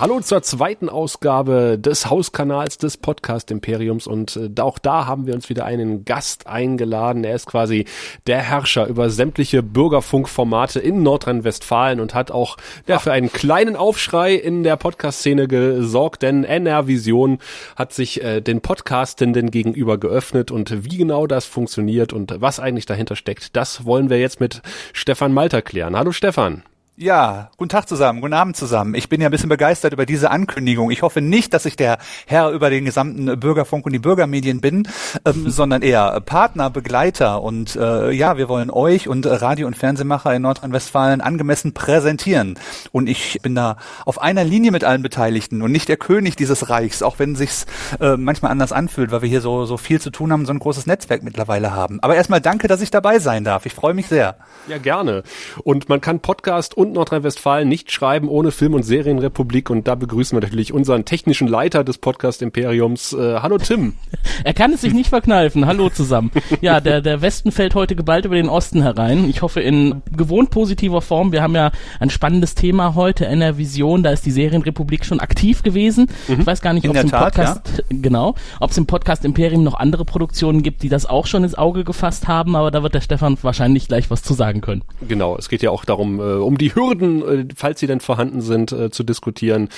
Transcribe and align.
Hallo 0.00 0.20
zur 0.20 0.42
zweiten 0.42 0.88
Ausgabe 0.88 1.76
des 1.76 2.08
Hauskanals 2.08 2.78
des 2.78 2.98
Podcast 2.98 3.50
Imperiums 3.50 4.06
und 4.06 4.36
äh, 4.36 4.60
auch 4.60 4.78
da 4.78 5.06
haben 5.06 5.26
wir 5.26 5.34
uns 5.34 5.48
wieder 5.48 5.64
einen 5.64 6.04
Gast 6.04 6.46
eingeladen. 6.46 7.24
Er 7.24 7.34
ist 7.34 7.46
quasi 7.46 7.84
der 8.28 8.38
Herrscher 8.38 8.86
über 8.86 9.10
sämtliche 9.10 9.60
Bürgerfunkformate 9.64 10.78
in 10.78 11.02
Nordrhein-Westfalen 11.02 11.98
und 11.98 12.14
hat 12.14 12.30
auch 12.30 12.58
ja, 12.86 13.00
für 13.00 13.10
einen 13.10 13.32
kleinen 13.32 13.74
Aufschrei 13.74 14.34
in 14.34 14.62
der 14.62 14.76
Podcast-Szene 14.76 15.48
gesorgt, 15.48 16.22
denn 16.22 16.44
NR 16.44 16.86
Vision 16.86 17.38
hat 17.74 17.92
sich 17.92 18.22
äh, 18.22 18.40
den 18.40 18.60
Podcastenden 18.60 19.50
gegenüber 19.50 19.98
geöffnet 19.98 20.52
und 20.52 20.84
wie 20.84 20.98
genau 20.98 21.26
das 21.26 21.44
funktioniert 21.44 22.12
und 22.12 22.36
was 22.38 22.60
eigentlich 22.60 22.86
dahinter 22.86 23.16
steckt, 23.16 23.56
das 23.56 23.84
wollen 23.84 24.10
wir 24.10 24.20
jetzt 24.20 24.38
mit 24.38 24.62
Stefan 24.92 25.34
Malter 25.34 25.60
klären. 25.60 25.96
Hallo 25.96 26.12
Stefan. 26.12 26.62
Ja, 27.00 27.52
guten 27.56 27.68
Tag 27.68 27.88
zusammen, 27.88 28.20
guten 28.20 28.34
Abend 28.34 28.56
zusammen. 28.56 28.96
Ich 28.96 29.08
bin 29.08 29.20
ja 29.20 29.28
ein 29.28 29.30
bisschen 29.30 29.48
begeistert 29.48 29.92
über 29.92 30.04
diese 30.04 30.32
Ankündigung. 30.32 30.90
Ich 30.90 31.02
hoffe 31.02 31.20
nicht, 31.20 31.54
dass 31.54 31.64
ich 31.64 31.76
der 31.76 31.98
Herr 32.26 32.50
über 32.50 32.70
den 32.70 32.84
gesamten 32.84 33.38
Bürgerfunk 33.38 33.86
und 33.86 33.92
die 33.92 34.00
Bürgermedien 34.00 34.60
bin, 34.60 34.88
ähm, 35.24 35.44
sondern 35.48 35.82
eher 35.82 36.20
Partner, 36.22 36.70
Begleiter. 36.70 37.40
Und 37.44 37.76
äh, 37.76 38.10
ja, 38.10 38.36
wir 38.36 38.48
wollen 38.48 38.68
euch 38.68 39.06
und 39.06 39.26
Radio- 39.26 39.68
und 39.68 39.76
Fernsehmacher 39.76 40.34
in 40.34 40.42
Nordrhein-Westfalen 40.42 41.20
angemessen 41.20 41.72
präsentieren. 41.72 42.58
Und 42.90 43.08
ich 43.08 43.38
bin 43.42 43.54
da 43.54 43.76
auf 44.04 44.20
einer 44.20 44.42
Linie 44.42 44.72
mit 44.72 44.82
allen 44.82 45.02
Beteiligten 45.02 45.62
und 45.62 45.70
nicht 45.70 45.88
der 45.88 45.98
König 45.98 46.34
dieses 46.34 46.68
Reichs, 46.68 47.04
auch 47.04 47.20
wenn 47.20 47.36
sich's 47.36 47.66
äh, 48.00 48.16
manchmal 48.16 48.50
anders 48.50 48.72
anfühlt, 48.72 49.12
weil 49.12 49.22
wir 49.22 49.28
hier 49.28 49.40
so, 49.40 49.66
so 49.66 49.76
viel 49.76 50.00
zu 50.00 50.10
tun 50.10 50.32
haben, 50.32 50.46
so 50.46 50.52
ein 50.52 50.58
großes 50.58 50.86
Netzwerk 50.86 51.22
mittlerweile 51.22 51.72
haben. 51.72 52.00
Aber 52.02 52.16
erstmal 52.16 52.40
danke, 52.40 52.66
dass 52.66 52.80
ich 52.80 52.90
dabei 52.90 53.20
sein 53.20 53.44
darf. 53.44 53.66
Ich 53.66 53.74
freue 53.74 53.94
mich 53.94 54.08
sehr. 54.08 54.34
Ja, 54.66 54.78
gerne. 54.78 55.22
Und 55.62 55.88
man 55.88 56.00
kann 56.00 56.18
Podcast 56.18 56.76
und 56.76 56.87
und 56.88 56.94
Nordrhein-Westfalen 56.94 57.68
nicht 57.68 57.92
schreiben 57.92 58.28
ohne 58.28 58.50
Film- 58.50 58.74
und 58.74 58.82
Serienrepublik. 58.82 59.70
Und 59.70 59.86
da 59.86 59.94
begrüßen 59.94 60.36
wir 60.36 60.40
natürlich 60.40 60.72
unseren 60.72 61.04
technischen 61.04 61.46
Leiter 61.46 61.84
des 61.84 61.98
Podcast 61.98 62.42
Imperiums. 62.42 63.12
Äh, 63.12 63.40
hallo 63.40 63.58
Tim. 63.58 63.94
Er 64.44 64.54
kann 64.54 64.72
es 64.72 64.82
sich 64.82 64.94
nicht 64.94 65.08
verkneifen. 65.08 65.66
Hallo 65.66 65.90
zusammen. 65.90 66.30
Ja, 66.60 66.80
der, 66.80 67.00
der 67.00 67.20
Westen 67.20 67.50
fällt 67.50 67.74
heute 67.74 67.96
geballt 67.96 68.24
über 68.24 68.36
den 68.36 68.48
Osten 68.48 68.82
herein. 68.82 69.28
Ich 69.28 69.42
hoffe 69.42 69.60
in 69.60 70.00
gewohnt 70.16 70.50
positiver 70.50 71.02
Form. 71.02 71.32
Wir 71.32 71.42
haben 71.42 71.56
ja 71.56 71.72
ein 71.98 72.08
spannendes 72.08 72.54
Thema 72.54 72.94
heute, 72.94 73.26
NR 73.26 73.58
Vision. 73.58 74.04
Da 74.04 74.10
ist 74.10 74.24
die 74.26 74.30
Serienrepublik 74.30 75.04
schon 75.04 75.18
aktiv 75.18 75.64
gewesen. 75.64 76.08
Mhm. 76.28 76.40
Ich 76.40 76.46
weiß 76.46 76.60
gar 76.60 76.72
nicht, 76.72 76.88
ob 76.88 76.94
es 76.94 77.02
im 77.02 77.10
Tat, 77.10 77.34
Podcast, 77.34 77.62
ja. 77.76 77.96
genau, 78.00 78.36
ob 78.60 78.70
es 78.70 78.78
im 78.78 78.86
Podcast 78.86 79.24
Imperium 79.24 79.64
noch 79.64 79.74
andere 79.74 80.04
Produktionen 80.04 80.62
gibt, 80.62 80.84
die 80.84 80.88
das 80.88 81.04
auch 81.04 81.26
schon 81.26 81.42
ins 81.42 81.56
Auge 81.56 81.82
gefasst 81.82 82.28
haben. 82.28 82.54
Aber 82.54 82.70
da 82.70 82.84
wird 82.84 82.94
der 82.94 83.00
Stefan 83.00 83.36
wahrscheinlich 83.42 83.88
gleich 83.88 84.08
was 84.10 84.22
zu 84.22 84.34
sagen 84.34 84.60
können. 84.60 84.82
Genau. 85.06 85.36
Es 85.36 85.48
geht 85.48 85.62
ja 85.62 85.70
auch 85.70 85.84
darum, 85.84 86.20
äh, 86.20 86.22
um 86.22 86.58
die 86.58 86.68
Hürden, 86.78 87.22
äh, 87.22 87.44
falls 87.56 87.80
sie 87.80 87.86
denn 87.86 88.00
vorhanden 88.00 88.40
sind, 88.40 88.72
äh, 88.72 88.90
zu 88.90 89.02
diskutieren, 89.02 89.68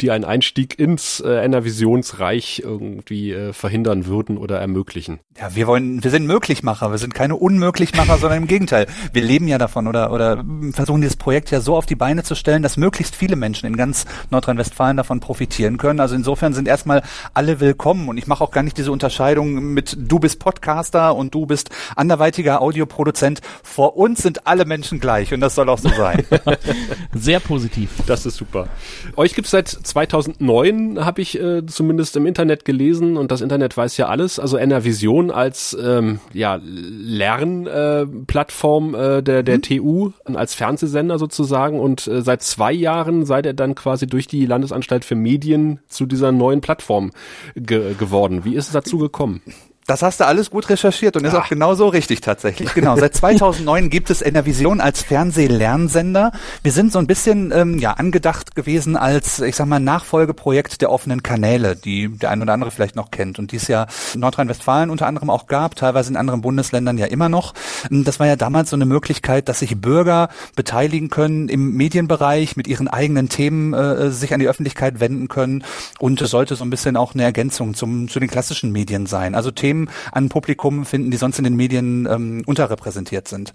die 0.00 0.10
einen 0.10 0.24
Einstieg 0.24 0.78
ins 0.78 1.20
äh, 1.20 1.50
Visionsreich 1.50 2.62
irgendwie 2.64 3.36
verhindern 3.52 4.06
würden 4.06 4.38
oder 4.38 4.60
ermöglichen. 4.60 5.18
Ja, 5.38 5.54
wir 5.54 5.66
wollen, 5.66 6.02
wir 6.02 6.10
sind 6.10 6.26
Möglichmacher, 6.26 6.90
wir 6.90 6.98
sind 6.98 7.14
keine 7.14 7.36
Unmöglichmacher, 7.36 8.18
sondern 8.18 8.42
im 8.42 8.46
Gegenteil. 8.46 8.86
Wir 9.12 9.22
leben 9.22 9.48
ja 9.48 9.58
davon 9.58 9.88
oder, 9.88 10.12
oder 10.12 10.44
versuchen 10.72 11.00
dieses 11.00 11.16
Projekt 11.16 11.50
ja 11.50 11.60
so 11.60 11.76
auf 11.76 11.86
die 11.86 11.96
Beine 11.96 12.22
zu 12.22 12.34
stellen, 12.34 12.62
dass 12.62 12.76
möglichst 12.76 13.16
viele 13.16 13.36
Menschen 13.36 13.66
in 13.66 13.76
ganz 13.76 14.06
Nordrhein-Westfalen 14.30 14.96
davon 14.96 15.20
profitieren 15.20 15.76
können. 15.76 16.00
Also 16.00 16.14
insofern 16.14 16.54
sind 16.54 16.68
erstmal 16.68 17.02
alle 17.34 17.60
willkommen 17.60 18.08
und 18.08 18.16
ich 18.16 18.26
mache 18.26 18.44
auch 18.44 18.52
gar 18.52 18.62
nicht 18.62 18.78
diese 18.78 18.92
Unterscheidung 18.92 19.72
mit 19.74 19.96
du 19.98 20.18
bist 20.18 20.38
Podcaster 20.38 21.14
und 21.14 21.34
du 21.34 21.46
bist 21.46 21.70
anderweitiger 21.96 22.62
Audioproduzent. 22.62 23.40
Vor 23.62 23.96
uns 23.96 24.22
sind 24.22 24.46
alle 24.46 24.64
Menschen 24.64 25.00
gleich 25.00 25.34
und 25.34 25.40
das 25.40 25.54
soll 25.54 25.68
auch 25.68 25.78
so 25.78 25.88
sein. 25.88 26.24
Sehr 27.14 27.40
positiv. 27.40 27.90
Das 28.06 28.26
ist 28.26 28.36
super. 28.36 28.68
Euch 29.16 29.34
gibt's 29.34 29.50
seit 29.50 29.68
2009, 29.68 31.04
habe 31.04 31.22
ich 31.22 31.40
äh, 31.40 31.64
zumindest 31.66 32.16
im 32.16 32.26
Internet 32.26 32.64
gelesen 32.64 33.16
und 33.16 33.30
das 33.30 33.40
Internet 33.40 33.76
weiß 33.76 33.96
ja 33.96 34.06
alles. 34.06 34.38
Also 34.38 34.56
NR 34.56 34.84
Vision 34.84 35.30
als 35.30 35.76
ähm, 35.80 36.20
ja, 36.32 36.60
Lernplattform 36.62 38.94
äh, 38.94 39.18
äh, 39.18 39.22
der, 39.22 39.42
der 39.42 39.56
mhm. 39.56 39.62
TU 39.62 40.10
als 40.24 40.54
Fernsehsender 40.54 41.18
sozusagen 41.18 41.80
und 41.80 42.06
äh, 42.06 42.22
seit 42.22 42.42
zwei 42.42 42.72
Jahren 42.72 43.24
seid 43.24 43.46
ihr 43.46 43.54
dann 43.54 43.74
quasi 43.74 44.06
durch 44.06 44.26
die 44.26 44.46
Landesanstalt 44.46 45.04
für 45.04 45.14
Medien 45.14 45.80
zu 45.88 46.06
dieser 46.06 46.32
neuen 46.32 46.60
Plattform 46.60 47.10
ge 47.54 47.94
geworden. 47.98 48.44
Wie 48.44 48.54
ist 48.54 48.66
es 48.66 48.72
dazu 48.72 48.98
gekommen? 48.98 49.42
Das 49.90 50.02
hast 50.02 50.20
du 50.20 50.24
alles 50.24 50.50
gut 50.50 50.68
recherchiert 50.68 51.16
und 51.16 51.24
ist 51.24 51.34
Ach. 51.34 51.42
auch 51.42 51.48
genau 51.48 51.74
so 51.74 51.88
richtig 51.88 52.20
tatsächlich. 52.20 52.72
Genau. 52.74 52.96
Seit 52.96 53.12
2009 53.12 53.90
gibt 53.90 54.08
es 54.10 54.22
Enervision 54.22 54.80
als 54.80 55.02
Fernsehlernsender. 55.02 56.30
Wir 56.62 56.70
sind 56.70 56.92
so 56.92 57.00
ein 57.00 57.08
bisschen 57.08 57.50
ähm, 57.52 57.76
ja 57.80 57.94
angedacht 57.94 58.54
gewesen 58.54 58.96
als 58.96 59.40
ich 59.40 59.56
sag 59.56 59.66
mal 59.66 59.80
Nachfolgeprojekt 59.80 60.80
der 60.80 60.92
offenen 60.92 61.24
Kanäle, 61.24 61.74
die 61.74 62.08
der 62.08 62.30
ein 62.30 62.40
oder 62.40 62.52
andere 62.52 62.70
vielleicht 62.70 62.94
noch 62.94 63.10
kennt 63.10 63.40
und 63.40 63.50
die 63.50 63.56
es 63.56 63.66
ja 63.66 63.88
in 64.14 64.20
Nordrhein-Westfalen 64.20 64.90
unter 64.90 65.08
anderem 65.08 65.28
auch 65.28 65.48
gab, 65.48 65.74
teilweise 65.74 66.10
in 66.10 66.16
anderen 66.16 66.40
Bundesländern 66.40 66.96
ja 66.96 67.06
immer 67.06 67.28
noch. 67.28 67.52
Das 67.90 68.20
war 68.20 68.28
ja 68.28 68.36
damals 68.36 68.70
so 68.70 68.76
eine 68.76 68.86
Möglichkeit, 68.86 69.48
dass 69.48 69.58
sich 69.58 69.80
Bürger 69.80 70.28
beteiligen 70.54 71.10
können 71.10 71.48
im 71.48 71.74
Medienbereich 71.74 72.56
mit 72.56 72.68
ihren 72.68 72.86
eigenen 72.86 73.28
Themen 73.28 73.74
äh, 73.74 74.12
sich 74.12 74.32
an 74.32 74.38
die 74.38 74.46
Öffentlichkeit 74.46 75.00
wenden 75.00 75.26
können 75.26 75.64
und 75.98 76.22
es 76.22 76.30
sollte 76.30 76.54
so 76.54 76.62
ein 76.62 76.70
bisschen 76.70 76.96
auch 76.96 77.14
eine 77.14 77.24
Ergänzung 77.24 77.74
zum 77.74 78.06
zu 78.06 78.20
den 78.20 78.30
klassischen 78.30 78.70
Medien 78.70 79.06
sein. 79.06 79.34
Also 79.34 79.50
Themen 79.50 79.79
Themen 79.80 79.90
an 80.12 80.28
Publikum 80.28 80.84
finden, 80.84 81.10
die 81.10 81.16
sonst 81.16 81.38
in 81.38 81.44
den 81.44 81.56
Medien 81.56 82.06
ähm, 82.10 82.42
unterrepräsentiert 82.46 83.28
sind. 83.28 83.52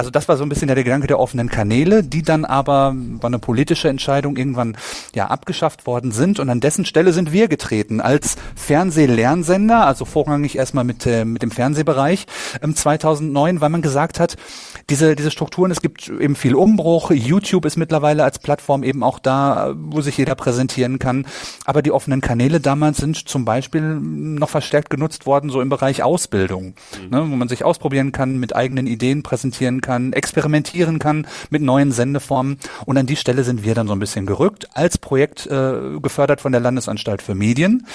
Also 0.00 0.10
das 0.10 0.28
war 0.28 0.38
so 0.38 0.44
ein 0.44 0.48
bisschen 0.48 0.68
der 0.68 0.82
Gedanke 0.82 1.08
der 1.08 1.20
offenen 1.20 1.50
Kanäle, 1.50 2.02
die 2.02 2.22
dann 2.22 2.46
aber 2.46 2.94
war 2.96 3.28
eine 3.28 3.38
politische 3.38 3.90
Entscheidung 3.90 4.38
irgendwann 4.38 4.78
ja 5.14 5.26
abgeschafft 5.26 5.86
worden 5.86 6.10
sind. 6.10 6.40
Und 6.40 6.48
an 6.48 6.60
dessen 6.60 6.86
Stelle 6.86 7.12
sind 7.12 7.32
wir 7.32 7.48
getreten 7.48 8.00
als 8.00 8.36
Fernsehlernsender, 8.56 9.84
also 9.84 10.06
vorrangig 10.06 10.56
erstmal 10.56 10.84
mit 10.84 11.04
äh, 11.04 11.26
mit 11.26 11.42
dem 11.42 11.50
Fernsehbereich 11.50 12.24
ähm, 12.62 12.74
2009, 12.74 13.60
weil 13.60 13.68
man 13.68 13.82
gesagt 13.82 14.20
hat, 14.20 14.38
diese 14.88 15.16
diese 15.16 15.30
Strukturen, 15.30 15.70
es 15.70 15.82
gibt 15.82 16.08
eben 16.08 16.34
viel 16.34 16.54
Umbruch, 16.54 17.10
YouTube 17.10 17.66
ist 17.66 17.76
mittlerweile 17.76 18.24
als 18.24 18.38
Plattform 18.38 18.82
eben 18.84 19.02
auch 19.02 19.18
da, 19.18 19.74
wo 19.76 20.00
sich 20.00 20.16
jeder 20.16 20.34
präsentieren 20.34 20.98
kann, 20.98 21.26
aber 21.66 21.82
die 21.82 21.92
offenen 21.92 22.22
Kanäle 22.22 22.60
damals 22.60 22.96
sind 22.96 23.28
zum 23.28 23.44
Beispiel 23.44 23.82
noch 23.82 24.48
verstärkt 24.48 24.88
genutzt 24.88 25.26
worden, 25.26 25.50
so 25.50 25.60
im 25.60 25.68
Bereich 25.68 26.02
Ausbildung, 26.02 26.72
mhm. 26.98 27.10
ne, 27.10 27.20
wo 27.20 27.36
man 27.36 27.48
sich 27.48 27.64
ausprobieren 27.64 28.12
kann, 28.12 28.38
mit 28.38 28.56
eigenen 28.56 28.86
Ideen 28.86 29.22
präsentieren 29.22 29.82
kann, 29.82 29.89
experimentieren 30.12 30.98
kann 30.98 31.26
mit 31.50 31.62
neuen 31.62 31.92
Sendeformen. 31.92 32.58
Und 32.86 32.96
an 32.96 33.06
die 33.06 33.16
Stelle 33.16 33.44
sind 33.44 33.64
wir 33.64 33.74
dann 33.74 33.86
so 33.86 33.92
ein 33.92 33.98
bisschen 33.98 34.26
gerückt, 34.26 34.68
als 34.74 34.98
Projekt 34.98 35.46
äh, 35.46 35.98
gefördert 36.00 36.40
von 36.40 36.52
der 36.52 36.60
Landesanstalt 36.60 37.22
für 37.22 37.34
Medien 37.34 37.86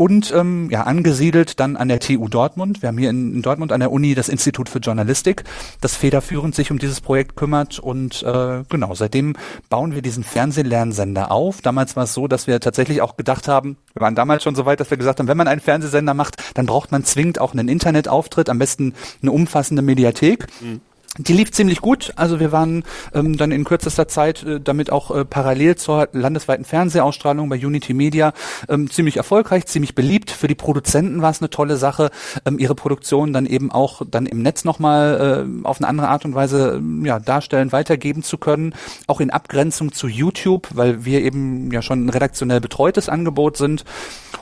und 0.00 0.32
ähm, 0.34 0.70
ja 0.70 0.84
angesiedelt 0.84 1.60
dann 1.60 1.76
an 1.76 1.88
der 1.88 2.00
TU 2.00 2.26
Dortmund. 2.26 2.80
Wir 2.80 2.88
haben 2.88 2.96
hier 2.96 3.10
in, 3.10 3.34
in, 3.34 3.42
Dortmund 3.42 3.70
an 3.70 3.80
der 3.80 3.92
Uni 3.92 4.14
das 4.14 4.30
Institut 4.30 4.70
für 4.70 4.78
Journalistik, 4.78 5.44
das 5.82 5.94
federführend 5.94 6.54
sich 6.54 6.70
um 6.70 6.78
dieses 6.78 7.02
Projekt 7.02 7.36
kümmert 7.36 7.78
und 7.78 8.22
äh, 8.22 8.62
genau 8.70 8.94
seitdem 8.94 9.34
bauen 9.68 9.94
wir 9.94 10.00
diesen 10.00 10.24
Fernsehlernsender 10.24 11.30
auf. 11.30 11.60
Damals 11.60 11.96
war 11.96 12.04
es 12.04 12.14
so, 12.14 12.28
dass 12.28 12.46
wir 12.46 12.60
tatsächlich 12.60 13.02
auch 13.02 13.18
gedacht 13.18 13.46
haben, 13.46 13.76
wir 13.92 14.00
waren 14.00 14.14
damals 14.14 14.42
schon 14.42 14.54
so 14.54 14.64
weit, 14.64 14.80
dass 14.80 14.90
wir 14.90 14.96
gesagt 14.96 15.18
haben, 15.18 15.28
wenn 15.28 15.36
man 15.36 15.48
einen 15.48 15.60
Fernsehsender 15.60 16.14
macht, 16.14 16.42
dann 16.54 16.64
braucht 16.64 16.92
man 16.92 17.04
zwingend 17.04 17.38
auch 17.38 17.52
einen 17.52 17.68
Internetauftritt, 17.68 18.48
am 18.48 18.58
besten 18.58 18.94
eine 19.20 19.32
umfassende 19.32 19.82
Mediathek. 19.82 20.46
Mhm. 20.62 20.80
Die 21.18 21.32
lief 21.32 21.50
ziemlich 21.50 21.80
gut. 21.80 22.12
Also 22.14 22.38
wir 22.38 22.52
waren 22.52 22.84
ähm, 23.12 23.36
dann 23.36 23.50
in 23.50 23.64
kürzester 23.64 24.06
Zeit 24.06 24.44
äh, 24.44 24.60
damit 24.60 24.92
auch 24.92 25.10
äh, 25.10 25.24
parallel 25.24 25.74
zur 25.74 26.08
landesweiten 26.12 26.64
Fernsehausstrahlung 26.64 27.48
bei 27.48 27.56
Unity 27.56 27.94
Media 27.94 28.32
ähm, 28.68 28.88
ziemlich 28.88 29.16
erfolgreich, 29.16 29.66
ziemlich 29.66 29.96
beliebt. 29.96 30.30
Für 30.30 30.46
die 30.46 30.54
Produzenten 30.54 31.20
war 31.20 31.32
es 31.32 31.40
eine 31.40 31.50
tolle 31.50 31.76
Sache, 31.78 32.10
ähm, 32.46 32.60
ihre 32.60 32.76
Produktion 32.76 33.32
dann 33.32 33.46
eben 33.46 33.72
auch 33.72 34.02
dann 34.08 34.24
im 34.26 34.40
Netz 34.40 34.64
nochmal 34.64 35.48
äh, 35.48 35.66
auf 35.66 35.78
eine 35.78 35.88
andere 35.88 36.08
Art 36.08 36.24
und 36.24 36.36
Weise 36.36 36.74
ähm, 36.76 37.04
ja, 37.04 37.18
darstellen, 37.18 37.72
weitergeben 37.72 38.22
zu 38.22 38.38
können. 38.38 38.72
Auch 39.08 39.20
in 39.20 39.30
Abgrenzung 39.30 39.90
zu 39.92 40.06
YouTube, 40.06 40.68
weil 40.74 41.04
wir 41.04 41.22
eben 41.22 41.72
ja 41.72 41.82
schon 41.82 42.06
ein 42.06 42.10
redaktionell 42.10 42.60
betreutes 42.60 43.08
Angebot 43.08 43.56
sind. 43.56 43.84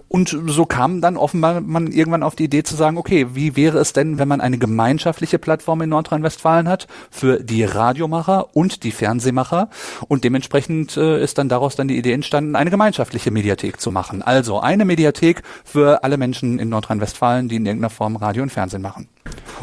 Und 0.08 0.36
so 0.46 0.64
kam 0.64 1.00
dann 1.00 1.16
offenbar 1.16 1.60
man 1.60 1.88
irgendwann 1.88 2.22
auf 2.22 2.34
die 2.34 2.44
Idee 2.44 2.62
zu 2.62 2.74
sagen, 2.74 2.96
okay, 2.96 3.26
wie 3.34 3.56
wäre 3.56 3.78
es 3.78 3.92
denn, 3.92 4.18
wenn 4.18 4.28
man 4.28 4.40
eine 4.40 4.58
gemeinschaftliche 4.58 5.38
Plattform 5.38 5.82
in 5.82 5.90
Nordrhein-Westfalen 5.90 6.68
hat 6.68 6.86
für 7.10 7.42
die 7.42 7.64
Radiomacher 7.64 8.56
und 8.56 8.84
die 8.84 8.92
Fernsehmacher 8.92 9.68
und 10.08 10.24
dementsprechend 10.24 10.96
äh, 10.96 11.22
ist 11.22 11.36
dann 11.36 11.50
daraus 11.50 11.76
dann 11.76 11.88
die 11.88 11.98
Idee 11.98 12.12
entstanden, 12.12 12.56
eine 12.56 12.70
gemeinschaftliche 12.70 13.30
Mediathek 13.30 13.80
zu 13.80 13.92
machen. 13.92 14.22
Also 14.22 14.60
eine 14.60 14.86
Mediathek 14.86 15.42
für 15.64 16.02
alle 16.04 16.16
Menschen 16.16 16.58
in 16.58 16.70
Nordrhein-Westfalen, 16.70 17.48
die 17.48 17.56
in 17.56 17.66
irgendeiner 17.66 17.90
Form 17.90 18.16
Radio 18.16 18.42
und 18.42 18.50
Fernsehen 18.50 18.82
machen. 18.82 19.08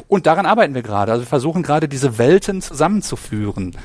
Und 0.07 0.27
daran 0.27 0.45
arbeiten 0.45 0.75
wir 0.75 0.83
gerade. 0.83 1.11
Also 1.11 1.23
wir 1.23 1.27
versuchen 1.27 1.63
gerade 1.63 1.87
diese 1.87 2.19
Welten 2.19 2.61
zusammenzuführen. 2.61 3.75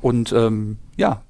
Und 0.00 0.32
ähm, 0.32 0.78
ja, 0.96 1.22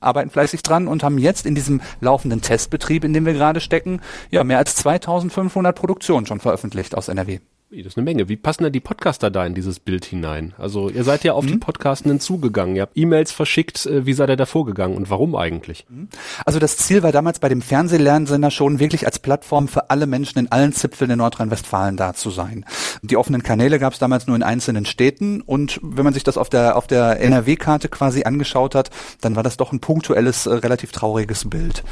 arbeiten 0.00 0.30
fleißig 0.30 0.62
dran 0.62 0.88
und 0.88 1.02
haben 1.02 1.18
jetzt 1.18 1.46
in 1.46 1.54
diesem 1.54 1.80
laufenden 2.00 2.42
Testbetrieb, 2.42 3.04
in 3.04 3.12
dem 3.12 3.26
wir 3.26 3.32
gerade 3.32 3.60
stecken, 3.60 4.00
ja, 4.30 4.44
mehr 4.44 4.58
als 4.58 4.74
2500 4.76 5.76
Produktionen 5.76 6.26
schon 6.26 6.40
veröffentlicht 6.40 6.96
aus 6.96 7.08
NRW. 7.08 7.40
Das 7.68 7.78
ist 7.78 7.96
eine 7.96 8.04
Menge. 8.04 8.28
Wie 8.28 8.36
passen 8.36 8.62
denn 8.62 8.72
die 8.72 8.78
Podcaster 8.78 9.28
da 9.28 9.44
in 9.44 9.52
dieses 9.52 9.80
Bild 9.80 10.04
hinein? 10.04 10.54
Also 10.56 10.88
ihr 10.88 11.02
seid 11.02 11.24
ja 11.24 11.32
auf 11.32 11.44
mhm. 11.44 11.48
die 11.48 11.56
Podcastenden 11.56 12.20
zugegangen, 12.20 12.76
ihr 12.76 12.82
habt 12.82 12.96
E-Mails 12.96 13.32
verschickt. 13.32 13.86
Äh, 13.86 14.06
wie 14.06 14.12
seid 14.12 14.28
ihr 14.28 14.36
da 14.36 14.46
vorgegangen 14.46 14.96
und 14.96 15.10
warum 15.10 15.34
eigentlich? 15.34 15.84
Mhm. 15.88 16.08
Also 16.44 16.60
das 16.60 16.76
Ziel 16.76 17.02
war 17.02 17.10
damals 17.10 17.40
bei 17.40 17.48
dem 17.48 17.62
Fernsehlernsender 17.62 18.52
schon 18.52 18.78
wirklich 18.78 19.04
als 19.04 19.18
Plattform 19.18 19.66
für 19.66 19.90
alle 19.90 20.06
Menschen 20.06 20.38
in 20.38 20.52
allen 20.52 20.72
Zipfeln 20.74 21.10
in 21.10 21.18
Nordrhein-Westfalen 21.18 21.96
da 21.96 22.14
zu 22.14 22.30
sein. 22.30 22.64
Die 23.02 23.16
offenen 23.16 23.42
Kanäle 23.42 23.80
gab 23.80 23.94
es 23.94 23.98
damals 23.98 24.28
nur 24.28 24.36
in 24.36 24.44
einzelnen 24.44 24.86
Städten 24.86 25.40
und 25.40 25.80
wenn 25.82 26.04
man 26.04 26.14
sich 26.14 26.22
das 26.22 26.38
auf 26.38 26.48
der 26.48 26.76
auf 26.76 26.86
der 26.86 27.18
NRW-Karte 27.20 27.88
quasi 27.88 28.22
angeschaut 28.22 28.76
hat, 28.76 28.90
dann 29.20 29.34
war 29.34 29.42
das 29.42 29.56
doch 29.56 29.72
ein 29.72 29.80
punktuelles, 29.80 30.46
äh, 30.46 30.54
relativ 30.54 30.92
trauriges 30.92 31.50
Bild. 31.50 31.82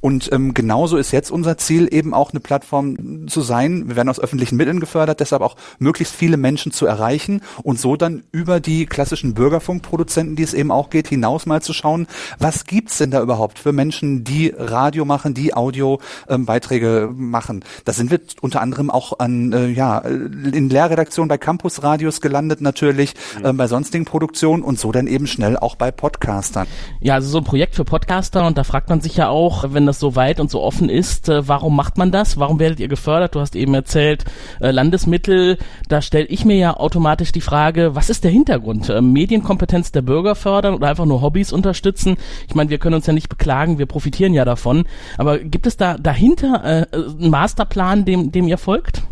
Und 0.00 0.32
ähm, 0.32 0.54
genauso 0.54 0.96
ist 0.96 1.12
jetzt 1.12 1.30
unser 1.30 1.58
Ziel 1.58 1.86
eben 1.92 2.14
auch 2.14 2.30
eine 2.30 2.40
Plattform 2.40 3.28
zu 3.28 3.42
sein. 3.42 3.88
Wir 3.88 3.96
werden 3.96 4.08
aus 4.08 4.20
öffentlichen 4.20 4.56
Mitteln 4.56 4.80
gefördert 4.80 5.17
deshalb 5.20 5.42
auch 5.42 5.56
möglichst 5.78 6.14
viele 6.14 6.36
Menschen 6.36 6.72
zu 6.72 6.86
erreichen 6.86 7.42
und 7.62 7.80
so 7.80 7.96
dann 7.96 8.24
über 8.32 8.60
die 8.60 8.86
klassischen 8.86 9.34
Bürgerfunkproduzenten, 9.34 10.36
die 10.36 10.42
es 10.42 10.54
eben 10.54 10.70
auch 10.70 10.90
geht, 10.90 11.08
hinaus 11.08 11.46
mal 11.46 11.62
zu 11.62 11.72
schauen, 11.72 12.06
was 12.38 12.64
gibt's 12.64 12.98
denn 12.98 13.10
da 13.10 13.20
überhaupt 13.20 13.58
für 13.58 13.72
Menschen, 13.72 14.24
die 14.24 14.52
Radio 14.56 15.04
machen, 15.04 15.34
die 15.34 15.54
Audiobeiträge 15.54 17.08
ähm, 17.10 17.30
machen. 17.30 17.64
Da 17.84 17.92
sind 17.92 18.10
wir 18.10 18.20
unter 18.40 18.60
anderem 18.60 18.90
auch 18.90 19.18
an 19.18 19.52
äh, 19.52 19.68
ja 19.68 19.98
in 19.98 20.68
Lehrredaktion 20.68 21.28
bei 21.28 21.38
Campus 21.38 21.82
Radios 21.82 22.20
gelandet 22.20 22.60
natürlich, 22.60 23.14
mhm. 23.38 23.46
äh, 23.46 23.52
bei 23.52 23.66
sonstigen 23.66 24.04
Produktionen 24.04 24.62
und 24.62 24.78
so 24.78 24.92
dann 24.92 25.06
eben 25.06 25.26
schnell 25.26 25.56
auch 25.56 25.76
bei 25.76 25.90
Podcastern. 25.90 26.66
Ja, 27.00 27.14
also 27.14 27.28
so 27.28 27.38
ein 27.38 27.44
Projekt 27.44 27.74
für 27.74 27.84
Podcaster 27.84 28.46
und 28.46 28.58
da 28.58 28.64
fragt 28.64 28.88
man 28.88 29.00
sich 29.00 29.16
ja 29.16 29.28
auch, 29.28 29.64
wenn 29.68 29.86
das 29.86 29.98
so 29.98 30.16
weit 30.16 30.40
und 30.40 30.50
so 30.50 30.62
offen 30.62 30.88
ist, 30.88 31.28
äh, 31.28 31.46
warum 31.48 31.76
macht 31.76 31.98
man 31.98 32.10
das? 32.10 32.38
Warum 32.38 32.58
werdet 32.58 32.80
ihr 32.80 32.88
gefördert? 32.88 33.34
Du 33.34 33.40
hast 33.40 33.56
eben 33.56 33.74
erzählt, 33.74 34.24
äh, 34.60 34.70
Landes 34.70 35.06
Mittel, 35.08 35.58
da 35.88 36.02
stelle 36.02 36.26
ich 36.26 36.44
mir 36.44 36.56
ja 36.56 36.76
automatisch 36.76 37.32
die 37.32 37.40
Frage, 37.40 37.94
was 37.94 38.10
ist 38.10 38.24
der 38.24 38.30
Hintergrund? 38.30 38.90
Ähm, 38.90 39.12
Medienkompetenz 39.12 39.92
der 39.92 40.02
Bürger 40.02 40.34
fördern 40.34 40.74
oder 40.74 40.88
einfach 40.88 41.06
nur 41.06 41.22
Hobbys 41.22 41.52
unterstützen? 41.52 42.16
Ich 42.48 42.54
meine, 42.54 42.70
wir 42.70 42.78
können 42.78 42.94
uns 42.94 43.06
ja 43.06 43.12
nicht 43.12 43.28
beklagen, 43.28 43.78
wir 43.78 43.86
profitieren 43.86 44.34
ja 44.34 44.44
davon. 44.44 44.84
Aber 45.16 45.38
gibt 45.38 45.66
es 45.66 45.76
da 45.76 45.98
dahinter 45.98 46.86
äh, 46.92 46.96
einen 46.96 47.30
Masterplan, 47.30 48.04
dem, 48.04 48.32
dem 48.32 48.48
ihr 48.48 48.58
folgt? 48.58 49.02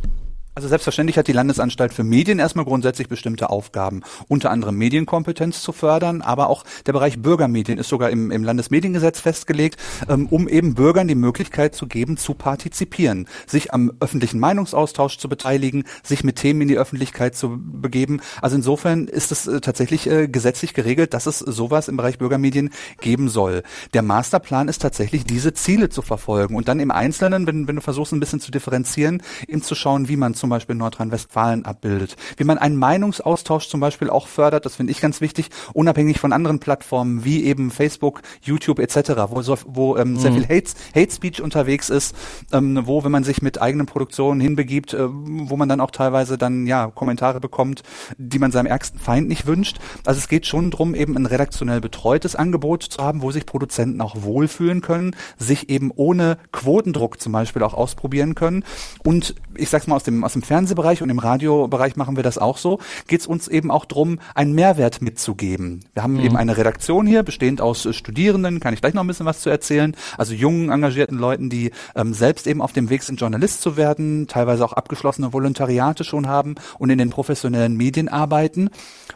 Also 0.57 0.71
selbstverständlich 0.71 1.19
hat 1.19 1.29
die 1.29 1.35
Landesanstalt 1.35 1.93
für 1.93 2.03
Medien 2.03 2.39
erstmal 2.39 2.65
grundsätzlich 2.65 3.11
bestimmte 3.11 3.51
Aufgaben, 3.51 4.01
unter 4.27 4.51
anderem 4.51 4.77
Medienkompetenz 4.77 5.61
zu 5.61 5.71
fördern, 5.73 6.23
aber 6.23 6.49
auch 6.49 6.65
der 6.87 6.95
Bereich 6.95 7.21
Bürgermedien 7.21 7.77
ist 7.77 7.91
sogar 7.91 8.09
im, 8.09 8.31
im 8.31 8.43
Landesmediengesetz 8.43 9.21
festgelegt, 9.21 9.79
ähm, 10.09 10.29
um 10.29 10.49
eben 10.49 10.73
Bürgern 10.73 11.09
die 11.09 11.15
Möglichkeit 11.15 11.75
zu 11.75 11.87
geben, 11.87 12.17
zu 12.17 12.33
partizipieren, 12.33 13.29
sich 13.47 13.75
am 13.75 13.93
öffentlichen 14.01 14.41
Meinungsaustausch 14.41 15.19
zu 15.19 15.29
beteiligen, 15.29 15.85
sich 16.03 16.25
mit 16.25 16.37
Themen 16.37 16.63
in 16.63 16.69
die 16.69 16.79
Öffentlichkeit 16.79 17.37
zu 17.37 17.61
begeben. 17.63 18.23
Also 18.41 18.57
insofern 18.57 19.09
ist 19.09 19.33
es 19.33 19.47
äh, 19.47 19.61
tatsächlich 19.61 20.11
äh, 20.11 20.27
gesetzlich 20.27 20.73
geregelt, 20.73 21.13
dass 21.13 21.27
es 21.27 21.39
sowas 21.39 21.89
im 21.89 21.99
Bereich 21.99 22.17
Bürgermedien 22.17 22.71
geben 23.03 23.29
soll. 23.29 23.63
Der 23.93 24.01
Masterplan 24.01 24.69
ist 24.69 24.81
tatsächlich, 24.81 25.25
diese 25.25 25.53
Ziele 25.53 25.91
zu 25.91 26.01
verfolgen 26.01 26.57
und 26.57 26.67
dann 26.67 26.81
im 26.81 26.91
Einzelnen, 26.91 27.47
wenn, 27.47 27.69
wenn 27.69 27.77
du 27.77 27.83
versuchst 27.83 28.15
ein 28.15 28.21
bisschen 28.21 28.41
zu 28.41 28.51
differenzieren, 28.51 29.23
eben 29.47 29.61
zu 29.61 29.75
schauen, 29.75 30.09
wie 30.09 30.17
man 30.17 30.33
zum 30.33 30.46
zum 30.47 30.51
Beispiel 30.51 30.75
in 30.75 30.79
Nordrhein-Westfalen 30.79 31.65
abbildet. 31.65 32.15
Wie 32.37 32.45
man 32.45 32.57
einen 32.57 32.77
Meinungsaustausch 32.77 33.67
zum 33.67 33.81
Beispiel 33.81 34.09
auch 34.09 34.29
fördert, 34.29 34.65
das 34.65 34.77
finde 34.77 34.93
ich 34.93 35.01
ganz 35.01 35.21
wichtig, 35.21 35.51
unabhängig 35.73 36.21
von 36.21 36.33
anderen 36.33 36.61
Plattformen 36.61 37.25
wie 37.25 37.45
eben 37.45 37.73
Facebook, 37.73 38.23
YouTube 38.43 38.79
etc., 38.79 39.11
wo, 39.29 39.43
so, 39.43 39.59
wo 39.67 39.97
ähm, 39.97 40.13
mhm. 40.13 40.19
sehr 40.19 40.33
viel 40.33 40.45
Hate, 40.45 40.71
Hate 40.95 41.13
Speech 41.13 41.43
unterwegs 41.43 41.91
ist, 41.91 42.15
ähm, 42.53 42.81
wo, 42.85 43.03
wenn 43.03 43.11
man 43.11 43.25
sich 43.25 43.43
mit 43.43 43.61
eigenen 43.61 43.87
Produktionen 43.87 44.41
hinbegibt, 44.41 44.95
äh, 44.95 45.09
wo 45.09 45.57
man 45.57 45.69
dann 45.69 45.81
auch 45.81 45.91
teilweise 45.91 46.39
dann 46.39 46.69
ja 46.69 46.87
Kommentare 46.95 47.41
bekommt, 47.41 47.83
die 48.17 48.39
man 48.39 48.53
seinem 48.53 48.67
ärgsten 48.67 49.01
Feind 49.01 49.27
nicht 49.27 49.49
wünscht. 49.49 49.79
Also 50.05 50.19
es 50.19 50.29
geht 50.29 50.47
schon 50.47 50.71
drum, 50.71 50.95
eben 50.95 51.17
ein 51.17 51.27
redaktionell 51.27 51.81
betreutes 51.81 52.37
Angebot 52.37 52.85
zu 52.85 53.03
haben, 53.03 53.21
wo 53.21 53.33
sich 53.33 53.47
Produzenten 53.47 54.01
auch 54.01 54.23
wohlfühlen 54.23 54.81
können, 54.81 55.17
sich 55.39 55.71
eben 55.71 55.91
ohne 55.97 56.39
Quotendruck 56.53 57.21
zum 57.21 57.33
Beispiel 57.33 57.65
auch 57.65 57.75
ausprobieren 57.75 58.37
können. 58.37 58.65
Und 59.03 59.35
ich 59.57 59.71
sag's 59.71 59.89
mal 59.89 59.97
aus 59.97 60.05
dem 60.05 60.23
aus 60.23 60.36
dem 60.37 60.43
Fernsehbereich 60.43 61.03
und 61.03 61.11
im 61.11 61.19
Radiobereich 61.19 61.97
machen 61.97 62.17
wir 62.17 62.23
das 62.23 62.39
auch 62.39 62.59
so, 62.59 62.79
geht 63.09 63.21
es 63.21 63.27
uns 63.27 63.49
eben 63.49 63.71
auch 63.71 63.85
drum, 63.85 64.19
einen 64.35 64.53
Mehrwert 64.53 65.03
mitzugeben. 65.03 65.85
Wir 65.95 66.03
haben 66.03 66.15
mhm. 66.15 66.21
eben 66.21 66.37
eine 66.37 66.57
Redaktion 66.57 67.07
hier, 67.07 67.23
bestehend 67.23 67.61
aus 67.61 67.87
äh, 67.87 67.93
Studierenden, 67.93 68.61
kann 68.61 68.75
ich 68.75 68.81
gleich 68.81 68.95
noch 68.95 69.03
ein 69.03 69.07
bisschen 69.07 69.27
was 69.27 69.41
zu 69.41 69.51
erzählen, 69.51 69.97
also 70.19 70.35
jungen, 70.35 70.71
engagierten 70.71 71.19
Leuten, 71.19 71.51
die 71.51 71.71
ähm, 71.95 72.13
selbst 72.13 72.47
eben 72.47 72.63
auf 72.63 72.73
dem 72.73 72.91
Weg 72.91 73.03
sind, 73.03 73.21
Journalist 73.21 73.63
zu 73.63 73.77
werden, 73.77 74.27
teilweise 74.29 74.65
auch 74.65 74.73
abgeschlossene 74.73 75.33
Volontariate 75.33 76.05
schon 76.05 76.29
haben 76.29 76.55
und 76.79 76.91
in 76.91 76.99
den 76.99 77.11
professionellen 77.11 77.77
Medien 77.77 78.09
arbeiten. 78.09 78.71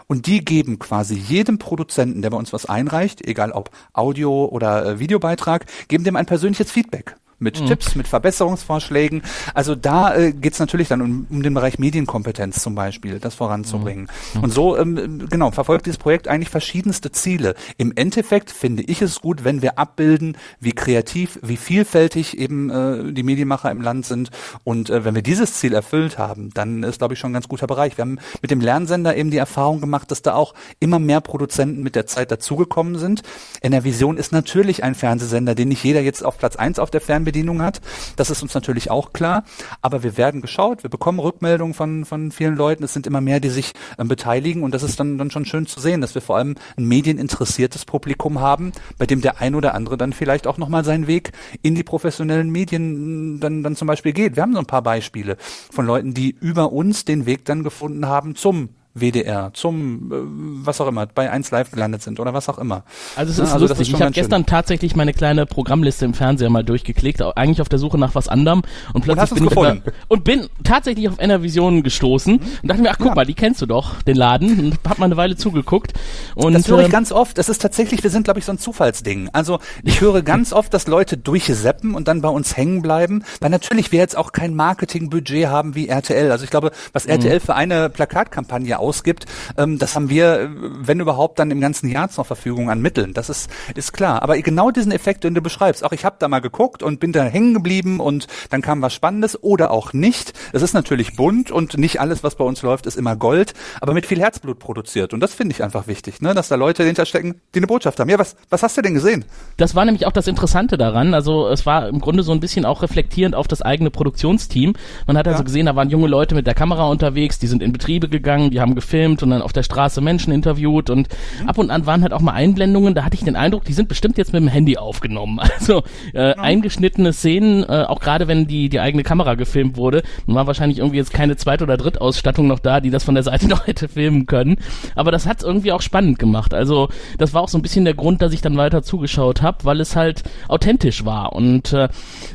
Und 0.07 0.27
die 0.27 0.45
geben 0.45 0.79
quasi 0.79 1.15
jedem 1.15 1.59
Produzenten, 1.59 2.23
der 2.23 2.31
bei 2.31 2.37
uns 2.37 2.53
was 2.53 2.67
einreicht, 2.67 3.27
egal 3.27 3.53
ob 3.53 3.71
Audio 3.93 4.47
oder 4.47 4.87
äh, 4.87 4.99
Videobeitrag, 4.99 5.67
geben 5.89 6.05
dem 6.05 6.17
ein 6.17 6.27
persönliches 6.27 6.71
Feedback 6.71 7.17
mit 7.41 7.61
mhm. 7.61 7.67
Tipps, 7.67 7.95
mit 7.97 8.07
Verbesserungsvorschlägen. 8.07 9.23
Also 9.55 9.75
da 9.75 10.15
äh, 10.15 10.33
geht 10.33 10.53
es 10.53 10.59
natürlich 10.61 10.89
dann 10.89 11.01
um, 11.01 11.27
um 11.31 11.43
den 11.43 11.55
Bereich 11.55 11.79
Medienkompetenz 11.79 12.63
zum 12.63 12.75
Beispiel, 12.75 13.19
das 13.19 13.35
voranzubringen. 13.35 14.09
Mhm. 14.35 14.43
Und 14.43 14.53
so, 14.53 14.77
ähm, 14.77 15.27
genau, 15.29 15.51
verfolgt 15.51 15.87
dieses 15.87 15.99
Projekt 15.99 16.29
eigentlich 16.29 16.51
verschiedenste 16.51 17.11
Ziele. 17.11 17.55
Im 17.79 17.93
Endeffekt 17.97 18.51
finde 18.51 18.83
ich 18.83 19.03
es 19.03 19.21
gut, 19.21 19.43
wenn 19.43 19.63
wir 19.63 19.79
abbilden, 19.79 20.37
wie 20.61 20.73
kreativ, 20.73 21.39
wie 21.43 21.57
vielfältig 21.57 22.39
eben 22.39 22.71
äh, 22.71 23.13
die 23.13 23.23
Medienmacher 23.23 23.71
im 23.71 23.81
Land 23.81 24.07
sind. 24.07 24.31
Und 24.63 24.91
äh, 24.91 25.05
wenn 25.05 25.15
wir 25.15 25.23
dieses 25.23 25.55
Ziel 25.55 25.73
erfüllt 25.73 26.19
haben, 26.19 26.51
dann 26.53 26.83
ist, 26.83 26.99
glaube 26.99 27.15
ich, 27.15 27.21
schon 27.21 27.31
ein 27.31 27.35
ganz 27.35 27.49
guter 27.49 27.67
Bereich. 27.67 27.97
Wir 27.97 28.03
haben 28.03 28.19
mit 28.43 28.51
dem 28.51 28.61
Lernsender 28.61 29.17
eben 29.17 29.31
die 29.31 29.39
Erfahrung 29.39 29.81
gemacht, 29.81 30.11
dass 30.11 30.21
da 30.21 30.35
auch 30.35 30.55
immer 30.79 30.99
mehr 30.99 31.23
Produzenten 31.23 31.83
mit 31.83 31.97
der 31.97 32.07
Zeit 32.07 32.31
dazugekommen 32.31 32.99
sind. 32.99 33.23
NRVision 33.63 34.19
ist 34.19 34.31
natürlich 34.31 34.85
ein 34.85 34.95
Fernsehsender, 34.95 35.55
den 35.55 35.69
nicht 35.69 35.83
jeder 35.83 36.03
jetzt 36.03 36.23
auf 36.23 36.37
Platz 36.37 36.57
eins 36.57 36.79
auf 36.79 36.91
der 36.91 37.01
Fernbedienung 37.01 37.30
Fernbedienung 37.31 37.63
hat. 37.63 37.81
Das 38.17 38.31
ist 38.31 38.43
uns 38.43 38.55
natürlich 38.55 38.91
auch 38.91 39.13
klar. 39.13 39.45
Aber 39.83 40.03
wir 40.03 40.17
werden 40.17 40.41
geschaut, 40.41 40.83
wir 40.83 40.91
bekommen 40.91 41.21
Rückmeldungen 41.21 41.75
von, 41.75 42.05
von 42.05 42.33
vielen 42.33 42.57
Leuten. 42.57 42.85
Es 42.85 42.93
sind 42.93 43.07
immer 43.07 43.21
mehr, 43.21 43.41
die 43.41 43.49
sich 43.49 43.73
äh, 43.99 44.05
beteiligen. 44.05 44.63
Und 44.63 44.75
das 44.75 44.83
ist 44.83 44.99
dann, 44.99 45.19
dann 45.19 45.31
schon 45.31 45.45
schön 45.45 45.67
zu 45.67 45.81
sehen, 45.81 46.01
dass 46.01 46.15
wir 46.15 46.23
vor 46.23 46.37
allem 46.37 46.57
ein 46.77 46.85
medieninteressiertes 46.85 47.85
Publikum 47.85 48.41
haben, 48.41 48.73
bei 48.99 49.07
dem 49.07 49.21
der 49.21 49.41
ein 49.41 49.55
oder 49.55 49.75
andere 49.75 49.97
dann 49.97 50.13
vielleicht 50.13 50.47
auch 50.47 50.59
nochmal 50.59 50.85
seinen 50.85 51.07
Weg 51.07 51.33
in 51.63 51.75
die 51.75 51.85
professionellen 51.85 52.51
Medien 52.51 53.41
dann, 53.41 53.63
dann 53.63 53.77
zum 53.77 53.87
Beispiel 53.87 54.13
geht. 54.13 54.37
Wir 54.37 54.43
haben 54.43 54.55
so 54.55 54.59
ein 54.59 54.67
paar 54.67 54.83
Beispiele 54.83 55.37
von 55.71 55.87
Leuten, 55.87 56.15
die 56.15 56.37
über 56.41 56.73
uns 56.73 57.05
den 57.05 57.27
Weg 57.27 57.45
dann 57.45 57.63
gefunden 57.63 58.07
haben 58.07 58.35
zum 58.35 58.71
WDR, 59.01 59.51
zum 59.55 60.13
äh, 60.13 60.17
was 60.65 60.81
auch 60.81 60.89
immer, 60.89 61.07
bei 61.07 61.31
1 61.31 61.51
Live 61.51 61.71
gelandet 61.71 62.03
sind 62.03 62.21
oder 62.21 62.35
was 62.35 62.49
auch 62.49 62.59
immer. 62.59 62.85
Also 63.17 63.33
es 63.33 63.39
ist 63.39 63.49
ja, 63.49 63.55
also 63.55 63.67
lustig. 63.67 63.89
Ist 63.89 63.95
ich 63.95 64.01
habe 64.01 64.13
gestern 64.13 64.47
tatsächlich 64.47 64.97
meine 64.97 65.13
kleine 65.13 65.47
Programmliste 65.47 66.05
im 66.05 66.15
Fernseher 66.15 66.51
mal 66.51 66.65
durchgeklickt, 66.65 67.23
eigentlich 67.23 67.61
auf 67.61 67.69
der 67.69 67.79
Suche 67.79 67.99
nach 67.99 68.15
was 68.15 68.29
anderem 68.29 68.63
und 68.93 69.03
plötzlich 69.03 69.41
und 69.41 69.55
bin 69.55 69.83
ich 69.85 69.93
und 70.09 70.25
bin 70.25 70.49
tatsächlich 70.65 71.09
auf 71.09 71.19
Enervision 71.19 71.83
gestoßen 71.83 72.35
mhm. 72.35 72.41
und 72.63 72.69
dachte 72.69 72.83
mir, 72.83 72.91
ach 72.91 72.99
guck 72.99 73.09
ja. 73.09 73.15
mal, 73.15 73.27
die 73.27 73.35
kennst 73.35 73.63
du 73.63 73.67
doch, 73.67 74.03
den 74.03 74.17
Laden 74.17 74.59
und 74.61 74.79
hab 74.89 74.99
mal 74.99 75.07
eine 75.07 75.17
Weile 75.17 75.37
zugeguckt 75.37 75.93
und 76.35 76.55
das 76.55 76.69
höre 76.69 76.81
ich 76.81 76.89
äh, 76.89 76.91
ganz 76.91 77.13
oft. 77.13 77.39
Das 77.39 77.49
ist 77.49 77.61
tatsächlich, 77.61 78.03
wir 78.03 78.11
sind 78.11 78.25
glaube 78.25 78.39
ich 78.39 78.45
so 78.45 78.53
ein 78.53 78.59
Zufallsding. 78.59 79.31
Also 79.33 79.59
ich 79.83 80.01
höre 80.01 80.23
ganz 80.31 80.53
oft, 80.53 80.73
dass 80.75 80.87
Leute 80.87 81.17
durchseppen 81.17 81.95
und 81.95 82.09
dann 82.09 82.21
bei 82.21 82.29
uns 82.29 82.57
hängen 82.57 82.83
bleiben, 82.83 83.25
weil 83.41 83.51
natürlich 83.51 83.93
wir 83.93 83.99
jetzt 83.99 84.17
auch 84.17 84.33
kein 84.33 84.55
Marketingbudget 84.55 85.49
haben 85.49 85.75
wie 85.75 85.89
RTL. 85.89 86.31
Also 86.31 86.45
ich 86.45 86.51
glaube, 86.51 86.71
was 86.93 87.07
RTL 87.07 87.37
mhm. 87.37 87.41
für 87.41 87.55
eine 87.55 87.91
Plakatkampagne 87.91 88.79
aus 88.79 88.90
ausgibt, 88.91 89.27
ähm, 89.57 89.79
das 89.79 89.95
haben 89.95 90.11
wir, 90.11 90.51
wenn 90.53 90.99
überhaupt, 90.99 91.39
dann 91.39 91.53
im 91.53 91.61
ganzen 91.61 91.89
Jahr 91.89 92.11
zur 92.11 92.25
Verfügung 92.25 92.71
an 92.71 92.83
Mitteln. 92.83 93.15
Das 93.15 93.31
ist, 93.31 93.49
ist 93.77 93.93
klar. 93.93 94.23
Aber 94.23 94.37
genau 94.39 94.73
diesen 94.73 94.91
Effekt, 94.91 95.23
den 95.23 95.35
du 95.35 95.41
beschreibst, 95.41 95.85
auch 95.85 95.93
ich 95.93 96.05
habe 96.05 96.17
da 96.19 96.27
mal 96.27 96.41
geguckt 96.41 96.83
und 96.83 96.99
bin 96.99 97.13
da 97.13 97.23
hängen 97.23 97.55
geblieben 97.55 98.01
und 98.01 98.27
dann 98.51 98.63
kam 98.63 98.83
was 98.83 98.93
Spannendes 98.93 99.41
oder 99.45 99.71
auch 99.71 99.93
nicht. 99.93 100.33
Es 100.53 100.63
ist 100.63 100.75
natürlich 100.75 101.15
bunt 101.15 101.53
und 101.53 101.79
nicht 101.79 102.01
alles, 102.01 102.25
was 102.25 102.35
bei 102.35 102.45
uns 102.45 102.63
läuft, 102.63 102.87
ist 102.87 102.97
immer 102.97 103.15
Gold, 103.15 103.55
aber 103.81 103.95
mit 103.95 104.07
viel 104.07 104.19
Herzblut 104.19 104.59
produziert. 104.59 105.15
Und 105.15 105.21
das 105.21 105.35
finde 105.35 105.55
ich 105.55 105.63
einfach 105.63 105.87
wichtig, 105.87 106.21
ne? 106.21 106.35
dass 106.35 106.49
da 106.49 106.57
Leute 106.57 106.83
hinterstecken, 106.83 107.41
die 107.55 107.61
eine 107.61 107.69
Botschaft 107.69 108.01
haben. 108.01 108.11
Ja, 108.11 108.19
was, 108.19 108.35
was 108.49 108.65
hast 108.65 108.77
du 108.77 108.83
denn 108.83 108.95
gesehen? 108.95 109.25
Das 109.57 109.77
war 109.77 109.85
nämlich 109.85 110.07
auch 110.07 110.13
das 110.13 110.27
Interessante 110.27 110.77
daran. 110.77 111.15
Also 111.15 111.49
es 111.49 111.65
war 111.65 111.89
im 111.89 112.01
Grunde 112.01 112.25
so 112.25 112.33
ein 112.33 112.41
bisschen 112.41 112.65
auch 112.65 112.83
reflektierend 112.83 113.37
auf 113.37 113.47
das 113.47 113.63
eigene 113.63 113.91
Produktionsteam. 113.91 114.75
Man 115.07 115.17
hat 115.17 115.29
also 115.29 115.41
ja. 115.41 115.45
gesehen, 115.45 115.67
da 115.67 115.77
waren 115.77 115.91
junge 115.91 116.09
Leute 116.09 116.35
mit 116.35 116.47
der 116.47 116.55
Kamera 116.55 116.89
unterwegs, 116.89 117.39
die 117.39 117.47
sind 117.47 117.63
in 117.63 117.73
Betriebe 117.73 118.09
gegangen, 118.09 118.51
die 118.51 118.61
haben 118.61 118.70
gefilmt 118.75 119.23
und 119.23 119.31
dann 119.31 119.43
auf 119.43 119.53
der 119.53 119.63
Straße 119.63 120.01
Menschen 120.01 120.33
interviewt 120.33 120.91
und 120.91 121.09
mhm. 121.41 121.49
ab 121.49 121.59
und 121.59 121.71
an 121.71 121.87
waren 121.87 122.03
halt 122.03 122.13
auch 122.13 122.21
mal 122.21 122.33
Einblendungen, 122.33 122.95
da 122.95 123.05
hatte 123.05 123.15
ich 123.15 123.25
den 123.25 123.37
Eindruck, 123.37 123.65
die 123.65 123.73
sind 123.73 123.89
bestimmt 123.89 124.19
jetzt 124.19 124.33
mit 124.33 124.43
dem 124.43 124.49
Handy 124.49 124.77
aufgenommen. 124.77 125.41
Also 125.61 125.83
äh, 126.15 126.35
mhm. 126.35 126.41
eingeschnittene 126.41 127.13
Szenen, 127.13 127.65
äh, 127.65 127.85
auch 127.87 128.01
gerade 128.01 128.29
wenn 128.29 128.47
die, 128.47 128.71
die 128.71 128.81
eigene 128.81 129.03
Kamera 129.03 129.35
gefilmt 129.35 129.77
wurde. 129.77 130.03
Nun 130.27 130.37
war 130.37 130.47
wahrscheinlich 130.47 130.79
irgendwie 130.79 130.97
jetzt 130.97 131.13
keine 131.13 131.37
Zweit- 131.37 131.61
oder 131.61 131.77
Drittausstattung 131.77 132.47
noch 132.47 132.61
da, 132.61 132.81
die 132.81 132.91
das 132.91 133.05
von 133.05 133.15
der 133.15 133.25
Seite 133.25 133.47
noch 133.49 133.67
hätte 133.67 133.89
filmen 133.89 134.27
können. 134.27 134.57
Aber 134.95 135.11
das 135.11 135.27
hat 135.27 135.39
es 135.39 135.45
irgendwie 135.45 135.73
auch 135.73 135.83
spannend 135.83 136.19
gemacht. 136.19 136.55
Also 136.55 136.89
das 137.19 137.35
war 137.35 137.43
auch 137.43 137.49
so 137.49 137.59
ein 137.59 137.63
bisschen 137.63 137.85
der 137.85 137.95
Grund, 137.95 138.23
dass 138.23 138.33
ich 138.33 138.41
dann 138.41 138.57
weiter 138.57 138.83
zugeschaut 138.83 139.43
habe, 139.43 139.59
weil 139.65 139.81
es 139.81 139.97
halt 139.97 140.23
authentisch 140.49 141.05
war. 141.05 141.33
Und 141.35 141.73
äh, 141.73 141.89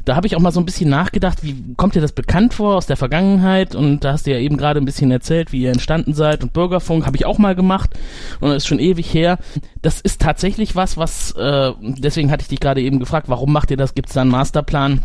da 0.06 0.16
habe 0.16 0.28
ich 0.28 0.36
auch 0.36 0.42
mal 0.42 0.52
so 0.52 0.60
ein 0.60 0.66
bisschen 0.66 0.90
nachgedacht, 0.90 1.44
wie 1.44 1.56
kommt 1.78 1.96
dir 1.96 2.02
das 2.02 2.12
bekannt 2.12 2.54
vor 2.54 2.76
aus 2.76 2.86
der 2.86 2.98
Vergangenheit? 2.98 3.76
Und 3.76 4.04
da 4.04 4.14
hast 4.14 4.28
du 4.28 4.32
ja 4.32 4.38
eben 4.38 4.58
gerade 4.58 4.80
ein 4.80 4.86
bisschen 4.86 5.12
erzählt, 5.12 5.52
wie 5.52 5.62
ihr 5.62 5.72
entstanden 5.72 6.14
seid. 6.14 6.25
Und 6.34 6.54
Bürgerfunk 6.54 7.06
habe 7.06 7.18
ich 7.18 7.26
auch 7.26 7.38
mal 7.38 7.56
gemacht 7.56 7.92
und 8.40 8.50
das 8.50 8.58
ist 8.58 8.68
schon 8.68 8.80
ewig 8.80 9.14
her. 9.14 9.38
Das 9.82 10.02
ist 10.02 10.22
tatsächlich 10.22 10.76
was, 10.76 10.98
was, 10.98 11.32
äh, 11.34 11.72
deswegen 11.82 12.32
hatte 12.32 12.44
ich 12.44 12.50
dich 12.50 12.60
gerade 12.60 12.82
eben 12.82 13.00
gefragt, 13.00 13.30
warum 13.30 13.52
macht 13.52 13.72
ihr 13.72 13.78
das? 13.78 13.94
Gibt 13.94 14.10
es 14.10 14.16
da 14.16 14.22
einen 14.22 14.32
Masterplan? 14.32 15.02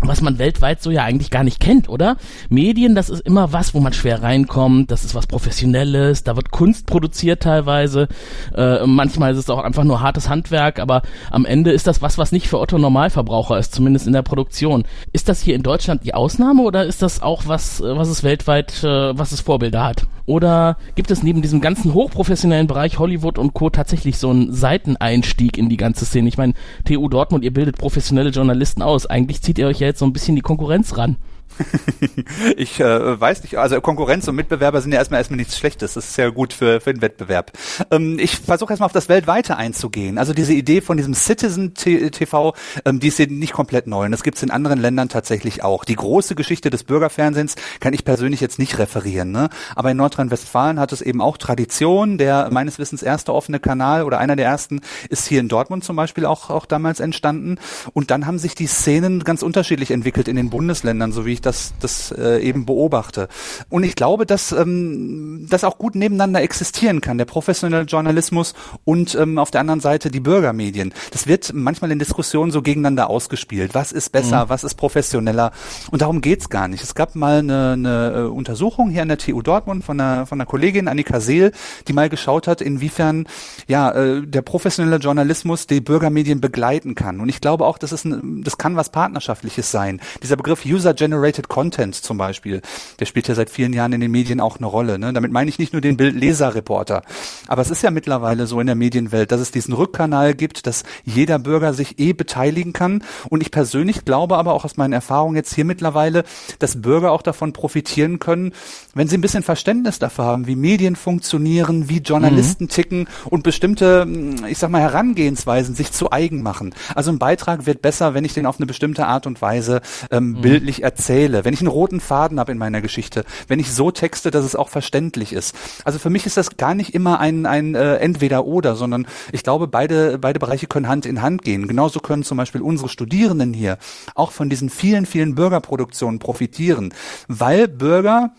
was 0.00 0.22
man 0.22 0.38
weltweit 0.38 0.82
so 0.82 0.90
ja 0.90 1.04
eigentlich 1.04 1.30
gar 1.30 1.44
nicht 1.44 1.60
kennt, 1.60 1.88
oder? 1.88 2.16
Medien, 2.48 2.94
das 2.94 3.10
ist 3.10 3.20
immer 3.20 3.52
was, 3.52 3.74
wo 3.74 3.80
man 3.80 3.92
schwer 3.92 4.22
reinkommt, 4.22 4.90
das 4.90 5.04
ist 5.04 5.14
was 5.14 5.26
Professionelles, 5.26 6.24
da 6.24 6.36
wird 6.36 6.50
Kunst 6.50 6.86
produziert 6.86 7.42
teilweise, 7.42 8.08
äh, 8.54 8.86
manchmal 8.86 9.32
ist 9.32 9.38
es 9.38 9.50
auch 9.50 9.62
einfach 9.62 9.84
nur 9.84 10.00
hartes 10.00 10.28
Handwerk, 10.28 10.78
aber 10.78 11.02
am 11.30 11.44
Ende 11.44 11.70
ist 11.72 11.86
das 11.86 12.00
was, 12.00 12.18
was 12.18 12.32
nicht 12.32 12.48
für 12.48 12.58
Otto 12.58 12.78
Normalverbraucher 12.78 13.58
ist, 13.58 13.74
zumindest 13.74 14.06
in 14.06 14.12
der 14.12 14.22
Produktion. 14.22 14.84
Ist 15.12 15.28
das 15.28 15.42
hier 15.42 15.54
in 15.54 15.62
Deutschland 15.62 16.04
die 16.04 16.14
Ausnahme 16.14 16.62
oder 16.62 16.84
ist 16.84 17.02
das 17.02 17.20
auch 17.20 17.42
was, 17.46 17.82
was 17.82 18.08
es 18.08 18.22
weltweit, 18.22 18.82
äh, 18.82 19.18
was 19.18 19.32
es 19.32 19.40
Vorbilder 19.40 19.84
hat? 19.84 20.06
Oder 20.26 20.76
gibt 20.94 21.10
es 21.10 21.22
neben 21.22 21.42
diesem 21.42 21.60
ganzen 21.60 21.94
hochprofessionellen 21.94 22.66
Bereich 22.66 22.98
Hollywood 22.98 23.38
und 23.38 23.54
Co. 23.54 23.70
tatsächlich 23.70 24.18
so 24.18 24.30
einen 24.30 24.52
Seiteneinstieg 24.52 25.58
in 25.58 25.68
die 25.68 25.76
ganze 25.76 26.04
Szene? 26.04 26.28
Ich 26.28 26.38
meine, 26.38 26.54
TU 26.84 27.08
Dortmund, 27.08 27.44
ihr 27.44 27.52
bildet 27.52 27.78
professionelle 27.78 28.30
Journalisten 28.30 28.82
aus, 28.82 29.06
eigentlich 29.06 29.42
zieht 29.42 29.58
ihr 29.58 29.66
euch 29.66 29.80
ja 29.80 29.88
jetzt 29.88 29.98
so 29.98 30.04
ein 30.04 30.12
bisschen 30.12 30.36
die 30.36 30.42
Konkurrenz 30.42 30.96
ran. 30.96 31.16
ich 32.56 32.80
äh, 32.80 33.20
weiß 33.20 33.42
nicht, 33.42 33.58
also 33.58 33.80
Konkurrenz 33.80 34.26
und 34.28 34.36
Mitbewerber 34.36 34.80
sind 34.80 34.92
ja 34.92 34.98
erstmal 34.98 35.20
erstmal 35.20 35.36
nichts 35.36 35.58
Schlechtes. 35.58 35.94
Das 35.94 36.04
ist 36.04 36.14
sehr 36.14 36.30
gut 36.30 36.52
für, 36.52 36.80
für 36.80 36.92
den 36.92 37.02
Wettbewerb. 37.02 37.52
Ähm, 37.90 38.18
ich 38.18 38.36
versuche 38.36 38.72
erstmal 38.72 38.86
auf 38.86 38.92
das 38.92 39.08
Weltweite 39.08 39.56
einzugehen. 39.56 40.18
Also 40.18 40.32
diese 40.32 40.52
Idee 40.52 40.80
von 40.80 40.96
diesem 40.96 41.14
Citizen 41.14 41.74
TV, 41.74 42.54
ähm, 42.84 43.00
die 43.00 43.08
ist 43.08 43.20
eben 43.20 43.38
nicht 43.38 43.52
komplett 43.52 43.86
neu. 43.86 44.06
Und 44.06 44.12
das 44.12 44.22
gibt 44.22 44.36
es 44.36 44.42
in 44.42 44.50
anderen 44.50 44.80
Ländern 44.80 45.08
tatsächlich 45.08 45.62
auch. 45.62 45.84
Die 45.84 45.96
große 45.96 46.34
Geschichte 46.34 46.70
des 46.70 46.84
Bürgerfernsehens 46.84 47.56
kann 47.80 47.92
ich 47.92 48.04
persönlich 48.04 48.40
jetzt 48.40 48.58
nicht 48.58 48.78
referieren. 48.78 49.30
Ne? 49.32 49.50
Aber 49.74 49.90
in 49.90 49.96
Nordrhein-Westfalen 49.96 50.78
hat 50.78 50.92
es 50.92 51.02
eben 51.02 51.20
auch 51.20 51.36
Tradition. 51.36 52.18
Der 52.18 52.48
meines 52.50 52.78
Wissens 52.78 53.02
erste 53.02 53.34
offene 53.34 53.60
Kanal 53.60 54.04
oder 54.04 54.18
einer 54.18 54.36
der 54.36 54.46
ersten 54.46 54.80
ist 55.08 55.26
hier 55.26 55.40
in 55.40 55.48
Dortmund 55.48 55.84
zum 55.84 55.96
Beispiel 55.96 56.26
auch, 56.26 56.50
auch 56.50 56.66
damals 56.66 57.00
entstanden. 57.00 57.58
Und 57.92 58.10
dann 58.10 58.26
haben 58.26 58.38
sich 58.38 58.54
die 58.54 58.66
Szenen 58.66 59.24
ganz 59.24 59.42
unterschiedlich 59.42 59.90
entwickelt 59.90 60.28
in 60.28 60.36
den 60.36 60.50
Bundesländern, 60.50 61.12
so 61.12 61.26
wie 61.26 61.32
ich 61.32 61.39
das 61.46 61.60
das, 61.60 61.74
das 61.80 62.14
äh, 62.16 62.38
eben 62.40 62.64
beobachte. 62.64 63.28
Und 63.68 63.82
ich 63.82 63.96
glaube, 63.96 64.26
dass 64.26 64.52
ähm, 64.52 65.46
das 65.50 65.64
auch 65.64 65.78
gut 65.78 65.94
nebeneinander 65.94 66.42
existieren 66.42 67.00
kann, 67.00 67.18
der 67.18 67.24
professionelle 67.24 67.84
Journalismus 67.84 68.54
und 68.84 69.14
ähm, 69.14 69.38
auf 69.38 69.50
der 69.50 69.60
anderen 69.60 69.80
Seite 69.80 70.10
die 70.10 70.20
Bürgermedien. 70.20 70.94
Das 71.10 71.26
wird 71.26 71.52
manchmal 71.52 71.90
in 71.90 71.98
Diskussionen 71.98 72.52
so 72.52 72.62
gegeneinander 72.62 73.10
ausgespielt. 73.10 73.74
Was 73.74 73.92
ist 73.92 74.10
besser, 74.10 74.44
mhm. 74.44 74.48
was 74.48 74.64
ist 74.64 74.74
professioneller? 74.74 75.52
Und 75.90 76.02
darum 76.02 76.20
geht's 76.20 76.48
gar 76.48 76.68
nicht. 76.68 76.82
Es 76.84 76.94
gab 76.94 77.14
mal 77.14 77.40
eine, 77.40 77.72
eine 77.72 78.12
äh, 78.14 78.20
Untersuchung 78.22 78.90
hier 78.90 79.02
an 79.02 79.08
der 79.08 79.18
TU 79.18 79.42
Dortmund 79.42 79.84
von 79.84 80.00
einer, 80.00 80.26
von 80.26 80.40
einer 80.40 80.46
Kollegin 80.46 80.88
Annika 80.88 81.20
Seel, 81.20 81.52
die 81.88 81.92
mal 81.92 82.08
geschaut 82.08 82.46
hat, 82.46 82.60
inwiefern 82.60 83.26
ja 83.66 83.90
äh, 83.90 84.26
der 84.26 84.42
professionelle 84.42 84.96
Journalismus 84.96 85.66
die 85.66 85.80
Bürgermedien 85.80 86.40
begleiten 86.40 86.94
kann. 86.94 87.20
Und 87.20 87.28
ich 87.28 87.40
glaube 87.40 87.66
auch, 87.66 87.78
das 87.78 87.92
ist 87.92 88.04
ein, 88.04 88.42
das 88.44 88.56
kann 88.56 88.76
was 88.76 88.90
Partnerschaftliches 88.90 89.70
sein. 89.70 90.00
Dieser 90.22 90.36
Begriff 90.36 90.64
User-Generated 90.64 91.29
Curated 91.30 91.48
Content 91.48 91.94
zum 91.94 92.18
Beispiel, 92.18 92.60
der 92.98 93.06
spielt 93.06 93.28
ja 93.28 93.36
seit 93.36 93.50
vielen 93.50 93.72
Jahren 93.72 93.92
in 93.92 94.00
den 94.00 94.10
Medien 94.10 94.40
auch 94.40 94.56
eine 94.56 94.66
Rolle. 94.66 94.98
Ne? 94.98 95.12
Damit 95.12 95.30
meine 95.30 95.48
ich 95.48 95.60
nicht 95.60 95.72
nur 95.72 95.80
den 95.80 95.96
Bildleserreporter. 95.96 97.02
Aber 97.46 97.62
es 97.62 97.70
ist 97.70 97.82
ja 97.82 97.92
mittlerweile 97.92 98.48
so 98.48 98.58
in 98.58 98.66
der 98.66 98.74
Medienwelt, 98.74 99.30
dass 99.30 99.40
es 99.40 99.52
diesen 99.52 99.74
Rückkanal 99.74 100.34
gibt, 100.34 100.66
dass 100.66 100.82
jeder 101.04 101.38
Bürger 101.38 101.72
sich 101.72 102.00
eh 102.00 102.12
beteiligen 102.12 102.72
kann. 102.72 103.04
Und 103.28 103.42
ich 103.42 103.52
persönlich 103.52 104.04
glaube 104.04 104.38
aber 104.38 104.54
auch 104.54 104.64
aus 104.64 104.76
meinen 104.76 104.92
Erfahrungen 104.92 105.36
jetzt 105.36 105.54
hier 105.54 105.64
mittlerweile, 105.64 106.24
dass 106.58 106.82
Bürger 106.82 107.12
auch 107.12 107.22
davon 107.22 107.52
profitieren 107.52 108.18
können, 108.18 108.52
wenn 108.94 109.06
sie 109.06 109.16
ein 109.16 109.20
bisschen 109.20 109.44
Verständnis 109.44 110.00
dafür 110.00 110.24
haben, 110.24 110.48
wie 110.48 110.56
Medien 110.56 110.96
funktionieren, 110.96 111.88
wie 111.88 111.98
Journalisten 111.98 112.64
mhm. 112.64 112.70
ticken 112.70 113.08
und 113.26 113.44
bestimmte, 113.44 114.06
ich 114.48 114.58
sag 114.58 114.70
mal, 114.70 114.80
Herangehensweisen 114.80 115.76
sich 115.76 115.92
zu 115.92 116.10
eigen 116.10 116.42
machen. 116.42 116.74
Also 116.96 117.12
ein 117.12 117.20
Beitrag 117.20 117.66
wird 117.66 117.82
besser, 117.82 118.14
wenn 118.14 118.24
ich 118.24 118.34
den 118.34 118.46
auf 118.46 118.58
eine 118.58 118.66
bestimmte 118.66 119.06
Art 119.06 119.28
und 119.28 119.40
Weise 119.40 119.80
ähm, 120.10 120.30
mhm. 120.30 120.40
bildlich 120.40 120.82
erzähle 120.82 121.19
erzähle, 121.20 121.44
wenn 121.44 121.54
ich 121.54 121.60
einen 121.60 121.68
roten 121.68 122.00
Faden 122.00 122.40
habe 122.40 122.52
in 122.52 122.58
meiner 122.58 122.80
Geschichte, 122.80 123.24
wenn 123.48 123.58
ich 123.58 123.72
so 123.72 123.90
texte, 123.90 124.30
dass 124.30 124.44
es 124.44 124.56
auch 124.56 124.68
verständlich 124.68 125.32
ist. 125.32 125.54
Also 125.84 125.98
für 125.98 126.10
mich 126.10 126.26
ist 126.26 126.36
das 126.36 126.56
gar 126.56 126.74
nicht 126.74 126.94
immer 126.94 127.20
ein, 127.20 127.46
ein 127.46 127.74
äh, 127.74 127.96
Entweder-Oder, 127.96 128.74
sondern 128.74 129.06
ich 129.32 129.42
glaube, 129.42 129.66
beide, 129.66 130.18
beide 130.18 130.38
Bereiche 130.38 130.66
können 130.66 130.88
Hand 130.88 131.06
in 131.06 131.22
Hand 131.22 131.42
gehen. 131.42 131.68
Genauso 131.68 132.00
können 132.00 132.22
zum 132.22 132.38
Beispiel 132.38 132.62
unsere 132.62 132.88
Studierenden 132.88 133.52
hier 133.52 133.78
auch 134.14 134.32
von 134.32 134.48
diesen 134.48 134.70
vielen, 134.70 135.04
vielen 135.06 135.34
Bürgerproduktionen 135.34 136.18
profitieren, 136.18 136.94
weil 137.28 137.68
Bürger 137.68 138.32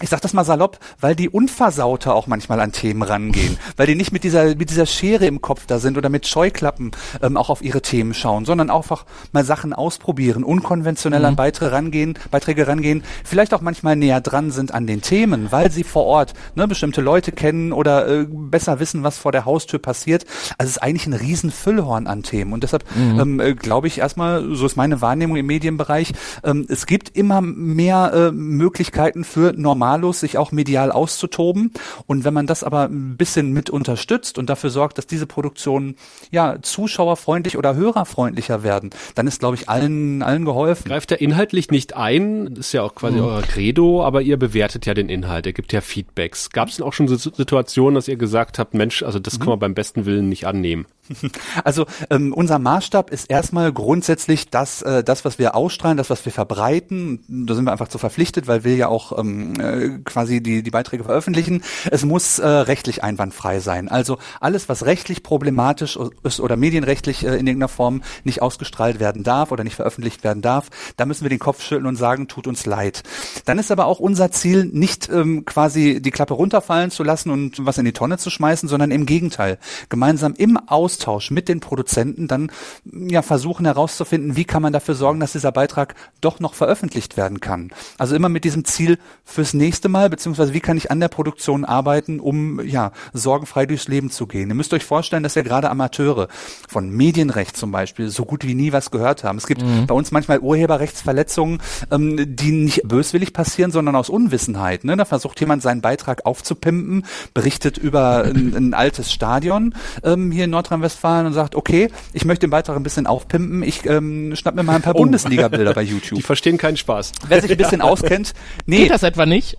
ich 0.00 0.08
sag 0.08 0.20
das 0.20 0.32
mal 0.32 0.44
salopp, 0.44 0.78
weil 1.00 1.14
die 1.14 1.28
unversauter 1.28 2.14
auch 2.14 2.26
manchmal 2.26 2.60
an 2.60 2.72
Themen 2.72 3.02
rangehen, 3.02 3.58
weil 3.76 3.86
die 3.86 3.94
nicht 3.94 4.12
mit 4.12 4.24
dieser 4.24 4.56
mit 4.56 4.70
dieser 4.70 4.86
Schere 4.86 5.26
im 5.26 5.40
Kopf 5.40 5.66
da 5.66 5.78
sind 5.78 5.96
oder 5.96 6.08
mit 6.08 6.26
Scheuklappen 6.26 6.90
ähm, 7.22 7.36
auch 7.36 7.50
auf 7.50 7.62
ihre 7.62 7.82
Themen 7.82 8.14
schauen, 8.14 8.44
sondern 8.44 8.70
einfach 8.70 9.04
mal 9.32 9.44
Sachen 9.44 9.72
ausprobieren, 9.72 10.44
unkonventionell 10.44 11.20
mhm. 11.20 11.26
an 11.26 11.36
Beiträge 11.36 11.72
rangehen, 11.72 12.18
Beiträge 12.30 12.66
rangehen, 12.66 13.04
vielleicht 13.24 13.54
auch 13.54 13.60
manchmal 13.60 13.96
näher 13.96 14.20
dran 14.20 14.50
sind 14.50 14.74
an 14.74 14.86
den 14.86 15.02
Themen, 15.02 15.52
weil 15.52 15.70
sie 15.70 15.84
vor 15.84 16.04
Ort 16.04 16.34
ne, 16.54 16.66
bestimmte 16.66 17.00
Leute 17.00 17.32
kennen 17.32 17.72
oder 17.72 18.08
äh, 18.08 18.26
besser 18.28 18.80
wissen, 18.80 19.02
was 19.02 19.18
vor 19.18 19.32
der 19.32 19.44
Haustür 19.44 19.78
passiert. 19.78 20.24
Also 20.58 20.70
es 20.70 20.76
ist 20.76 20.82
eigentlich 20.82 21.06
ein 21.06 21.12
riesen 21.12 21.50
Füllhorn 21.50 22.06
an 22.06 22.22
Themen 22.22 22.52
und 22.52 22.62
deshalb 22.62 22.84
mhm. 22.96 23.20
ähm, 23.20 23.40
äh, 23.40 23.54
glaube 23.54 23.86
ich 23.86 23.98
erstmal, 23.98 24.54
so 24.54 24.66
ist 24.66 24.76
meine 24.76 25.00
Wahrnehmung 25.00 25.36
im 25.36 25.46
Medienbereich, 25.46 26.12
ähm, 26.44 26.66
es 26.68 26.86
gibt 26.86 27.16
immer 27.16 27.40
mehr 27.40 28.12
äh, 28.14 28.32
Möglichkeiten 28.32 29.24
für 29.24 29.52
normal 29.56 29.81
wahllos, 29.82 30.20
sich 30.20 30.38
auch 30.38 30.52
medial 30.52 30.92
auszutoben. 30.92 31.72
Und 32.06 32.24
wenn 32.24 32.32
man 32.32 32.46
das 32.46 32.62
aber 32.62 32.84
ein 32.84 33.16
bisschen 33.16 33.52
mit 33.52 33.68
unterstützt 33.68 34.38
und 34.38 34.48
dafür 34.48 34.70
sorgt, 34.70 34.96
dass 34.96 35.08
diese 35.08 35.26
Produktionen 35.26 35.96
ja 36.30 36.56
zuschauerfreundlich 36.62 37.58
oder 37.58 37.74
hörerfreundlicher 37.74 38.62
werden, 38.62 38.90
dann 39.16 39.26
ist, 39.26 39.40
glaube 39.40 39.56
ich, 39.56 39.68
allen, 39.68 40.22
allen 40.22 40.44
geholfen. 40.44 40.88
Greift 40.88 41.10
er 41.10 41.20
inhaltlich 41.20 41.70
nicht 41.70 41.96
ein, 41.96 42.54
das 42.54 42.66
ist 42.66 42.72
ja 42.72 42.82
auch 42.82 42.94
quasi 42.94 43.18
mhm. 43.18 43.24
euer 43.24 43.42
Credo, 43.42 44.04
aber 44.04 44.22
ihr 44.22 44.36
bewertet 44.36 44.86
ja 44.86 44.94
den 44.94 45.08
Inhalt, 45.08 45.46
er 45.46 45.52
gibt 45.52 45.72
ja 45.72 45.80
Feedbacks. 45.80 46.50
Gab 46.50 46.68
es 46.68 46.76
denn 46.76 46.86
auch 46.86 46.92
schon 46.92 47.08
so 47.08 47.16
Situationen, 47.16 47.96
dass 47.96 48.06
ihr 48.06 48.16
gesagt 48.16 48.60
habt, 48.60 48.74
Mensch, 48.74 49.02
also 49.02 49.18
das 49.18 49.34
mhm. 49.34 49.38
können 49.40 49.52
wir 49.52 49.58
beim 49.58 49.74
besten 49.74 50.06
Willen 50.06 50.28
nicht 50.28 50.46
annehmen? 50.46 50.86
Also 51.64 51.86
ähm, 52.10 52.32
unser 52.32 52.58
Maßstab 52.58 53.10
ist 53.10 53.30
erstmal 53.30 53.72
grundsätzlich 53.72 54.50
das, 54.50 54.82
äh, 54.82 55.04
das, 55.04 55.24
was 55.24 55.38
wir 55.38 55.54
ausstrahlen, 55.54 55.96
das, 55.96 56.10
was 56.10 56.24
wir 56.24 56.32
verbreiten. 56.32 57.24
Da 57.28 57.54
sind 57.54 57.64
wir 57.64 57.72
einfach 57.72 57.88
zu 57.88 57.98
verpflichtet, 57.98 58.46
weil 58.46 58.64
wir 58.64 58.74
ja 58.76 58.88
auch 58.88 59.18
ähm, 59.18 59.54
äh, 59.60 59.98
quasi 60.04 60.42
die, 60.42 60.62
die 60.62 60.70
Beiträge 60.70 61.04
veröffentlichen. 61.04 61.62
Es 61.90 62.04
muss 62.04 62.38
äh, 62.38 62.46
rechtlich 62.46 63.02
einwandfrei 63.02 63.60
sein. 63.60 63.88
Also 63.88 64.18
alles, 64.40 64.68
was 64.68 64.86
rechtlich 64.86 65.22
problematisch 65.22 65.98
ist 66.22 66.40
oder 66.40 66.56
medienrechtlich 66.56 67.24
äh, 67.24 67.36
in 67.36 67.46
irgendeiner 67.46 67.68
Form 67.68 68.02
nicht 68.24 68.42
ausgestrahlt 68.42 69.00
werden 69.00 69.22
darf 69.22 69.52
oder 69.52 69.64
nicht 69.64 69.76
veröffentlicht 69.76 70.24
werden 70.24 70.42
darf, 70.42 70.68
da 70.96 71.06
müssen 71.06 71.24
wir 71.24 71.30
den 71.30 71.38
Kopf 71.38 71.62
schütteln 71.62 71.86
und 71.86 71.96
sagen, 71.96 72.28
tut 72.28 72.46
uns 72.46 72.66
leid. 72.66 73.02
Dann 73.44 73.58
ist 73.58 73.70
aber 73.70 73.86
auch 73.86 74.00
unser 74.00 74.30
Ziel, 74.30 74.64
nicht 74.64 75.08
ähm, 75.08 75.44
quasi 75.44 76.00
die 76.00 76.10
Klappe 76.10 76.34
runterfallen 76.34 76.90
zu 76.90 77.02
lassen 77.02 77.30
und 77.30 77.64
was 77.64 77.78
in 77.78 77.84
die 77.84 77.92
Tonne 77.92 78.18
zu 78.18 78.30
schmeißen, 78.30 78.68
sondern 78.68 78.90
im 78.90 79.06
Gegenteil, 79.06 79.58
gemeinsam 79.88 80.34
im 80.34 80.56
Aus 80.56 80.91
Austausch 80.92 81.30
mit 81.30 81.48
den 81.48 81.60
Produzenten 81.60 82.28
dann 82.28 82.50
ja 82.84 83.22
versuchen 83.22 83.64
herauszufinden, 83.64 84.36
wie 84.36 84.44
kann 84.44 84.60
man 84.60 84.74
dafür 84.74 84.94
sorgen, 84.94 85.20
dass 85.20 85.32
dieser 85.32 85.50
Beitrag 85.50 85.94
doch 86.20 86.38
noch 86.38 86.52
veröffentlicht 86.52 87.16
werden 87.16 87.40
kann. 87.40 87.70
Also 87.96 88.14
immer 88.14 88.28
mit 88.28 88.44
diesem 88.44 88.66
Ziel 88.66 88.98
fürs 89.24 89.54
nächste 89.54 89.88
Mal, 89.88 90.10
beziehungsweise 90.10 90.52
wie 90.52 90.60
kann 90.60 90.76
ich 90.76 90.90
an 90.90 91.00
der 91.00 91.08
Produktion 91.08 91.64
arbeiten, 91.64 92.20
um 92.20 92.60
ja 92.60 92.92
sorgenfrei 93.14 93.64
durchs 93.64 93.88
Leben 93.88 94.10
zu 94.10 94.26
gehen. 94.26 94.50
Ihr 94.50 94.54
müsst 94.54 94.74
euch 94.74 94.84
vorstellen, 94.84 95.22
dass 95.22 95.34
ja 95.34 95.42
gerade 95.42 95.70
Amateure 95.70 96.28
von 96.68 96.90
Medienrecht 96.90 97.56
zum 97.56 97.72
Beispiel 97.72 98.10
so 98.10 98.26
gut 98.26 98.46
wie 98.46 98.54
nie 98.54 98.72
was 98.72 98.90
gehört 98.90 99.24
haben. 99.24 99.38
Es 99.38 99.46
gibt 99.46 99.62
mhm. 99.62 99.86
bei 99.86 99.94
uns 99.94 100.10
manchmal 100.10 100.40
Urheberrechtsverletzungen, 100.40 101.60
ähm, 101.90 102.36
die 102.36 102.52
nicht 102.52 102.82
böswillig 102.86 103.32
passieren, 103.32 103.72
sondern 103.72 103.96
aus 103.96 104.10
Unwissenheit. 104.10 104.84
Ne? 104.84 104.96
Da 104.96 105.06
versucht 105.06 105.40
jemand 105.40 105.62
seinen 105.62 105.80
Beitrag 105.80 106.26
aufzupimpen, 106.26 107.06
berichtet 107.32 107.78
über 107.78 108.24
ein, 108.24 108.54
ein 108.54 108.74
altes 108.74 109.10
Stadion 109.10 109.74
ähm, 110.04 110.30
hier 110.30 110.44
in 110.44 110.50
Nordrhein-Westfalen 110.82 111.26
und 111.26 111.32
sagt, 111.32 111.54
okay, 111.54 111.88
ich 112.12 112.24
möchte 112.24 112.46
den 112.46 112.50
Beitrag 112.50 112.76
ein 112.76 112.82
bisschen 112.82 113.06
aufpimpen, 113.06 113.62
ich 113.62 113.86
ähm, 113.86 114.34
schnapp 114.36 114.54
mir 114.54 114.62
mal 114.62 114.76
ein 114.76 114.82
paar 114.82 114.94
oh. 114.94 114.98
Bundesliga-Bilder 114.98 115.74
bei 115.74 115.82
YouTube. 115.92 116.16
Die 116.16 116.22
verstehen 116.22 116.58
keinen 116.58 116.76
Spaß. 116.76 117.12
Wer 117.28 117.40
sich 117.40 117.50
ein 117.50 117.56
bisschen 117.56 117.80
auskennt, 117.80 118.34
nee. 118.66 118.78
Geht 118.78 118.90
das 118.90 119.02
etwa 119.02 119.26
nicht? 119.26 119.58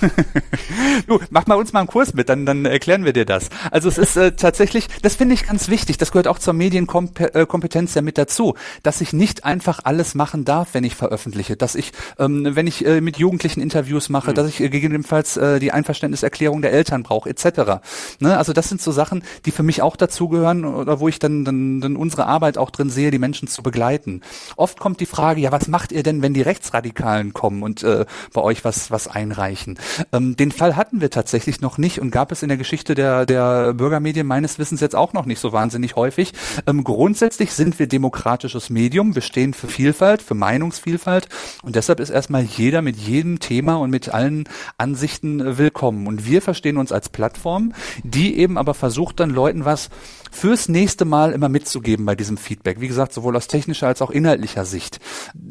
du, 1.06 1.20
mach 1.30 1.46
mal 1.46 1.56
uns 1.56 1.72
mal 1.72 1.80
einen 1.80 1.88
Kurs 1.88 2.14
mit, 2.14 2.28
dann, 2.28 2.46
dann 2.46 2.64
erklären 2.64 3.04
wir 3.04 3.12
dir 3.12 3.24
das. 3.24 3.48
Also 3.70 3.88
es 3.88 3.98
ist 3.98 4.16
äh, 4.16 4.32
tatsächlich, 4.32 4.88
das 5.02 5.16
finde 5.16 5.34
ich 5.34 5.46
ganz 5.46 5.68
wichtig, 5.68 5.98
das 5.98 6.12
gehört 6.12 6.28
auch 6.28 6.38
zur 6.38 6.54
Medienkompetenz 6.54 7.94
ja 7.94 8.02
mit 8.02 8.18
dazu, 8.18 8.54
dass 8.82 9.00
ich 9.00 9.12
nicht 9.12 9.44
einfach 9.44 9.80
alles 9.84 10.14
machen 10.14 10.44
darf, 10.44 10.68
wenn 10.72 10.84
ich 10.84 10.94
veröffentliche, 10.94 11.56
dass 11.56 11.74
ich, 11.74 11.92
ähm, 12.18 12.48
wenn 12.54 12.66
ich 12.66 12.84
äh, 12.86 13.00
mit 13.00 13.18
Jugendlichen 13.18 13.60
Interviews 13.60 14.08
mache, 14.08 14.30
mhm. 14.30 14.34
dass 14.34 14.48
ich 14.48 14.60
äh, 14.60 14.68
gegebenenfalls 14.68 15.36
äh, 15.36 15.58
die 15.58 15.72
Einverständniserklärung 15.72 16.62
der 16.62 16.72
Eltern 16.72 17.02
brauche, 17.02 17.28
etc. 17.28 17.80
Ne? 18.20 18.36
Also 18.36 18.52
das 18.52 18.68
sind 18.68 18.80
so 18.80 18.92
Sachen, 18.92 19.22
die 19.44 19.50
für 19.50 19.62
mich 19.62 19.82
auch 19.82 19.96
dazugehören 19.96 20.64
oder 20.64 21.00
wo 21.00 21.08
ich 21.08 21.18
dann, 21.18 21.44
dann, 21.44 21.80
dann 21.80 21.96
unsere 21.96 22.26
Arbeit 22.26 22.58
auch 22.58 22.70
drin 22.70 22.90
sehe, 22.90 23.10
die 23.10 23.18
Menschen 23.18 23.48
zu 23.48 23.62
begleiten. 23.62 24.22
Oft 24.56 24.78
kommt 24.78 25.00
die 25.00 25.06
Frage, 25.06 25.40
ja, 25.40 25.52
was 25.52 25.68
macht 25.68 25.92
ihr 25.92 26.02
denn, 26.02 26.22
wenn 26.22 26.34
die 26.34 26.42
Rechtsradikalen 26.42 27.32
kommen 27.32 27.62
und 27.62 27.82
äh, 27.82 28.06
bei 28.32 28.40
euch 28.40 28.64
was, 28.64 28.90
was 28.90 29.08
einreichen? 29.08 29.78
Ähm, 30.12 30.36
den 30.36 30.52
Fall 30.52 30.76
hatten 30.76 31.00
wir 31.00 31.10
tatsächlich 31.10 31.60
noch 31.60 31.78
nicht 31.78 32.00
und 32.00 32.10
gab 32.10 32.32
es 32.32 32.42
in 32.42 32.48
der 32.48 32.58
Geschichte 32.58 32.94
der, 32.94 33.26
der 33.26 33.74
Bürgermedien 33.74 34.26
meines 34.26 34.58
Wissens 34.58 34.80
jetzt 34.80 34.96
auch 34.96 35.12
noch 35.12 35.26
nicht 35.26 35.40
so 35.40 35.52
wahnsinnig 35.52 35.96
häufig. 35.96 36.32
Ähm, 36.66 36.84
grundsätzlich 36.84 37.52
sind 37.52 37.78
wir 37.78 37.86
demokratisches 37.86 38.70
Medium. 38.70 39.14
Wir 39.14 39.22
stehen 39.22 39.54
für 39.54 39.68
Vielfalt, 39.68 40.22
für 40.22 40.34
Meinungsvielfalt 40.34 41.28
und 41.62 41.76
deshalb 41.76 42.00
ist 42.00 42.10
erstmal 42.10 42.42
jeder 42.42 42.82
mit 42.82 42.96
jedem 42.96 43.40
Thema 43.40 43.76
und 43.76 43.90
mit 43.90 44.08
allen 44.08 44.48
Ansichten 44.76 45.40
äh, 45.40 45.58
willkommen. 45.58 46.06
Und 46.06 46.26
wir 46.26 46.42
verstehen 46.42 46.76
uns 46.76 46.92
als 46.92 47.08
Plattform, 47.08 47.72
die 48.02 48.38
eben 48.38 48.58
aber 48.58 48.74
versucht 48.74 49.20
dann 49.20 49.30
Leuten 49.30 49.64
was 49.64 49.90
fürs 50.30 50.68
nächste 50.68 51.04
Mal 51.04 51.32
immer 51.32 51.48
mitzugeben 51.48 52.06
bei 52.06 52.14
diesem 52.14 52.36
Feedback. 52.36 52.80
Wie 52.80 52.88
gesagt, 52.88 53.12
sowohl 53.12 53.36
aus 53.36 53.48
technischer 53.48 53.86
als 53.86 54.02
auch 54.02 54.10
inhaltlicher 54.10 54.64
Sicht. 54.64 55.00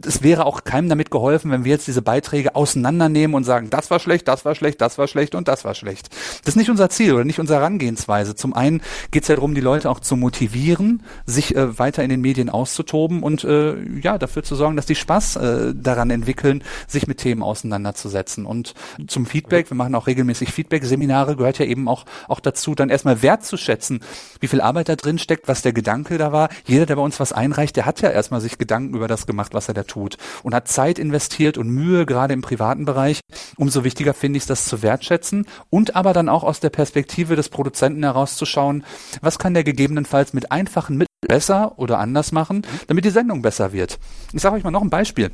Es 0.06 0.24
wäre 0.24 0.46
auch 0.46 0.64
keinem 0.64 0.90
damit 0.90 1.12
geholfen, 1.12 1.52
wenn 1.52 1.64
wir 1.64 1.72
jetzt 1.72 1.88
diese 1.88 2.02
Beiträge 2.02 2.56
auseinandernehmen 2.56 3.36
und 3.36 3.44
sagen, 3.44 3.70
das 3.70 3.92
war 3.92 4.00
schlecht, 4.00 4.28
das 4.28 4.46
war 4.46 4.56
schlecht, 4.56 4.82
das 4.82 4.98
war 4.98 5.08
schlecht 5.08 5.36
und 5.36 5.48
das 5.48 5.66
war 5.66 5.76
schlecht. 5.76 6.10
Das 6.44 6.50
ist 6.50 6.56
nicht 6.56 6.70
unser 6.70 6.90
Ziel 6.90 7.14
oder 7.14 7.26
nicht 7.26 7.40
unsere 7.40 7.60
Herangehensweise. 7.60 8.36
Zum 8.36 8.54
einen 8.54 8.82
geht 9.12 9.24
es 9.24 9.30
ja 9.30 9.36
darum, 9.36 9.56
die 9.56 9.62
Leute 9.62 9.90
auch 9.90 10.00
zu 10.00 10.16
motivieren, 10.16 11.04
sich 11.26 11.56
äh, 11.56 11.78
weiter 11.80 12.04
in 12.04 12.10
den 12.10 12.22
Medien 12.22 12.50
auszutoben 12.50 13.24
und 13.24 13.44
äh, 13.44 13.76
ja, 14.00 14.18
dafür 14.18 14.44
zu 14.44 14.56
sorgen, 14.56 14.76
dass 14.76 14.86
die 14.86 14.96
Spaß 14.96 15.36
äh, 15.38 15.74
daran 15.76 16.10
entwickeln, 16.10 16.64
sich 16.88 17.08
mit 17.08 17.20
Themen 17.20 17.44
auseinanderzusetzen. 17.44 18.46
Und 18.46 18.74
zum 19.08 19.26
Feedback, 19.26 19.70
wir 19.70 19.76
machen 19.76 19.96
auch 19.96 20.08
regelmäßig 20.08 20.52
Feedback-Seminare, 20.52 21.36
gehört 21.36 21.60
ja 21.60 21.66
eben 21.66 21.88
auch, 21.88 22.06
auch 22.28 22.40
dazu, 22.40 22.76
dann 22.76 22.90
erstmal 22.90 23.22
wertzuschätzen, 23.22 24.02
wie 24.40 24.48
viel 24.48 24.62
Arbeit 24.68 24.90
da 24.90 24.98
drin 24.98 25.18
steckt, 25.18 25.48
was 25.48 25.62
der 25.62 25.72
Gedanke 25.72 26.18
da 26.18 26.34
war. 26.34 26.50
Jeder, 26.66 26.86
der 26.86 26.98
bei 26.98 27.02
uns 27.02 27.20
was 27.22 27.32
einreicht, 27.32 27.78
der 27.78 27.86
hat 27.86 28.02
ja 28.02 28.10
erstmal 28.10 28.42
sich 28.42 28.58
Gedanken 28.58 28.96
über 28.96 29.08
das 29.08 29.26
gemacht, 29.26 29.54
was 29.54 29.70
er 29.70 29.74
da 29.74 29.84
tut 29.84 30.18
und 30.44 30.54
hat 30.54 30.68
Zeit 30.68 31.00
investiert 31.00 31.58
und 31.58 31.70
Mühe, 31.70 32.06
gerade 32.06 32.34
im 32.34 32.42
privaten 32.42 32.84
Bereich. 32.84 33.22
Umso 33.56 33.86
wichtiger 33.86 34.14
finde 34.14 34.38
ich 34.38 34.44
es, 34.44 34.48
das 34.48 34.66
zu 34.66 34.82
wertschätzen 34.82 35.46
und 35.70 35.96
aber 35.96 36.12
dann 36.12 36.28
auch 36.28 36.44
aus 36.44 36.60
der 36.60 36.70
Perspektive 36.70 37.38
des 37.38 37.48
Produzenten 37.48 38.04
herauszuschauen, 38.04 38.84
was 39.22 39.40
kann 39.40 39.54
der 39.54 39.64
gegebenenfalls 39.64 40.34
mit 40.34 40.52
einfachen 40.52 40.98
Mitteln 40.98 41.08
besser 41.28 41.74
oder 41.78 42.00
anders 42.00 42.32
machen, 42.32 42.66
damit 42.88 43.06
die 43.06 43.10
Sendung 43.10 43.42
besser 43.42 43.72
wird. 43.72 44.00
Ich 44.34 44.42
sage 44.42 44.56
euch 44.56 44.64
mal 44.64 44.72
noch 44.72 44.82
ein 44.82 44.90
Beispiel. 44.90 45.32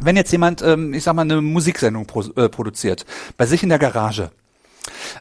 Wenn 0.00 0.16
jetzt 0.16 0.32
jemand, 0.32 0.62
ähm, 0.62 0.94
ich 0.94 1.04
sag 1.04 1.14
mal, 1.14 1.22
eine 1.22 1.42
Musiksendung 1.42 2.06
äh, 2.36 2.48
produziert, 2.48 3.04
bei 3.36 3.44
sich 3.44 3.62
in 3.62 3.68
der 3.68 3.78
Garage, 3.78 4.30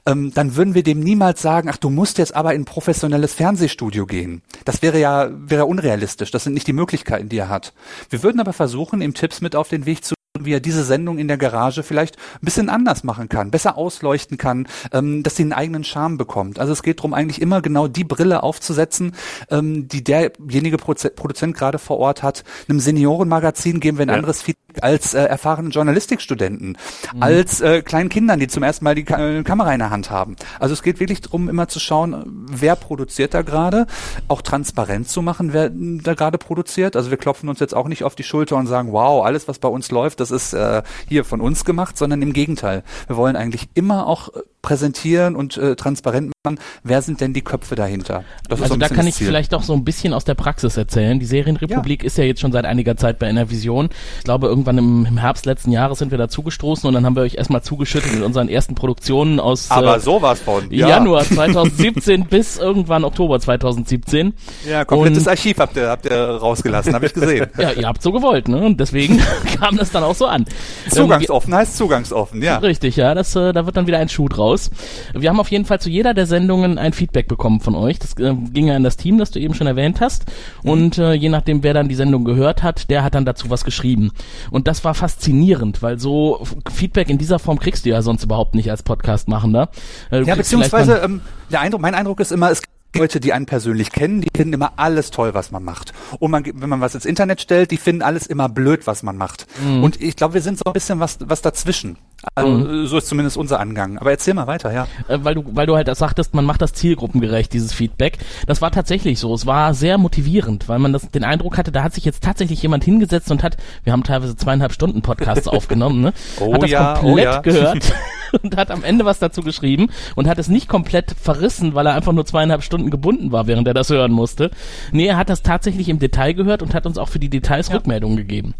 ähm, 0.06 0.32
dann 0.34 0.56
würden 0.56 0.76
wir 0.76 0.84
dem 0.84 1.00
niemals 1.00 1.42
sagen, 1.42 1.70
ach, 1.70 1.78
du 1.78 1.90
musst 1.90 2.18
jetzt 2.18 2.36
aber 2.36 2.54
in 2.54 2.62
ein 2.62 2.66
professionelles 2.66 3.34
Fernsehstudio 3.34 4.06
gehen. 4.06 4.42
Das 4.66 4.82
wäre 4.82 5.00
ja, 5.00 5.30
wäre 5.32 5.66
unrealistisch. 5.66 6.32
Das 6.32 6.44
sind 6.44 6.54
nicht 6.54 6.68
die 6.68 6.74
Möglichkeiten, 6.74 7.30
die 7.30 7.38
er 7.38 7.50
hat. 7.50 7.74
Wir 8.10 8.24
würden 8.24 8.40
aber 8.40 8.54
versuchen, 8.54 9.02
ihm 9.02 9.14
Tipps 9.14 9.42
mit 9.42 9.56
auf 9.56 9.70
den 9.70 9.86
Weg 9.86 10.04
zu 10.04 10.16
wie 10.46 10.54
er 10.54 10.60
diese 10.60 10.84
Sendung 10.84 11.18
in 11.18 11.28
der 11.28 11.38
Garage 11.38 11.84
vielleicht 11.84 12.18
ein 12.18 12.46
bisschen 12.46 12.70
anders 12.70 13.04
machen 13.04 13.30
kann, 13.30 13.52
besser 13.52 13.78
ausleuchten 13.78 14.38
kann, 14.38 14.68
ähm, 14.92 15.24
dass 15.24 15.36
sie 15.36 15.44
einen 15.44 15.54
eigenen 15.54 15.84
Charme 15.84 16.18
bekommt. 16.18 16.60
Also 16.60 16.74
es 16.74 16.84
geht 16.84 17.00
darum, 17.00 17.14
eigentlich 17.14 17.42
immer 17.42 17.62
genau 17.62 17.88
die 17.88 18.04
Brille 18.04 18.44
aufzusetzen, 18.44 19.16
ähm, 19.50 19.88
die 19.88 20.04
derjenige 20.04 20.78
Proze 20.78 21.10
Produzent 21.10 21.56
gerade 21.56 21.80
vor 21.80 21.98
Ort 21.98 22.24
hat. 22.24 22.44
Einem 22.68 22.80
Seniorenmagazin 22.80 23.80
geben 23.80 23.98
wir 23.98 24.06
ein 24.06 24.10
ja. 24.10 24.16
anderes 24.16 24.42
Feedback 24.42 24.84
als 24.84 25.14
äh, 25.14 25.24
erfahrenen 25.24 25.72
Journalistikstudenten, 25.72 26.78
mhm. 27.14 27.24
als 27.24 27.62
äh, 27.62 27.82
kleinen 27.82 28.10
Kindern, 28.10 28.40
die 28.40 28.48
zum 28.48 28.64
ersten 28.64 28.86
Mal 28.86 28.96
die 28.96 29.04
Ka 29.04 29.20
äh, 29.20 29.44
Kamera 29.44 29.74
in 29.74 29.80
der 29.80 29.90
Hand 29.90 30.10
haben. 30.10 30.36
Also 30.60 30.74
es 30.74 30.84
geht 30.84 31.00
wirklich 31.00 31.22
darum, 31.22 31.50
immer 31.50 31.68
zu 31.68 31.80
schauen, 31.80 32.46
wer 32.50 32.76
produziert 32.76 33.34
da 33.34 33.42
gerade, 33.42 33.88
auch 34.28 34.42
transparent 34.42 35.10
zu 35.10 35.22
machen, 35.22 35.54
wer 35.54 35.70
da 35.72 36.14
gerade 36.14 36.38
produziert. 36.38 36.96
Also 36.96 37.10
wir 37.10 37.18
klopfen 37.18 37.50
uns 37.50 37.60
jetzt 37.60 37.76
auch 37.76 37.88
nicht 37.88 38.04
auf 38.04 38.16
die 38.16 38.24
Schulter 38.24 38.56
und 38.58 38.68
sagen, 38.68 38.92
wow, 38.92 39.26
alles, 39.26 39.48
was 39.48 39.60
bei 39.60 39.70
uns 39.70 39.92
läuft, 39.92 40.20
das 40.20 40.29
ist 40.32 40.54
äh, 40.54 40.84
hier 41.08 41.26
von 41.26 41.42
uns 41.42 41.66
gemacht, 41.66 41.98
sondern 41.98 42.22
im 42.22 42.34
Gegenteil. 42.34 42.84
Wir 43.08 43.18
wollen 43.18 43.36
eigentlich 43.36 43.70
immer 43.74 44.08
auch 44.08 44.30
äh, 44.30 44.42
präsentieren 44.62 45.36
und 45.36 45.58
äh, 45.58 45.76
transparent 45.76 46.32
machen, 46.44 46.60
wer 46.84 47.02
sind 47.02 47.22
denn 47.22 47.34
die 47.34 47.42
Köpfe 47.42 47.76
dahinter? 47.76 48.24
Das 48.48 48.62
also 48.62 48.74
so 48.74 48.80
da 48.80 48.90
kann 48.90 49.08
ich 49.08 49.16
vielleicht 49.16 49.54
auch 49.54 49.64
so 49.64 49.74
ein 49.74 49.86
bisschen 49.86 50.14
aus 50.14 50.26
der 50.26 50.36
Praxis 50.36 50.76
erzählen. 50.76 51.20
Die 51.20 51.26
Serienrepublik 51.26 52.04
ja. 52.04 52.08
ist 52.08 52.18
ja 52.18 52.26
jetzt 52.26 52.42
schon 52.42 52.52
seit 52.52 52.66
einiger 52.66 52.98
Zeit 52.98 53.20
bei 53.20 53.28
Enervision. 53.28 53.90
Ich 54.18 54.26
glaube, 54.26 54.48
irgendwann 54.48 54.78
im, 54.78 55.06
im 55.06 55.18
Herbst 55.18 55.46
letzten 55.46 55.72
Jahres 55.72 56.00
sind 56.00 56.12
wir 56.12 56.18
da 56.18 56.28
zugestoßen 56.28 56.88
und 56.88 56.94
dann 56.94 57.06
haben 57.06 57.16
wir 57.16 57.24
euch 57.24 57.36
erstmal 57.36 57.62
zugeschüttet 57.62 58.14
mit 58.14 58.24
unseren 58.24 58.50
ersten 58.50 58.76
Produktionen 58.76 59.40
aus 59.40 59.72
Aber 59.72 59.98
äh, 59.98 60.00
sowas 60.00 60.42
von. 60.42 60.70
Ja. 60.72 60.90
Januar 60.90 61.24
2017 61.24 62.26
bis 62.30 62.58
irgendwann 62.58 63.06
Oktober 63.06 63.40
2017. 63.40 64.34
Ja, 64.70 64.84
komplettes 64.84 65.24
und, 65.24 65.30
Archiv 65.30 65.58
habt 65.60 65.78
ihr, 65.78 65.90
habt 65.90 66.06
ihr 66.06 66.18
rausgelassen, 66.18 66.94
habe 66.94 67.06
ich 67.06 67.14
gesehen. 67.14 67.48
ja, 67.58 67.72
ihr 67.72 67.88
habt 67.88 68.02
so 68.02 68.12
gewollt, 68.12 68.50
ne? 68.50 68.66
Und 68.66 68.80
deswegen 68.80 69.22
kam 69.60 69.78
das 69.78 69.92
dann 69.92 70.04
auch 70.04 70.16
so 70.20 70.28
an. 70.28 70.46
Zugangsoffen 70.90 71.54
ähm, 71.54 71.60
heißt 71.60 71.78
zugangsoffen, 71.78 72.44
ja. 72.44 72.58
Richtig, 72.58 72.98
ja, 72.98 73.16
das, 73.16 73.36
äh, 73.36 73.52
da 73.52 73.66
wird 73.66 73.76
dann 73.78 73.88
wieder 73.88 73.98
ein 73.98 74.10
Schuh 74.10 74.28
draus 74.28 74.50
raus. 74.50 74.72
Wir 75.14 75.30
haben 75.30 75.40
auf 75.40 75.52
jeden 75.52 75.66
Fall 75.66 75.80
zu 75.80 75.90
jeder 75.90 76.14
der 76.14 76.26
Sendungen 76.26 76.78
ein 76.78 76.94
Feedback 76.94 77.28
bekommen 77.28 77.60
von 77.60 77.76
euch. 77.76 78.00
Das 78.00 78.14
äh, 78.18 78.34
ging 78.34 78.68
ja 78.68 78.76
in 78.76 78.84
das 78.84 78.98
Team, 78.98 79.18
das 79.18 79.32
du 79.32 79.40
eben 79.40 79.54
schon 79.54 79.68
erwähnt 79.68 80.02
hast. 80.02 80.26
Und 80.64 80.98
äh, 80.98 81.14
je 81.14 81.30
nachdem, 81.30 81.64
wer 81.64 81.74
dann 81.74 81.88
die 81.88 81.96
Sendung 81.96 82.26
gehört 82.26 82.64
hat, 82.64 82.90
der 82.90 83.04
hat 83.04 83.16
dann 83.16 83.26
dazu 83.26 83.50
was 83.50 83.64
geschrieben. 83.64 84.12
Und 84.52 84.68
das 84.68 84.84
war 84.84 84.94
faszinierend, 84.94 85.82
weil 85.82 86.00
so 86.00 86.46
Feedback 86.72 87.10
in 87.10 87.18
dieser 87.18 87.40
Form 87.40 87.60
kriegst 87.60 87.86
du 87.86 87.90
ja 87.90 88.02
sonst 88.02 88.24
überhaupt 88.24 88.56
nicht 88.56 88.72
als 88.72 88.84
Podcast-Machender. 88.84 89.70
Äh, 90.12 90.24
ja, 90.24 90.36
beziehungsweise 90.36 90.98
ähm, 90.98 91.22
der 91.52 91.62
Eindruck, 91.62 91.82
mein 91.82 91.96
Eindruck 91.96 92.20
ist 92.20 92.32
immer, 92.32 92.50
es 92.52 92.62
Leute, 92.96 93.20
die 93.20 93.34
einen 93.34 93.46
persönlich 93.46 93.92
kennen, 93.92 94.22
die 94.22 94.30
finden 94.36 94.54
immer 94.54 94.74
alles 94.78 95.12
toll, 95.12 95.34
was 95.34 95.52
man 95.52 95.64
macht. 95.64 95.94
Und 96.20 96.32
man, 96.32 96.44
wenn 96.46 96.70
man 96.70 96.82
was 96.82 96.96
ins 96.96 97.06
Internet 97.06 97.40
stellt, 97.42 97.72
die 97.72 97.78
finden 97.78 98.02
alles 98.02 98.26
immer 98.26 98.50
blöd, 98.50 98.88
was 98.88 99.04
man 99.04 99.16
macht. 99.16 99.46
Mhm. 99.64 99.84
Und 99.84 100.02
ich 100.02 100.16
glaube, 100.16 100.34
wir 100.34 100.42
sind 100.42 100.58
so 100.58 100.64
ein 100.66 100.74
bisschen 100.74 101.00
was, 101.00 101.18
was 101.22 101.42
dazwischen. 101.42 101.98
Also, 102.36 102.50
mhm. 102.52 102.86
so 102.86 102.98
ist 102.98 103.08
zumindest 103.08 103.38
unser 103.38 103.60
Angang. 103.60 103.98
Aber 103.98 104.12
erzähl 104.12 104.34
mal 104.34 104.48
weiter, 104.48 104.74
ja. 104.74 104.88
Äh, 105.08 105.20
weil 105.24 105.36
du, 105.36 105.44
weil 105.54 105.66
du 105.66 105.76
halt 105.76 105.94
sagtest, 105.96 106.34
man 106.34 106.46
macht 106.46 106.62
das 106.62 106.74
zielgruppengerecht, 106.74 107.52
dieses 107.54 107.74
Feedback. 107.74 108.18
Das 108.46 108.62
war 108.62 108.72
tatsächlich 108.72 109.20
so. 109.20 109.34
Es 109.34 109.46
war 109.46 109.74
sehr 109.74 109.98
motivierend, 109.98 110.68
weil 110.68 110.80
man 110.80 110.92
das, 110.94 111.10
den 111.10 111.24
Eindruck 111.24 111.58
hatte, 111.58 111.72
da 111.72 111.84
hat 111.84 111.94
sich 111.94 112.06
jetzt 112.06 112.24
tatsächlich 112.24 112.62
jemand 112.62 112.84
hingesetzt 112.84 113.32
und 113.32 113.42
hat, 113.42 113.58
wir 113.84 113.94
haben 113.94 114.04
teilweise 114.04 114.36
zweieinhalb 114.36 114.74
Stunden 114.74 115.02
Podcasts 115.02 115.48
aufgenommen, 115.48 116.02
ne? 116.02 116.14
Oh 116.40 116.54
hat 116.54 116.64
das 116.64 116.70
ja, 116.70 116.94
komplett 116.96 117.28
oh 117.28 117.32
ja. 117.32 117.42
gehört 117.42 117.94
und 118.44 118.58
hat 118.58 118.70
am 118.72 118.84
Ende 118.84 119.06
was 119.06 119.20
dazu 119.20 119.42
geschrieben 119.42 119.88
und 120.16 120.28
hat 120.28 120.40
es 120.40 120.50
nicht 120.50 120.68
komplett 120.68 121.16
verrissen, 121.20 121.74
weil 121.74 121.88
er 121.88 121.94
einfach 121.94 122.14
nur 122.14 122.26
zweieinhalb 122.26 122.64
Stunden 122.64 122.90
gebunden 122.90 123.32
war, 123.32 123.48
während 123.48 123.68
er 123.68 123.74
das 123.74 123.90
hören 123.90 124.12
musste. 124.12 124.52
Nee, 124.92 125.08
er 125.08 125.18
hat 125.18 125.30
das 125.30 125.42
tatsächlich 125.42 125.88
im 125.88 126.00
Detail 126.00 126.34
gehört 126.34 126.62
und 126.62 126.74
hat 126.74 126.86
uns 126.86 126.98
auch 126.98 127.08
für 127.08 127.20
die 127.20 127.30
Details 127.30 127.70
ja. 127.70 127.76
Rückmeldungen 127.76 128.18
gegeben. 128.18 128.54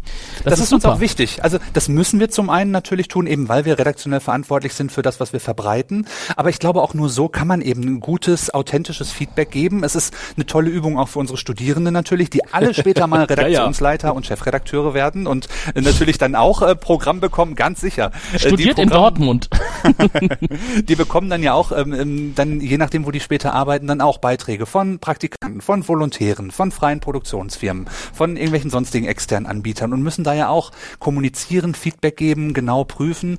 Das, 0.44 0.52
das 0.52 0.58
ist, 0.60 0.64
ist 0.66 0.72
uns 0.72 0.84
auch 0.86 1.00
wichtig. 1.00 1.44
Also, 1.44 1.58
das 1.74 1.88
müssen 1.88 2.20
wir 2.20 2.30
zum 2.30 2.50
einen 2.50 2.70
natürlich 2.70 3.08
tun, 3.08 3.26
eben 3.26 3.48
weil 3.50 3.64
wir 3.64 3.80
redaktionell 3.80 4.20
verantwortlich 4.20 4.74
sind 4.74 4.92
für 4.92 5.02
das, 5.02 5.18
was 5.18 5.32
wir 5.32 5.40
verbreiten. 5.40 6.06
Aber 6.36 6.50
ich 6.50 6.60
glaube, 6.60 6.80
auch 6.82 6.94
nur 6.94 7.08
so 7.08 7.28
kann 7.28 7.48
man 7.48 7.62
eben 7.62 7.82
ein 7.82 7.98
gutes, 7.98 8.54
authentisches 8.54 9.10
Feedback 9.10 9.50
geben. 9.50 9.82
Es 9.82 9.96
ist 9.96 10.14
eine 10.36 10.46
tolle 10.46 10.70
Übung 10.70 10.96
auch 10.96 11.08
für 11.08 11.18
unsere 11.18 11.36
Studierenden 11.36 11.92
natürlich, 11.92 12.30
die 12.30 12.44
alle 12.46 12.72
später 12.74 13.08
mal 13.08 13.24
Redaktionsleiter 13.24 14.06
ja, 14.08 14.12
ja. 14.12 14.16
und 14.16 14.24
Chefredakteure 14.24 14.94
werden 14.94 15.26
und 15.26 15.48
natürlich 15.74 16.16
dann 16.16 16.36
auch 16.36 16.62
äh, 16.62 16.76
Programm 16.76 17.18
bekommen, 17.18 17.56
ganz 17.56 17.80
sicher. 17.80 18.12
Äh, 18.32 18.38
Studiert 18.38 18.78
in 18.78 18.88
Dortmund. 18.88 19.50
die 20.88 20.94
bekommen 20.94 21.28
dann 21.28 21.42
ja 21.42 21.54
auch, 21.54 21.72
ähm, 21.72 21.92
ähm, 21.92 22.32
dann 22.36 22.60
je 22.60 22.78
nachdem, 22.78 23.04
wo 23.04 23.10
die 23.10 23.18
später 23.18 23.52
arbeiten, 23.52 23.88
dann 23.88 24.00
auch 24.00 24.18
Beiträge 24.18 24.64
von 24.64 25.00
Praktikanten, 25.00 25.60
von 25.60 25.88
Volontären, 25.88 26.52
von 26.52 26.70
freien 26.70 27.00
Produktionsfirmen, 27.00 27.88
von 28.12 28.36
irgendwelchen 28.36 28.70
sonstigen 28.70 29.08
externen 29.08 29.50
Anbietern 29.50 29.92
und 29.92 30.02
müssen 30.02 30.22
da 30.22 30.34
ja 30.34 30.48
auch 30.50 30.70
kommunizieren, 31.00 31.74
Feedback 31.74 32.16
geben, 32.16 32.54
genau 32.54 32.84
prüfen. 32.84 33.38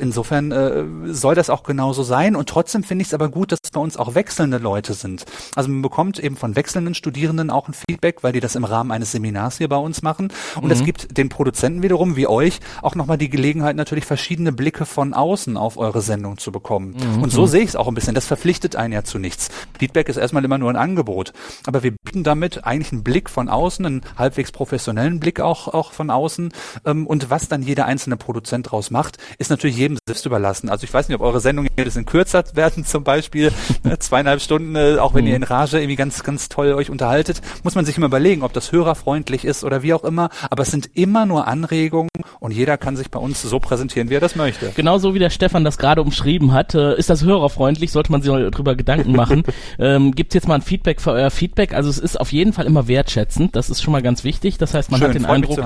Insofern 0.00 0.52
äh, 0.52 0.84
soll 1.06 1.34
das 1.34 1.50
auch 1.50 1.62
genauso 1.62 2.02
sein. 2.02 2.36
Und 2.36 2.48
trotzdem 2.48 2.84
finde 2.84 3.02
ich 3.02 3.08
es 3.08 3.14
aber 3.14 3.28
gut, 3.28 3.52
dass 3.52 3.58
bei 3.72 3.80
uns 3.80 3.96
auch 3.96 4.14
wechselnde 4.14 4.58
Leute 4.58 4.94
sind. 4.94 5.24
Also 5.54 5.70
man 5.70 5.82
bekommt 5.82 6.18
eben 6.18 6.36
von 6.36 6.56
wechselnden 6.56 6.94
Studierenden 6.94 7.50
auch 7.50 7.68
ein 7.68 7.74
Feedback, 7.74 8.22
weil 8.22 8.32
die 8.32 8.40
das 8.40 8.54
im 8.54 8.64
Rahmen 8.64 8.90
eines 8.90 9.12
Seminars 9.12 9.58
hier 9.58 9.68
bei 9.68 9.76
uns 9.76 10.02
machen. 10.02 10.32
Und 10.60 10.70
es 10.70 10.80
mhm. 10.80 10.84
gibt 10.84 11.16
den 11.16 11.28
Produzenten 11.28 11.82
wiederum, 11.82 12.16
wie 12.16 12.26
euch, 12.26 12.60
auch 12.82 12.94
nochmal 12.94 13.18
die 13.18 13.30
Gelegenheit, 13.30 13.76
natürlich 13.76 14.04
verschiedene 14.04 14.52
Blicke 14.52 14.86
von 14.86 15.14
außen 15.14 15.56
auf 15.56 15.76
eure 15.76 16.02
Sendung 16.02 16.38
zu 16.38 16.52
bekommen. 16.52 16.96
Mhm. 16.96 17.22
Und 17.22 17.30
so 17.30 17.46
sehe 17.46 17.62
ich 17.62 17.70
es 17.70 17.76
auch 17.76 17.88
ein 17.88 17.94
bisschen. 17.94 18.14
Das 18.14 18.26
verpflichtet 18.26 18.76
einen 18.76 18.92
ja 18.92 19.04
zu 19.04 19.18
nichts. 19.18 19.48
Feedback 19.78 20.08
ist 20.08 20.16
erstmal 20.16 20.44
immer 20.44 20.58
nur 20.58 20.70
ein 20.70 20.76
Angebot. 20.76 21.32
Aber 21.66 21.82
wir 21.82 21.92
bieten 21.92 22.24
damit 22.24 22.64
eigentlich 22.64 22.92
einen 22.92 23.02
Blick 23.02 23.30
von 23.30 23.48
außen, 23.48 23.84
einen 23.84 24.02
halbwegs 24.16 24.52
professionellen 24.52 25.20
Blick 25.20 25.40
auch, 25.40 25.68
auch 25.68 25.92
von 25.92 26.10
außen. 26.10 26.52
Ähm, 26.84 27.06
und 27.06 27.30
was 27.30 27.48
dann 27.48 27.62
jeder 27.62 27.86
einzelne 27.86 28.16
Produzent 28.16 28.70
draus 28.70 28.90
macht, 28.90 29.18
ist 29.38 29.50
natürlich 29.50 29.76
jedem 29.82 29.98
selbst 30.06 30.26
überlassen. 30.26 30.68
Also 30.68 30.84
ich 30.84 30.94
weiß 30.94 31.08
nicht, 31.08 31.16
ob 31.18 31.22
eure 31.22 31.40
Sendungen 31.40 31.70
ein 31.76 31.84
bisschen 31.84 32.06
kürzer 32.06 32.44
werden 32.54 32.84
zum 32.84 33.04
Beispiel, 33.04 33.52
ne, 33.82 33.98
zweieinhalb 33.98 34.40
Stunden, 34.40 34.76
äh, 34.76 34.96
auch 34.98 35.14
wenn 35.14 35.24
mhm. 35.24 35.30
ihr 35.30 35.36
in 35.36 35.42
Rage 35.42 35.78
irgendwie 35.78 35.96
ganz, 35.96 36.22
ganz 36.22 36.48
toll 36.48 36.72
euch 36.72 36.90
unterhaltet, 36.90 37.42
muss 37.62 37.74
man 37.74 37.84
sich 37.84 37.96
immer 37.96 38.06
überlegen, 38.06 38.42
ob 38.42 38.52
das 38.52 38.72
hörerfreundlich 38.72 39.44
ist 39.44 39.64
oder 39.64 39.82
wie 39.82 39.94
auch 39.94 40.04
immer. 40.04 40.30
Aber 40.50 40.62
es 40.62 40.70
sind 40.70 40.90
immer 40.94 41.26
nur 41.26 41.48
Anregungen 41.48 42.08
und 42.40 42.52
jeder 42.52 42.78
kann 42.78 42.96
sich 42.96 43.10
bei 43.10 43.18
uns 43.18 43.42
so 43.42 43.58
präsentieren, 43.58 44.10
wie 44.10 44.14
er 44.14 44.20
das 44.20 44.36
möchte. 44.36 44.72
Genauso 44.74 45.14
wie 45.14 45.18
der 45.18 45.30
Stefan 45.30 45.64
das 45.64 45.78
gerade 45.78 46.02
umschrieben 46.02 46.52
hat, 46.52 46.74
äh, 46.74 46.96
ist 46.96 47.10
das 47.10 47.24
hörerfreundlich, 47.24 47.92
sollte 47.92 48.12
man 48.12 48.22
sich 48.22 48.32
darüber 48.32 48.76
Gedanken 48.76 49.12
machen. 49.12 49.42
ähm, 49.78 50.12
Gibt 50.12 50.34
jetzt 50.34 50.48
mal 50.48 50.54
ein 50.54 50.62
Feedback 50.62 51.00
für 51.00 51.12
euer 51.12 51.30
Feedback? 51.30 51.74
Also 51.74 51.90
es 51.90 51.98
ist 51.98 52.20
auf 52.20 52.32
jeden 52.32 52.52
Fall 52.52 52.66
immer 52.66 52.88
wertschätzend, 52.88 53.56
das 53.56 53.70
ist 53.70 53.82
schon 53.82 53.92
mal 53.92 54.02
ganz 54.02 54.24
wichtig. 54.24 54.58
Das 54.58 54.74
heißt, 54.74 54.90
man 54.90 55.00
Schön, 55.00 55.08
hat 55.08 55.14
den 55.14 55.26
Eindruck, 55.26 55.60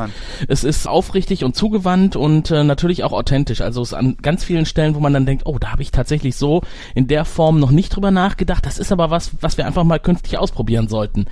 es 0.49 0.65
ist 0.65 0.89
aufrichtig 0.89 1.45
und 1.45 1.55
zugewandt 1.55 2.17
und 2.17 2.51
äh, 2.51 2.65
natürlich 2.65 3.05
auch 3.05 3.13
authentisch. 3.13 3.61
Also 3.61 3.83
es 3.83 3.93
ist 3.93 4.06
an 4.07 4.17
ganz 4.23 4.45
vielen 4.45 4.67
Stellen, 4.67 4.95
wo 4.95 5.01
man 5.01 5.13
dann 5.13 5.27
denkt, 5.27 5.47
oh, 5.47 5.59
da 5.59 5.73
habe 5.73 5.83
ich 5.83 5.91
tatsächlich 5.91 6.37
so 6.37 6.63
in 6.95 7.07
der 7.09 7.25
Form 7.25 7.61
noch 7.61 7.71
nicht 7.71 7.95
drüber 7.95 8.11
nachgedacht. 8.11 8.65
Das 8.67 8.79
ist 8.79 8.93
aber 8.93 9.11
was, 9.11 9.33
was 9.41 9.59
wir 9.59 9.67
einfach 9.67 9.85
mal 9.85 9.99
künftig 9.99 10.39
ausprobieren 10.39 10.89
sollten. 10.89 11.27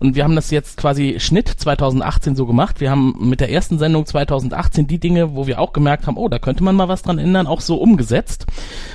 Und 0.00 0.14
wir 0.16 0.24
haben 0.24 0.36
das 0.36 0.50
jetzt 0.50 0.76
quasi 0.76 1.16
Schnitt 1.18 1.48
2018 1.48 2.36
so 2.36 2.46
gemacht. 2.46 2.80
Wir 2.80 2.90
haben 2.90 3.16
mit 3.20 3.40
der 3.40 3.50
ersten 3.50 3.78
Sendung 3.78 4.06
2018 4.06 4.86
die 4.86 4.98
Dinge, 4.98 5.34
wo 5.34 5.46
wir 5.46 5.60
auch 5.60 5.72
gemerkt 5.72 6.06
haben, 6.06 6.16
oh, 6.16 6.28
da 6.28 6.38
könnte 6.38 6.64
man 6.64 6.76
mal 6.76 6.88
was 6.88 7.02
dran 7.02 7.18
ändern, 7.18 7.46
auch 7.46 7.60
so 7.60 7.76
umgesetzt. 7.76 8.46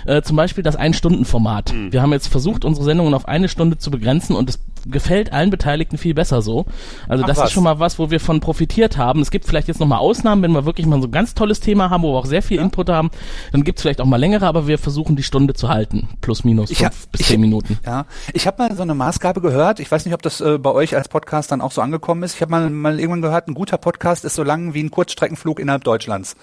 Äh, 0.05 0.21
zum 0.21 0.35
Beispiel 0.35 0.63
das 0.63 0.75
Ein-Stunden-Format. 0.75 1.73
Mhm. 1.73 1.93
Wir 1.93 2.01
haben 2.01 2.11
jetzt 2.11 2.27
versucht, 2.27 2.65
unsere 2.65 2.85
Sendungen 2.85 3.13
auf 3.13 3.27
eine 3.27 3.47
Stunde 3.47 3.77
zu 3.77 3.91
begrenzen 3.91 4.35
und 4.35 4.49
es 4.49 4.59
gefällt 4.89 5.33
allen 5.33 5.49
Beteiligten 5.49 5.97
viel 5.97 6.13
besser 6.13 6.41
so. 6.41 6.65
Also 7.07 7.23
Ach, 7.23 7.27
das 7.27 7.37
was. 7.37 7.45
ist 7.45 7.51
schon 7.51 7.63
mal 7.63 7.79
was, 7.79 7.99
wo 7.99 8.09
wir 8.09 8.19
von 8.19 8.39
profitiert 8.39 8.97
haben. 8.97 9.21
Es 9.21 9.31
gibt 9.31 9.45
vielleicht 9.45 9.67
jetzt 9.67 9.79
nochmal 9.79 9.99
Ausnahmen, 9.99 10.41
wenn 10.41 10.51
wir 10.51 10.65
wirklich 10.65 10.87
mal 10.87 11.01
so 11.01 11.07
ein 11.07 11.11
ganz 11.11 11.33
tolles 11.33 11.59
Thema 11.59 11.89
haben, 11.89 12.03
wo 12.03 12.13
wir 12.13 12.17
auch 12.17 12.25
sehr 12.25 12.41
viel 12.41 12.57
ja. 12.57 12.63
Input 12.63 12.89
haben, 12.89 13.11
dann 13.51 13.63
gibt 13.63 13.79
es 13.79 13.83
vielleicht 13.83 14.01
auch 14.01 14.05
mal 14.05 14.17
längere, 14.17 14.45
aber 14.45 14.67
wir 14.67 14.77
versuchen 14.77 15.15
die 15.15 15.23
Stunde 15.23 15.53
zu 15.53 15.69
halten. 15.69 16.09
Plus, 16.21 16.43
minus 16.43 16.69
fünf 16.69 16.81
hab, 16.81 17.11
bis 17.11 17.27
zehn 17.27 17.41
Minuten. 17.41 17.79
Ja, 17.85 18.05
ich 18.33 18.47
habe 18.47 18.63
mal 18.63 18.75
so 18.75 18.81
eine 18.83 18.93
Maßgabe 18.93 19.41
gehört. 19.41 19.79
Ich 19.79 19.91
weiß 19.91 20.05
nicht, 20.05 20.13
ob 20.13 20.21
das 20.21 20.41
äh, 20.41 20.57
bei 20.57 20.71
euch 20.71 20.95
als 20.95 21.07
Podcast 21.07 21.51
dann 21.51 21.61
auch 21.61 21.71
so 21.71 21.81
angekommen 21.81 22.23
ist. 22.23 22.35
Ich 22.35 22.41
habe 22.41 22.51
mal, 22.51 22.69
mal 22.69 22.99
irgendwann 22.99 23.21
gehört, 23.21 23.47
ein 23.47 23.53
guter 23.53 23.77
Podcast 23.77 24.25
ist 24.25 24.35
so 24.35 24.43
lang 24.43 24.73
wie 24.73 24.83
ein 24.83 24.91
Kurzstreckenflug 24.91 25.59
innerhalb 25.59 25.83
Deutschlands. 25.83 26.35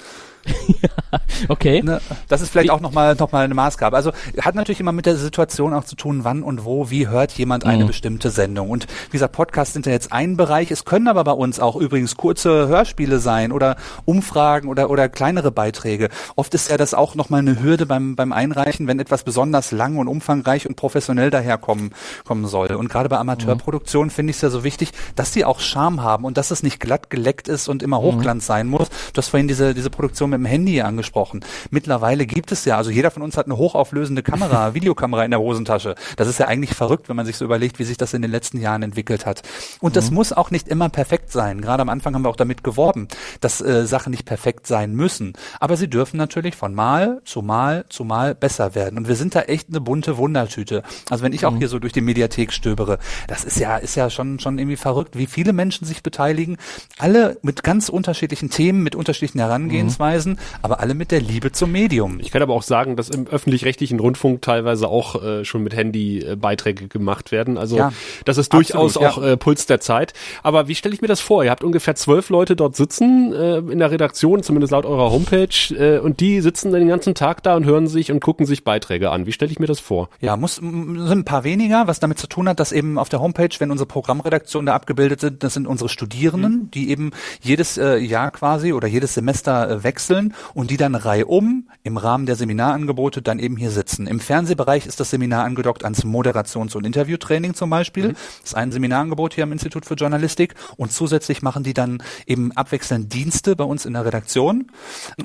okay. 1.49 1.83
Ne, 1.83 2.01
das 2.29 2.41
ist 2.41 2.51
vielleicht 2.51 2.71
auch 2.71 2.81
nochmal 2.81 3.15
noch 3.15 3.33
mal 3.33 3.45
eine 3.45 3.55
Maßgabe. 3.55 3.97
Also 3.97 4.13
hat 4.41 4.55
natürlich 4.55 4.81
immer 4.81 4.93
mit 4.93 5.07
der 5.07 5.17
Situation 5.17 5.75
auch 5.75 5.85
zu 5.85 5.97
tun, 5.97 6.25
wann 6.25 6.43
und 6.43 6.65
wo, 6.65 6.91
wie 6.91 7.09
hört 7.09 7.33
jemand 7.33 7.65
eine 7.65 7.85
mhm. 7.85 7.89
bestimmte 7.89 8.31
Sendung. 8.31 8.71
Und 8.71 8.87
wie 9.07 9.13
gesagt, 9.13 9.33
Podcasts 9.33 9.73
sind 9.73 9.87
ja 9.87 9.93
jetzt 9.93 10.13
ein 10.13 10.37
Bereich. 10.37 10.71
Es 10.71 10.85
können 10.85 11.09
aber 11.09 11.25
bei 11.25 11.33
uns 11.33 11.61
auch 11.61 11.77
übrigens 11.77 12.17
kurze 12.17 12.69
Hörspiele 12.69 13.19
sein 13.19 13.53
oder 13.53 13.77
Umfragen 14.05 14.69
oder, 14.69 14.91
oder 14.91 15.09
kleinere 15.09 15.51
Beiträge. 15.51 16.09
Oft 16.37 16.55
ist 16.55 16.71
ja 16.71 16.77
das 16.77 16.95
auch 16.95 17.15
nochmal 17.15 17.41
eine 17.41 17.63
Hürde 17.63 17.87
beim, 17.87 18.17
beim 18.17 18.33
Einreichen, 18.33 18.87
wenn 18.87 19.01
etwas 19.01 19.25
besonders 19.25 19.73
lang 19.73 19.97
und 19.97 20.09
umfangreich 20.09 20.69
und 20.69 20.77
professionell 20.77 21.31
daherkommen 21.31 21.91
kommen 22.25 22.47
soll. 22.47 22.69
Und 22.75 22.89
gerade 22.89 23.09
bei 23.09 23.19
Amateurproduktionen 23.19 24.09
mhm. 24.09 24.13
finde 24.13 24.31
ich 24.31 24.37
es 24.37 24.43
ja 24.43 24.51
so 24.51 24.65
wichtig, 24.65 24.93
dass 25.17 25.33
die 25.33 25.45
auch 25.45 25.61
Charme 25.61 26.03
haben 26.03 26.25
und 26.25 26.37
dass 26.37 26.51
es 26.51 26.63
nicht 26.63 26.81
glatt 26.81 27.11
geleckt 27.11 27.49
ist 27.49 27.69
und 27.69 27.83
immer 27.83 28.01
mhm. 28.01 28.05
Hochglanz 28.05 28.47
sein 28.47 28.67
muss. 28.67 28.89
Du 29.13 29.19
hast 29.19 29.29
vorhin 29.29 29.49
diese, 29.49 29.75
diese 29.75 29.91
Produktion 29.91 30.28
mit 30.31 30.39
dem 30.39 30.47
Handy 30.47 30.81
angesprochen. 30.81 31.45
Mittlerweile 31.71 32.27
gibt 32.27 32.53
es 32.53 32.65
ja, 32.65 32.77
also 32.77 32.91
jeder 32.91 33.11
von 33.11 33.23
uns 33.23 33.37
hat 33.37 33.47
eine 33.47 33.57
hochauflösende 33.57 34.23
Kamera, 34.23 34.75
Videokamera 34.75 35.25
in 35.25 35.31
der 35.31 35.41
Hosentasche. 35.41 35.95
Das 36.17 36.29
ist 36.29 36.39
ja 36.39 36.47
eigentlich 36.47 36.75
verrückt, 36.75 37.09
wenn 37.09 37.17
man 37.17 37.27
sich 37.27 37.37
so 37.37 37.45
überlegt, 37.45 37.79
wie 37.79 37.85
sich 37.85 37.97
das 37.97 38.15
in 38.15 38.23
den 38.23 38.31
letzten 38.31 38.61
Jahren 38.61 38.83
entwickelt 38.83 39.27
hat. 39.27 39.43
Und 39.81 39.97
das 39.97 40.11
mhm. 40.11 40.17
muss 40.17 40.33
auch 40.33 40.51
nicht 40.51 40.69
immer 40.69 40.89
perfekt 40.89 41.33
sein. 41.33 41.61
Gerade 41.61 41.83
am 41.83 41.89
Anfang 41.89 42.15
haben 42.15 42.23
wir 42.23 42.29
auch 42.29 42.37
damit 42.37 42.65
geworben, 42.65 43.09
dass 43.41 43.61
äh, 43.61 43.87
Sachen 43.87 44.11
nicht 44.11 44.25
perfekt 44.25 44.67
sein 44.67 44.95
müssen. 44.95 45.35
Aber 45.61 45.77
sie 45.77 45.89
dürfen 45.89 46.17
natürlich 46.17 46.57
von 46.57 46.75
Mal 46.75 47.21
zu 47.25 47.43
Mal 47.43 47.85
zu 47.89 48.05
Mal 48.05 48.35
besser 48.35 48.75
werden. 48.75 48.99
Und 48.99 49.09
wir 49.09 49.17
sind 49.17 49.35
da 49.35 49.43
echt 49.43 49.69
eine 49.69 49.81
bunte 49.81 50.17
Wundertüte. 50.17 50.83
Also 51.11 51.25
wenn 51.25 51.33
ich 51.33 51.47
auch 51.47 51.53
mhm. 51.53 51.59
hier 51.59 51.69
so 51.69 51.79
durch 51.79 51.93
die 51.93 52.01
Mediathek 52.01 52.53
stöbere, 52.53 52.99
das 53.27 53.45
ist 53.45 53.59
ja, 53.59 53.77
ist 53.77 53.95
ja 53.95 54.11
schon, 54.11 54.39
schon 54.39 54.59
irgendwie 54.59 54.77
verrückt, 54.77 55.17
wie 55.17 55.27
viele 55.27 55.53
Menschen 55.53 55.87
sich 55.87 56.03
beteiligen. 56.03 56.57
Alle 56.99 57.39
mit 57.43 57.63
ganz 57.63 57.89
unterschiedlichen 57.89 58.51
Themen, 58.51 58.83
mit 58.83 58.95
unterschiedlichen 58.95 59.41
Herangehensweisen. 59.41 60.17
Mhm 60.17 60.18
gewesen, 60.19 60.39
aber 60.63 60.81
alle 60.81 60.95
mit 60.95 61.11
der 61.11 61.21
Liebe 61.21 61.53
zum 61.53 61.73
Medium. 61.73 62.19
Ich 62.21 62.31
kann 62.31 62.43
aber 62.43 62.55
auch 62.55 62.63
sagen, 62.63 62.97
dass 62.97 63.09
im 63.09 63.27
öffentlich-rechtlichen 63.27 64.01
Rundfunk 64.01 64.43
teilweise 64.43 64.89
auch 64.89 65.23
äh, 65.23 65.45
schon 65.45 65.63
mit 65.63 65.75
Handy 65.75 66.21
äh, 66.21 66.37
Beiträge 66.37 66.89
gemacht 66.89 67.33
werden. 67.33 67.59
Also 67.59 67.77
ja, 67.77 67.93
das 68.25 68.39
ist 68.39 68.53
durchaus 68.53 68.97
absolut, 68.97 69.19
auch 69.19 69.23
ja. 69.23 69.33
äh, 69.33 69.37
Puls 69.37 69.67
der 69.67 69.81
Zeit. 69.81 70.13
Aber 70.43 70.69
wie 70.69 70.75
stelle 70.75 70.95
ich 70.95 71.01
mir 71.01 71.09
das 71.09 71.21
vor? 71.21 71.45
Ihr 71.45 71.51
habt 71.51 71.65
ungefähr 71.65 71.95
zwölf 71.95 72.31
Leute 72.31 72.57
dort 72.57 72.77
sitzen 72.77 73.33
äh, 73.33 73.59
in 73.59 73.79
der 73.79 73.91
Redaktion, 73.91 74.43
zumindest 74.43 74.73
laut 74.73 74.87
eurer 74.87 75.11
Homepage, 75.11 75.49
äh, 75.75 75.99
und 75.99 76.21
die 76.21 76.41
sitzen 76.41 76.73
den 76.73 76.89
ganzen 76.89 77.15
Tag 77.15 77.43
da 77.43 77.57
und 77.57 77.65
hören 77.65 77.87
sich 77.87 78.11
und 78.13 78.21
gucken 78.21 78.47
sich 78.47 78.65
Beiträge 78.65 79.11
an. 79.11 79.27
Wie 79.27 79.33
stelle 79.33 79.51
ich 79.51 79.59
mir 79.59 79.67
das 79.67 79.81
vor? 79.81 80.09
Ja, 80.21 80.37
muss 80.37 80.57
sind 80.57 81.11
ein 81.11 81.25
paar 81.25 81.45
weniger, 81.45 81.87
was 81.87 82.01
damit 82.01 82.19
zu 82.19 82.27
tun 82.27 82.49
hat, 82.49 82.61
dass 82.61 82.73
eben 82.73 82.99
auf 82.99 83.09
der 83.09 83.21
Homepage, 83.21 83.49
wenn 83.59 83.71
unsere 83.71 83.87
Programmredaktionen 83.87 84.67
da 84.67 84.75
abgebildet 84.75 85.21
sind, 85.21 85.43
das 85.43 85.55
sind 85.55 85.67
unsere 85.67 85.89
Studierenden, 85.89 86.53
mhm. 86.53 86.71
die 86.73 86.91
eben 86.91 87.11
jedes 87.41 87.79
äh, 87.79 87.97
Jahr 87.99 88.31
quasi 88.31 88.73
oder 88.73 88.89
jedes 88.89 89.15
Semester 89.15 89.71
äh, 89.71 89.85
wechseln 89.85 90.08
wechseln 90.09 90.35
und 90.55 90.71
die 90.71 90.77
dann 90.77 90.95
reihum 90.95 91.69
im 91.83 91.97
Rahmen 91.97 92.27
der 92.27 92.37
Seminarangebote 92.37 93.23
dann 93.23 93.39
eben 93.39 93.57
hier 93.57 93.71
sitzen. 93.71 94.07
Im 94.07 94.21
Fernsehbereich 94.21 94.87
ist 94.87 95.01
das 95.01 95.11
Seminar 95.11 95.45
angedockt 95.45 95.85
ans 95.85 96.05
Moderations- 96.05 96.77
und 96.77 96.85
Interviewtraining 96.85 97.55
zum 97.55 97.71
Beispiel. 97.71 98.09
Mhm. 98.09 98.13
Das 98.13 98.51
ist 98.51 98.55
ein 98.55 98.73
Seminarangebot 98.73 99.35
hier 99.35 99.45
am 99.45 99.53
Institut 99.53 99.87
für 99.87 99.95
Journalistik 99.95 100.55
und 100.77 100.93
zusätzlich 100.93 101.43
machen 101.43 101.63
die 101.63 101.75
dann 101.75 102.03
eben 102.27 102.53
abwechselnd 102.53 103.13
Dienste 103.13 103.57
bei 103.57 103.65
uns 103.65 103.87
in 103.87 103.93
der 103.95 104.05
Redaktion 104.05 104.71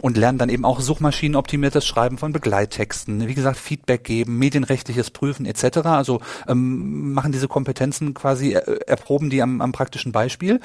und 0.02 0.18
lernen 0.18 0.38
dann 0.38 0.50
eben 0.50 0.66
auch 0.66 0.80
suchmaschinenoptimiertes 0.80 1.86
Schreiben 1.86 2.18
von 2.18 2.34
Begleittexten, 2.34 3.28
wie 3.28 3.34
gesagt 3.34 3.58
Feedback 3.58 4.04
geben, 4.04 4.38
medienrechtliches 4.38 5.12
Prüfen 5.12 5.46
etc. 5.46 5.78
Also 5.86 6.22
ähm, 6.48 7.14
machen 7.14 7.32
diese 7.32 7.48
Kompetenzen 7.48 8.14
quasi, 8.14 8.54
äh, 8.54 8.80
erproben 8.88 9.30
die 9.30 9.42
am, 9.42 9.62
am 9.62 9.72
praktischen 9.72 10.12
Beispiel. 10.12 10.60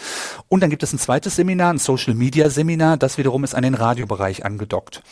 Und 0.48 0.62
dann 0.62 0.70
gibt 0.70 0.82
es 0.82 0.92
ein 0.92 0.98
zweites 0.98 1.36
Seminar, 1.36 1.72
ein 1.72 1.78
Social 1.78 2.14
Media 2.14 2.50
Seminar, 2.50 2.96
das 2.96 3.18
wiederum 3.18 3.44
ist 3.44 3.54
an 3.54 3.62
den 3.62 3.74
Radiobereich 3.74 4.07
Bereich 4.08 4.44
angedockt. 4.44 5.02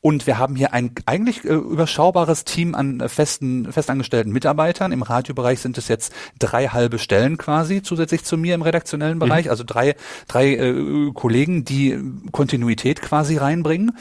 Und 0.00 0.26
wir 0.26 0.38
haben 0.38 0.56
hier 0.56 0.72
ein 0.72 0.92
eigentlich 1.06 1.44
äh, 1.44 1.54
überschaubares 1.54 2.44
Team 2.44 2.74
an 2.74 3.00
äh, 3.00 3.08
festen, 3.08 3.72
festangestellten 3.72 4.32
Mitarbeitern. 4.32 4.92
Im 4.92 5.02
Radiobereich 5.02 5.60
sind 5.60 5.78
es 5.78 5.88
jetzt 5.88 6.12
drei 6.38 6.68
halbe 6.68 6.98
Stellen 6.98 7.38
quasi 7.38 7.82
zusätzlich 7.82 8.24
zu 8.24 8.36
mir 8.36 8.54
im 8.54 8.62
redaktionellen 8.62 9.16
mhm. 9.16 9.20
Bereich, 9.20 9.44
mhm. 9.46 9.50
also 9.50 9.64
drei, 9.64 9.94
drei 10.28 10.54
äh, 10.54 11.10
Kollegen, 11.14 11.64
die 11.64 11.98
Kontinuität 12.32 13.02
quasi 13.02 13.36
reinbringen. 13.36 13.96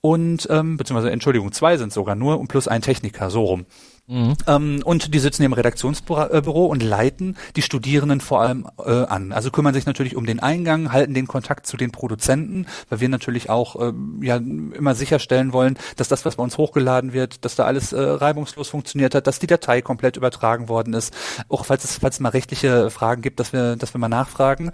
Und 0.00 0.46
ähm, 0.50 0.76
beziehungsweise 0.76 1.10
Entschuldigung, 1.10 1.52
zwei 1.52 1.76
sind 1.76 1.92
sogar 1.92 2.14
nur 2.14 2.38
und 2.38 2.48
plus 2.48 2.68
ein 2.68 2.82
Techniker, 2.82 3.30
so 3.30 3.44
rum. 3.44 3.66
Mhm. 4.06 4.34
Ähm, 4.46 4.82
und 4.84 5.14
die 5.14 5.18
sitzen 5.18 5.44
im 5.44 5.54
Redaktionsbüro 5.54 6.66
und 6.66 6.82
leiten 6.82 7.36
die 7.56 7.62
Studierenden 7.62 8.20
vor 8.20 8.42
allem 8.42 8.68
äh, 8.84 8.90
an. 8.90 9.32
Also 9.32 9.50
kümmern 9.50 9.72
sich 9.72 9.86
natürlich 9.86 10.14
um 10.14 10.26
den 10.26 10.40
Eingang, 10.40 10.92
halten 10.92 11.14
den 11.14 11.26
Kontakt 11.26 11.66
zu 11.66 11.78
den 11.78 11.90
Produzenten, 11.90 12.66
weil 12.90 13.00
wir 13.00 13.08
natürlich 13.08 13.48
auch 13.48 13.76
äh, 13.80 13.92
ja 14.20 14.36
immer 14.36 14.94
sicherstellen 14.94 15.54
wollen, 15.54 15.78
dass 15.96 16.08
das, 16.08 16.26
was 16.26 16.36
bei 16.36 16.42
uns 16.42 16.58
hochgeladen 16.58 17.14
wird, 17.14 17.46
dass 17.46 17.54
da 17.54 17.64
alles 17.64 17.94
äh, 17.94 18.00
reibungslos 18.00 18.68
funktioniert 18.68 19.14
hat, 19.14 19.26
dass 19.26 19.38
die 19.38 19.46
Datei 19.46 19.80
komplett 19.80 20.18
übertragen 20.18 20.68
worden 20.68 20.92
ist. 20.92 21.14
Auch 21.48 21.64
falls 21.64 21.84
es, 21.84 21.98
falls 21.98 22.16
es 22.16 22.20
mal 22.20 22.28
rechtliche 22.28 22.90
Fragen 22.90 23.22
gibt, 23.22 23.40
dass 23.40 23.54
wir, 23.54 23.76
dass 23.76 23.94
wir 23.94 23.98
mal 23.98 24.08
nachfragen. 24.08 24.70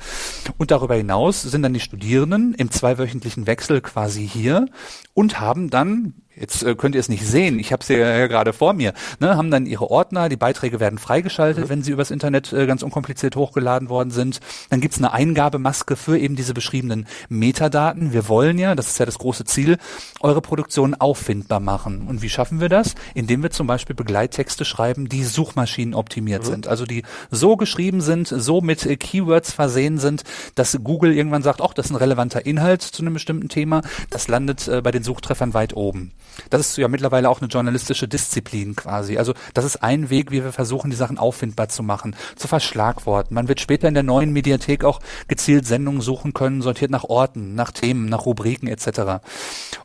Und 0.59 0.73
darüber 0.73 0.97
hinaus 0.97 1.43
sind 1.43 1.63
dann 1.63 1.75
die 1.75 1.81
Studierenden 1.81 2.55
im 2.55 2.73
zweiwöchentlichen 2.73 3.47
Wechsel 3.47 3.81
quasi 3.81 4.27
hier 4.27 4.67
und 5.15 5.39
haben 5.39 5.71
dann 5.71 6.15
Jetzt 6.37 6.63
äh, 6.63 6.77
könnt 6.77 6.95
ihr 6.95 7.01
es 7.01 7.09
nicht 7.09 7.27
sehen, 7.27 7.59
ich 7.59 7.73
habe 7.73 7.85
sie 7.85 7.95
ja, 7.95 8.17
ja 8.17 8.27
gerade 8.29 8.53
vor 8.53 8.73
mir, 8.73 8.95
ne, 9.19 9.37
haben 9.37 9.51
dann 9.51 9.67
ihre 9.67 9.91
Ordner, 9.91 10.29
die 10.29 10.37
Beiträge 10.37 10.79
werden 10.79 10.99
freigeschaltet, 10.99 11.65
mhm. 11.65 11.69
wenn 11.69 11.83
sie 11.83 11.91
übers 11.91 12.13
Internet 12.13 12.53
äh, 12.53 12.67
ganz 12.67 12.83
unkompliziert 12.83 13.35
hochgeladen 13.35 13.89
worden 13.89 14.11
sind. 14.11 14.41
Dann 14.71 14.81
gibt's 14.81 14.99
eine 14.99 15.13
Eingabemaske 15.13 15.97
für 15.97 16.19
eben 16.19 16.37
diese 16.37 16.55
beschriebenen 16.55 17.07
Metadaten. 17.29 18.13
Wir 18.13 18.29
wollen 18.29 18.59
ja, 18.59 18.77
das 18.77 18.89
ist 18.89 18.99
ja 18.99 19.07
das 19.07 19.19
große 19.19 19.45
Ziel, 19.45 19.77
eure 20.21 20.41
Produktion 20.41 20.95
auffindbar 20.95 21.61
machen. 21.61 22.07
Und 22.07 22.23
wie 22.23 22.29
schaffen 22.29 22.61
wir 22.61 22.69
das? 22.69 22.95
Indem 23.15 23.43
wir 23.43 23.51
zum 23.51 23.67
Beispiel 23.67 23.97
Begleittexte 23.97 24.65
schreiben, 24.65 25.09
die 25.09 25.25
Suchmaschinen 25.25 25.95
optimiert 25.95 26.45
mhm. 26.45 26.49
sind. 26.49 26.69
Also 26.69 26.87
die 26.87 27.03
so 27.31 27.57
geschrieben 27.57 28.01
sind, 28.01 28.29
so 28.29 28.61
mit 28.61 28.87
äh, 28.87 28.97
Keywords 28.97 29.53
versehen 29.53 29.99
sind, 29.99 30.23
dass 30.55 30.79
Google 30.85 31.13
irgendwann 31.13 31.43
sagt, 31.43 31.61
ach, 31.61 31.75
das 31.75 31.87
ist 31.87 31.93
ein 31.93 31.97
relevanter 31.97 32.47
Inhalt 32.47 32.83
zu 32.83 33.03
einem 33.03 33.15
bestimmten 33.15 33.49
Thema. 33.49 33.83
Das 34.11 34.29
landet 34.29 34.69
äh, 34.69 34.81
bei 34.81 34.93
den 34.93 35.03
Suchtreffern 35.03 35.55
weit 35.55 35.75
oben. 35.75 36.13
Das 36.49 36.61
ist 36.61 36.77
ja 36.79 36.89
mittlerweile 36.89 37.29
auch 37.29 37.41
eine 37.41 37.49
journalistische 37.49 38.09
Disziplin 38.09 38.77
quasi. 38.77 39.19
Also 39.19 39.35
das 39.55 39.65
ist 39.65 39.83
ein 39.83 40.11
Weg, 40.11 40.31
wie 40.31 40.43
wir 40.43 40.53
versuchen, 40.53 40.91
die 40.91 40.97
Sachen 40.97 41.19
auffindbar 41.19 41.69
zu 41.69 41.83
machen, 41.83 42.17
zu 42.37 42.49
verschlagworten. 42.49 43.35
Man 43.35 43.49
wird 43.49 43.61
später 43.61 43.89
in 43.89 43.95
der 43.95 44.03
neuen 44.03 44.33
Mediathek 44.33 44.85
auch 44.85 45.01
gezielt 45.29 45.67
Sendungen 45.67 46.01
suchen 46.01 46.33
können, 46.33 46.63
sortiert 46.63 46.91
nach 46.91 47.05
Orten, 47.05 47.55
nach 47.55 47.73
Themen, 47.73 48.07
nach 48.07 48.27
Rubriken 48.27 48.69
etc. 48.69 49.23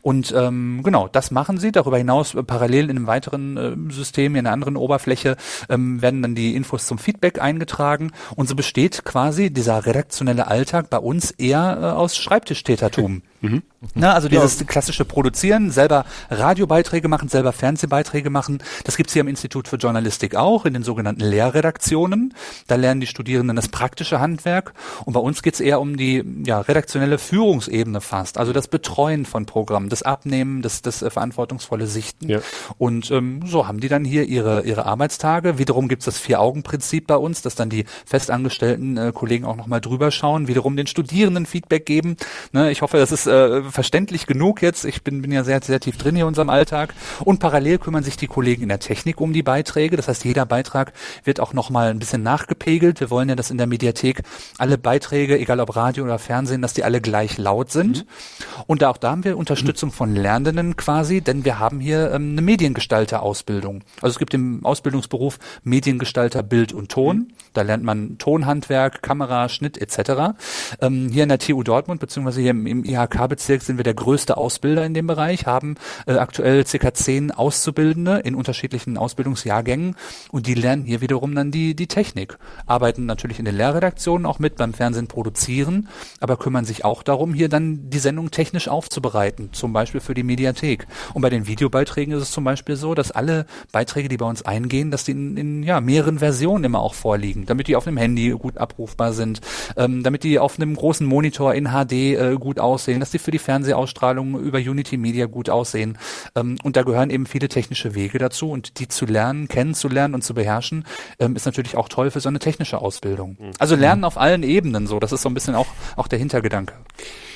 Und 0.02 0.32
ähm, 0.36 0.80
genau, 0.82 1.08
das 1.08 1.30
machen 1.30 1.58
sie. 1.58 1.72
Darüber 1.72 1.98
hinaus 1.98 2.34
äh, 2.34 2.42
parallel 2.42 2.90
in 2.90 2.96
einem 2.96 3.06
weiteren 3.06 3.56
äh, 3.56 3.92
System, 3.92 4.34
in 4.34 4.46
einer 4.46 4.52
anderen 4.52 4.76
Oberfläche, 4.76 5.36
ähm, 5.68 6.00
werden 6.02 6.22
dann 6.22 6.34
die 6.34 6.54
Infos 6.54 6.86
zum 6.86 6.98
Feedback 6.98 7.40
eingetragen. 7.40 8.12
Und 8.34 8.48
so 8.48 8.54
besteht 8.54 9.04
quasi 9.04 9.52
dieser 9.52 9.86
redaktionelle 9.86 10.46
Alltag 10.46 10.90
bei 10.90 10.98
uns 10.98 11.30
eher 11.32 11.78
äh, 11.80 11.84
aus 11.86 12.16
Schreibtischtätertum. 12.16 13.22
Mhm. 13.40 13.62
Na, 13.94 14.14
also 14.14 14.28
dieses 14.28 14.58
ja. 14.58 14.66
klassische 14.66 15.04
Produzieren, 15.04 15.70
selber 15.70 16.06
Radiobeiträge 16.30 17.08
machen, 17.08 17.28
selber 17.28 17.52
Fernsehbeiträge 17.52 18.30
machen. 18.30 18.62
Das 18.84 18.96
gibt's 18.96 19.12
hier 19.12 19.20
am 19.20 19.28
Institut 19.28 19.68
für 19.68 19.76
Journalistik 19.76 20.34
auch, 20.34 20.64
in 20.64 20.72
den 20.72 20.82
sogenannten 20.82 21.20
Lehrredaktionen. 21.20 22.34
Da 22.66 22.76
lernen 22.76 23.00
die 23.00 23.06
Studierenden 23.06 23.56
das 23.56 23.68
praktische 23.68 24.18
Handwerk. 24.18 24.72
Und 25.04 25.12
bei 25.12 25.20
uns 25.20 25.42
geht's 25.42 25.60
eher 25.60 25.80
um 25.80 25.96
die 25.96 26.24
ja, 26.44 26.60
redaktionelle 26.60 27.18
Führungsebene 27.18 28.00
fast. 28.00 28.38
Also 28.38 28.52
das 28.52 28.68
Betreuen 28.68 29.26
von 29.26 29.44
Programmen, 29.44 29.90
das 29.90 30.02
Abnehmen, 30.02 30.62
das, 30.62 30.80
das 30.80 31.02
äh, 31.02 31.10
verantwortungsvolle 31.10 31.86
Sichten. 31.86 32.28
Ja. 32.28 32.40
Und 32.78 33.10
ähm, 33.10 33.42
so 33.46 33.68
haben 33.68 33.80
die 33.80 33.88
dann 33.88 34.04
hier 34.04 34.24
ihre, 34.24 34.62
ihre 34.62 34.86
Arbeitstage. 34.86 35.58
Wiederum 35.58 35.88
gibt's 35.88 36.06
das 36.06 36.18
Vier-Augen-Prinzip 36.18 37.06
bei 37.06 37.16
uns, 37.16 37.42
dass 37.42 37.54
dann 37.54 37.68
die 37.68 37.84
festangestellten 38.06 38.96
äh, 38.96 39.12
Kollegen 39.14 39.44
auch 39.44 39.56
nochmal 39.56 39.80
drüber 39.80 40.10
schauen, 40.10 40.48
wiederum 40.48 40.76
den 40.76 40.86
Studierenden 40.86 41.44
Feedback 41.44 41.84
geben. 41.84 42.16
Ne, 42.52 42.70
ich 42.70 42.80
hoffe, 42.82 42.96
das 42.96 43.12
ist 43.12 43.26
äh, 43.26 43.66
verständlich 43.76 44.26
genug 44.26 44.62
jetzt. 44.62 44.86
Ich 44.86 45.04
bin, 45.04 45.20
bin 45.20 45.30
ja 45.30 45.44
sehr, 45.44 45.62
sehr 45.62 45.78
tief 45.78 45.98
drin 45.98 46.16
hier 46.16 46.24
in 46.24 46.28
unserem 46.28 46.48
Alltag. 46.48 46.94
Und 47.24 47.40
parallel 47.40 47.78
kümmern 47.78 48.02
sich 48.02 48.16
die 48.16 48.26
Kollegen 48.26 48.62
in 48.62 48.70
der 48.70 48.80
Technik 48.80 49.20
um 49.20 49.34
die 49.34 49.42
Beiträge. 49.42 49.96
Das 49.96 50.08
heißt, 50.08 50.24
jeder 50.24 50.46
Beitrag 50.46 50.94
wird 51.24 51.40
auch 51.40 51.52
nochmal 51.52 51.90
ein 51.90 51.98
bisschen 51.98 52.22
nachgepegelt. 52.22 53.00
Wir 53.00 53.10
wollen 53.10 53.28
ja, 53.28 53.36
dass 53.36 53.50
in 53.50 53.58
der 53.58 53.66
Mediathek 53.66 54.22
alle 54.56 54.78
Beiträge, 54.78 55.38
egal 55.38 55.60
ob 55.60 55.76
Radio 55.76 56.04
oder 56.04 56.18
Fernsehen, 56.18 56.62
dass 56.62 56.72
die 56.72 56.84
alle 56.84 57.02
gleich 57.02 57.36
laut 57.36 57.70
sind. 57.70 57.98
Mhm. 57.98 58.64
Und 58.66 58.82
auch 58.82 58.96
da 58.96 59.10
haben 59.10 59.24
wir 59.24 59.36
Unterstützung 59.36 59.92
von 59.92 60.16
Lernenden 60.16 60.76
quasi, 60.76 61.20
denn 61.20 61.44
wir 61.44 61.58
haben 61.58 61.78
hier 61.78 62.12
ähm, 62.12 62.32
eine 62.32 62.40
Mediengestalter-Ausbildung. 62.40 63.82
Also 64.00 64.14
es 64.14 64.18
gibt 64.18 64.32
im 64.32 64.64
Ausbildungsberuf 64.64 65.38
Mediengestalter 65.64 66.42
Bild 66.42 66.72
und 66.72 66.90
Ton. 66.90 67.16
Mhm. 67.16 67.28
Da 67.52 67.60
lernt 67.60 67.84
man 67.84 68.16
Tonhandwerk, 68.16 69.02
Kamera, 69.02 69.50
Schnitt 69.50 69.76
etc. 69.76 70.34
Ähm, 70.80 71.10
hier 71.10 71.24
in 71.24 71.28
der 71.28 71.38
TU 71.38 71.62
Dortmund 71.62 72.00
beziehungsweise 72.00 72.40
hier 72.40 72.52
im, 72.52 72.66
im 72.66 72.84
IHK-Bezirk 72.84 73.55
sind 73.62 73.78
wir 73.78 73.84
der 73.84 73.94
größte 73.94 74.36
Ausbilder 74.36 74.84
in 74.84 74.94
dem 74.94 75.06
Bereich, 75.06 75.46
haben 75.46 75.76
äh, 76.06 76.14
aktuell 76.14 76.66
circa 76.66 76.94
zehn 76.94 77.30
Auszubildende 77.30 78.18
in 78.18 78.34
unterschiedlichen 78.34 78.96
Ausbildungsjahrgängen 78.98 79.96
und 80.30 80.46
die 80.46 80.54
lernen 80.54 80.84
hier 80.84 81.00
wiederum 81.00 81.34
dann 81.34 81.50
die, 81.50 81.74
die 81.74 81.86
Technik, 81.86 82.38
arbeiten 82.66 83.06
natürlich 83.06 83.38
in 83.38 83.44
den 83.44 83.56
Lehrredaktionen 83.56 84.26
auch 84.26 84.38
mit 84.38 84.56
beim 84.56 84.74
Fernsehen 84.74 85.06
produzieren, 85.06 85.88
aber 86.20 86.36
kümmern 86.36 86.64
sich 86.64 86.84
auch 86.84 87.02
darum, 87.02 87.34
hier 87.34 87.48
dann 87.48 87.90
die 87.90 87.98
Sendung 87.98 88.30
technisch 88.30 88.68
aufzubereiten, 88.68 89.50
zum 89.52 89.72
Beispiel 89.72 90.00
für 90.00 90.14
die 90.14 90.22
Mediathek. 90.22 90.86
Und 91.14 91.22
bei 91.22 91.30
den 91.30 91.46
Videobeiträgen 91.46 92.14
ist 92.14 92.22
es 92.22 92.30
zum 92.30 92.44
Beispiel 92.44 92.76
so, 92.76 92.94
dass 92.94 93.10
alle 93.10 93.46
Beiträge, 93.72 94.08
die 94.08 94.16
bei 94.16 94.26
uns 94.26 94.42
eingehen, 94.42 94.90
dass 94.90 95.04
die 95.04 95.12
in, 95.12 95.36
in 95.36 95.62
ja, 95.62 95.80
mehreren 95.80 96.18
Versionen 96.18 96.64
immer 96.64 96.80
auch 96.80 96.94
vorliegen, 96.94 97.46
damit 97.46 97.68
die 97.68 97.76
auf 97.76 97.86
einem 97.86 97.96
Handy 97.96 98.30
gut 98.30 98.58
abrufbar 98.58 99.12
sind, 99.12 99.40
ähm, 99.76 100.02
damit 100.02 100.24
die 100.24 100.38
auf 100.38 100.58
einem 100.58 100.74
großen 100.74 101.06
Monitor 101.06 101.54
in 101.54 101.68
HD 101.68 101.92
äh, 101.92 102.36
gut 102.38 102.58
aussehen, 102.58 103.00
dass 103.00 103.10
die 103.10 103.18
für 103.18 103.30
die 103.30 103.38
Fernsehausstrahlung 103.46 104.40
über 104.40 104.58
Unity 104.58 104.96
Media 104.96 105.26
gut 105.26 105.48
aussehen. 105.48 105.98
Ähm, 106.34 106.58
und 106.64 106.76
da 106.76 106.82
gehören 106.82 107.10
eben 107.10 107.26
viele 107.26 107.48
technische 107.48 107.94
Wege 107.94 108.18
dazu 108.18 108.50
und 108.50 108.80
die 108.80 108.88
zu 108.88 109.06
lernen, 109.06 109.46
kennenzulernen 109.46 110.14
und 110.14 110.22
zu 110.22 110.34
beherrschen, 110.34 110.84
ähm, 111.20 111.36
ist 111.36 111.46
natürlich 111.46 111.76
auch 111.76 111.88
toll 111.88 112.10
für 112.10 112.20
so 112.20 112.28
eine 112.28 112.40
technische 112.40 112.78
Ausbildung. 112.78 113.36
Mhm. 113.38 113.50
Also 113.58 113.76
lernen 113.76 114.04
auf 114.04 114.18
allen 114.18 114.42
Ebenen 114.42 114.86
so, 114.86 114.98
das 114.98 115.12
ist 115.12 115.22
so 115.22 115.28
ein 115.28 115.34
bisschen 115.34 115.54
auch, 115.54 115.68
auch 115.96 116.08
der 116.08 116.18
Hintergedanke. 116.18 116.74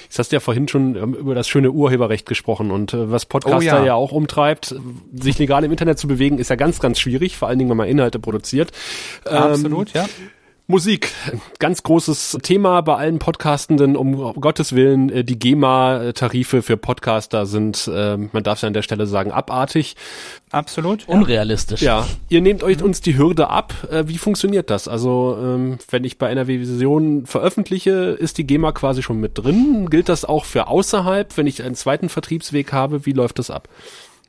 Jetzt 0.05 0.19
hast 0.19 0.33
du 0.33 0.37
ja 0.37 0.41
vorhin 0.41 0.67
schon 0.67 0.97
ähm, 0.97 1.15
über 1.15 1.37
das 1.37 1.47
schöne 1.47 1.71
Urheberrecht 1.71 2.27
gesprochen 2.27 2.73
und 2.73 2.93
äh, 2.93 3.13
was 3.13 3.27
Podcaster 3.27 3.59
oh 3.59 3.63
ja. 3.63 3.85
ja. 3.85 3.95
auch 3.95 4.11
umtreibt, 4.11 4.75
sich 5.15 5.39
legal 5.39 5.63
im 5.63 5.71
Internet 5.71 6.01
zu 6.01 6.09
bewegen, 6.09 6.39
ist 6.39 6.51
ja 6.51 6.57
ganz, 6.57 6.81
ganz 6.81 6.99
schwierig, 6.99 7.37
vor 7.37 7.47
allen 7.47 7.61
Dingen, 7.61 7.71
wenn 7.71 7.77
man 7.77 7.87
Inhalte 7.89 8.19
produziert. 8.19 8.73
Absolut, 9.25 9.95
ähm, 9.95 10.03
ja. 10.03 10.09
Musik, 10.71 11.11
ganz 11.59 11.83
großes 11.83 12.39
Thema 12.45 12.81
bei 12.83 12.95
allen 12.95 13.19
Podcastenden. 13.19 13.97
Um 13.97 14.35
Gottes 14.41 14.73
Willen, 14.73 15.11
äh, 15.11 15.25
die 15.25 15.37
GEMA-Tarife 15.37 16.63
für 16.63 16.77
Podcaster 16.77 17.45
sind, 17.45 17.91
äh, 17.93 18.17
man 18.17 18.45
darf 18.45 18.59
es 18.59 18.65
an 18.65 18.73
der 18.73 18.83
Stelle 18.83 19.07
sagen, 19.07 19.33
abartig. 19.33 19.97
Absolut. 20.53 21.09
Unrealistisch. 21.09 21.83
Ja, 21.83 22.07
ihr 22.29 22.41
nehmt 22.41 22.63
euch 22.63 22.85
uns 22.85 23.01
die 23.01 23.19
Hürde 23.19 23.51
ab. 23.51 23.75
Äh, 23.91 24.05
wie 24.07 24.17
funktioniert 24.17 24.71
das? 24.71 24.87
Also, 24.87 25.37
ähm, 25.43 25.79
wenn 25.91 26.05
ich 26.05 26.19
bei 26.19 26.29
einer 26.29 26.47
Vision 26.47 27.27
veröffentliche, 27.27 27.91
ist 27.91 28.39
die 28.39 28.47
GEMA 28.47 28.71
quasi 28.71 29.03
schon 29.03 29.19
mit 29.19 29.39
drin. 29.39 29.91
Gilt 29.91 30.09
das 30.09 30.25
auch 30.25 30.45
für 30.45 30.69
außerhalb, 30.69 31.37
wenn 31.37 31.49
ich 31.49 31.65
einen 31.65 31.75
zweiten 31.75 32.09
Vertriebsweg 32.09 32.73
habe? 32.73 33.05
Wie 33.07 33.13
läuft 33.13 33.41
das 33.41 33.51
ab? 33.51 33.69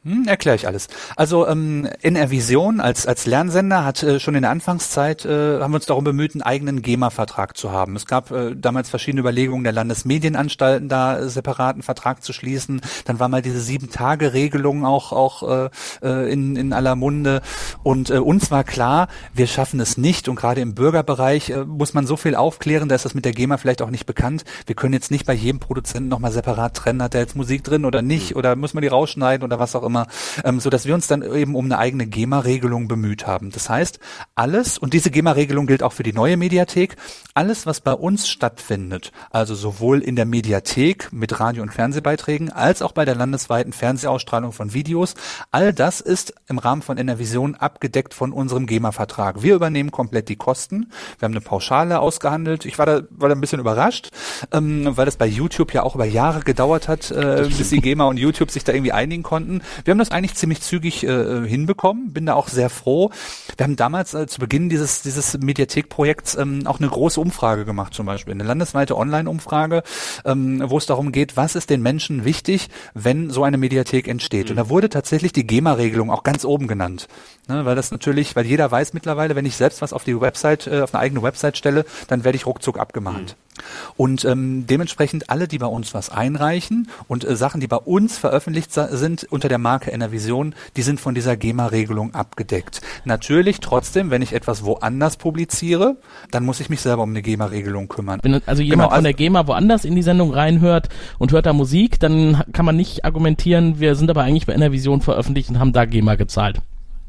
Hm, 0.04 0.26
Erkläre 0.28 0.56
ich 0.56 0.66
alles. 0.66 0.88
Also 1.16 1.48
ähm, 1.48 1.88
NR 2.02 2.32
Vision 2.32 2.80
als 2.80 3.06
als 3.06 3.28
Lernsender 3.28 3.86
hat 3.86 4.02
äh, 4.02 4.20
schon 4.20 4.34
in 4.34 4.42
der 4.42 4.50
Anfangszeit 4.50 5.26
äh, 5.26 5.60
haben 5.60 5.74
wir 5.74 5.76
uns 5.76 5.86
darum 5.86 6.04
bemüht, 6.04 6.34
einen 6.34 6.42
eigenen 6.42 6.82
GEMA-Vertrag 6.82 7.56
zu 7.56 7.72
haben. 7.72 7.96
Es 7.96 8.08
gab 8.08 8.32
äh, 8.32 8.56
damals 8.56 8.90
verschiedene 8.90 9.22
Überlegungen 9.22 9.64
der 9.64 9.74
Landesmedienanstalten, 9.74 10.90
da 10.90 11.20
äh, 11.20 11.30
separaten 11.30 11.84
Vertrag 11.84 12.24
zu 12.24 12.34
schließen. 12.34 12.82
Dann 13.06 13.20
war 13.20 13.28
mal 13.28 13.44
diese 13.44 13.62
sieben 13.62 13.92
Tage 13.92 14.34
Regelung 14.34 14.86
auch 14.88 15.12
auch 15.12 15.48
äh, 15.48 15.70
äh, 16.02 16.34
in 16.34 16.56
in 16.56 16.74
aller 16.74 16.96
Munde. 16.96 17.44
Und 17.84 18.10
äh, 18.10 18.18
uns 18.18 18.50
war 18.50 18.64
klar, 18.64 19.08
wir 19.36 19.46
schaffen 19.46 19.80
es 19.80 19.98
nicht. 20.00 20.28
Und 20.28 20.36
gerade 20.36 20.62
im 20.62 20.74
Bürgerbereich 20.74 21.52
äh, 21.52 21.64
muss 21.64 21.94
man 21.94 22.08
so 22.08 22.18
viel 22.18 22.34
aufklären, 22.34 22.90
da 22.90 22.96
ist 22.96 23.06
das 23.06 23.14
mit 23.14 23.24
der 23.24 23.34
GEMA 23.34 23.58
vielleicht 23.58 23.84
auch 23.84 23.92
nicht 23.92 24.08
bekannt. 24.08 24.46
Wir 24.66 24.74
können 24.74 24.94
jetzt 24.94 25.12
nicht 25.12 25.28
bei 25.28 25.34
jedem 25.34 25.60
Produzenten 25.60 26.10
nochmal 26.10 26.32
separat 26.32 26.74
trennen, 26.74 27.04
hat 27.04 27.14
er 27.14 27.22
jetzt 27.22 27.36
Musik 27.36 27.64
drin 27.64 27.86
oder 27.86 28.02
nicht, 28.02 28.36
oder 28.36 28.56
muss 28.56 28.74
man 28.74 28.82
die 28.82 28.88
rausschneiden 28.88 29.46
oder 29.46 29.60
was 29.60 29.76
auch 29.76 29.84
immer 29.84 29.90
immer, 29.91 30.08
ähm, 30.43 30.60
so 30.60 30.69
dass 30.69 30.86
wir 30.86 30.95
uns 30.95 31.08
dann 31.08 31.21
eben 31.21 31.56
um 31.56 31.65
eine 31.65 31.77
eigene 31.77 32.08
GEMA-Regelung 32.08 32.88
bemüht 32.88 33.27
haben. 33.27 33.51
Das 33.51 33.69
heißt, 33.69 33.99
alles, 34.36 34.77
und 34.77 34.93
diese 34.93 35.12
GEMA-Regelung 35.12 35.67
gilt 35.67 35.84
auch 35.84 35.93
für 35.93 36.04
die 36.04 36.13
neue 36.13 36.38
Mediathek, 36.38 36.95
alles, 37.34 37.65
was 37.65 37.82
bei 37.82 37.93
uns 37.93 38.27
stattfindet, 38.27 39.12
also 39.30 39.54
sowohl 39.54 39.99
in 39.99 40.15
der 40.15 40.25
Mediathek 40.25 41.12
mit 41.12 41.39
Radio- 41.39 41.63
und 41.63 41.73
Fernsehbeiträgen, 41.73 42.51
als 42.51 42.82
auch 42.82 42.93
bei 42.93 43.06
der 43.06 43.15
landesweiten 43.15 43.73
Fernsehausstrahlung 43.73 44.51
von 44.51 44.73
Videos, 44.73 45.15
all 45.51 45.73
das 45.73 46.01
ist 46.01 46.34
im 46.47 46.58
Rahmen 46.58 46.82
von 46.82 46.97
Enervision 46.97 47.56
abgedeckt 47.56 48.13
von 48.13 48.32
unserem 48.32 48.65
GEMA-Vertrag. 48.65 49.43
Wir 49.43 49.56
übernehmen 49.56 49.91
komplett 49.91 50.30
die 50.30 50.36
Kosten. 50.36 50.91
Wir 51.19 51.25
haben 51.25 51.34
eine 51.34 51.41
Pauschale 51.41 51.99
ausgehandelt. 51.99 52.65
Ich 52.65 52.80
war 52.80 52.86
da, 52.86 53.01
war 53.10 53.30
da 53.30 53.36
ein 53.36 53.41
bisschen 53.41 53.60
überrascht, 53.60 54.10
ähm, 54.51 54.95
weil 54.95 55.06
das 55.06 55.17
bei 55.17 55.27
YouTube 55.27 55.73
ja 55.73 55.84
auch 55.84 55.95
über 55.95 56.06
Jahre 56.06 56.41
gedauert 56.41 56.88
hat, 56.88 57.12
äh, 57.12 57.47
bis 57.58 57.69
die 57.69 57.82
GEMA 57.82 58.06
und 58.06 58.17
YouTube 58.17 58.51
sich 58.51 58.63
da 58.63 58.73
irgendwie 58.73 58.91
einigen 58.91 59.23
konnten. 59.23 59.62
Wir 59.84 59.91
haben 59.91 60.00
das 60.00 60.12
eigentlich 60.12 60.36
ziemlich 60.36 60.62
zügig 60.62 61.04
äh, 61.04 61.48
hinbekommen, 61.48 62.13
bin 62.13 62.26
da 62.26 62.34
auch 62.34 62.48
sehr 62.48 62.70
froh. 62.70 63.12
Wir 63.58 63.63
haben 63.63 63.76
damals 63.76 64.13
äh, 64.13 64.28
zu 64.28 64.39
Beginn 64.39 64.70
dieses, 64.70 65.02
dieses 65.02 65.38
Mediathek-Projekts 65.38 66.36
ähm, 66.36 66.65
auch 66.65 66.80
eine 66.80 66.89
große 66.89 67.20
Umfrage 67.20 67.65
gemacht, 67.65 67.94
zum 67.94 68.06
Beispiel. 68.06 68.34
Eine 68.34 68.44
landesweite 68.44 68.98
Online-Umfrage, 68.98 69.84
ähm, 70.26 70.63
wo 70.65 70.78
es 70.78 70.86
darum 70.86 71.12
geht, 71.12 71.38
was 71.38 71.56
ist 71.56 71.70
den 71.70 71.82
Menschen 71.82 72.26
wichtig, 72.26 72.70
wenn 72.94 73.30
so 73.30 73.44
eine 73.44 73.58
Mediathek 73.58 74.08
entsteht. 74.08 74.46
Mhm. 74.46 74.52
Und 74.52 74.56
da 74.58 74.70
wurde 74.70 74.89
tatsächlich 74.89 75.34
die 75.34 75.46
GEMA-Regelung 75.46 76.12
auch 76.12 76.24
ganz 76.24 76.46
oben 76.46 76.67
genannt. 76.67 77.08
Ne, 77.48 77.65
weil 77.65 77.76
das 77.76 77.91
natürlich, 77.91 78.36
weil 78.36 78.46
jeder 78.46 78.70
weiß 78.70 78.94
mittlerweile, 78.94 79.36
wenn 79.36 79.46
ich 79.46 79.56
selbst 79.56 79.82
was 79.82 79.94
auf 79.94 80.04
die 80.04 80.20
Website, 80.20 80.67
äh, 80.67 80.82
auf 80.82 80.94
eine 80.94 81.02
eigene 81.02 81.24
Website 81.24 81.58
stelle, 81.58 81.86
dann 82.08 82.24
werde 82.24 82.36
ich 82.36 82.46
ruckzuck 82.46 82.80
abgemahnt. 82.80 83.36
Mhm. 83.36 83.52
Und 83.98 84.26
ähm, 84.26 84.65
dementsprechend 84.67 85.30
alle, 85.30 85.48
die 85.48 85.58
bei 85.58 85.67
uns 85.67 85.94
was 85.94 86.10
einreichen 86.10 86.89
und 87.08 87.26
äh, 87.26 87.36
Sachen, 87.36 87.60
die 87.60 87.67
bei 87.67 87.78
uns 87.78 88.17
veröffentlicht 88.17 88.72
sind 88.74 89.28
unter 89.30 89.50
der 89.50 89.58
Marke 89.72 89.92
Enervision, 89.92 90.54
die 90.76 90.82
sind 90.82 91.00
von 91.00 91.16
dieser 91.16 91.38
GEMA-Regelung 91.38 92.14
abgedeckt. 92.14 92.82
Natürlich 93.06 93.62
trotzdem, 93.62 94.12
wenn 94.12 94.22
ich 94.22 94.34
etwas 94.34 94.66
woanders 94.66 95.16
publiziere, 95.16 95.96
dann 96.30 96.44
muss 96.44 96.60
ich 96.60 96.70
mich 96.70 96.82
selber 96.82 97.04
um 97.04 97.12
eine 97.12 97.22
GEMA-Regelung 97.22 97.88
kümmern. 97.88 98.20
Wenn 98.22 98.42
also 98.46 98.62
jemand 98.62 98.82
genau, 98.82 98.84
also 98.90 98.96
von 98.96 99.04
der 99.06 99.14
GEMA 99.14 99.48
woanders 99.48 99.86
in 99.86 99.96
die 99.96 100.02
Sendung 100.02 100.34
reinhört 100.34 100.90
und 101.20 101.32
hört 101.32 101.46
da 101.46 101.54
Musik, 101.54 102.02
dann 102.02 102.44
kann 102.52 102.66
man 102.66 102.76
nicht 102.76 103.06
argumentieren, 103.06 103.80
wir 103.80 103.96
sind 103.96 104.10
aber 104.10 104.24
eigentlich 104.24 104.46
bei 104.46 104.54
Enervision 104.54 105.00
veröffentlicht 105.00 105.50
und 105.50 105.60
haben 105.60 105.72
da 105.72 105.86
GEMA 105.86 106.16
gezahlt. 106.16 106.62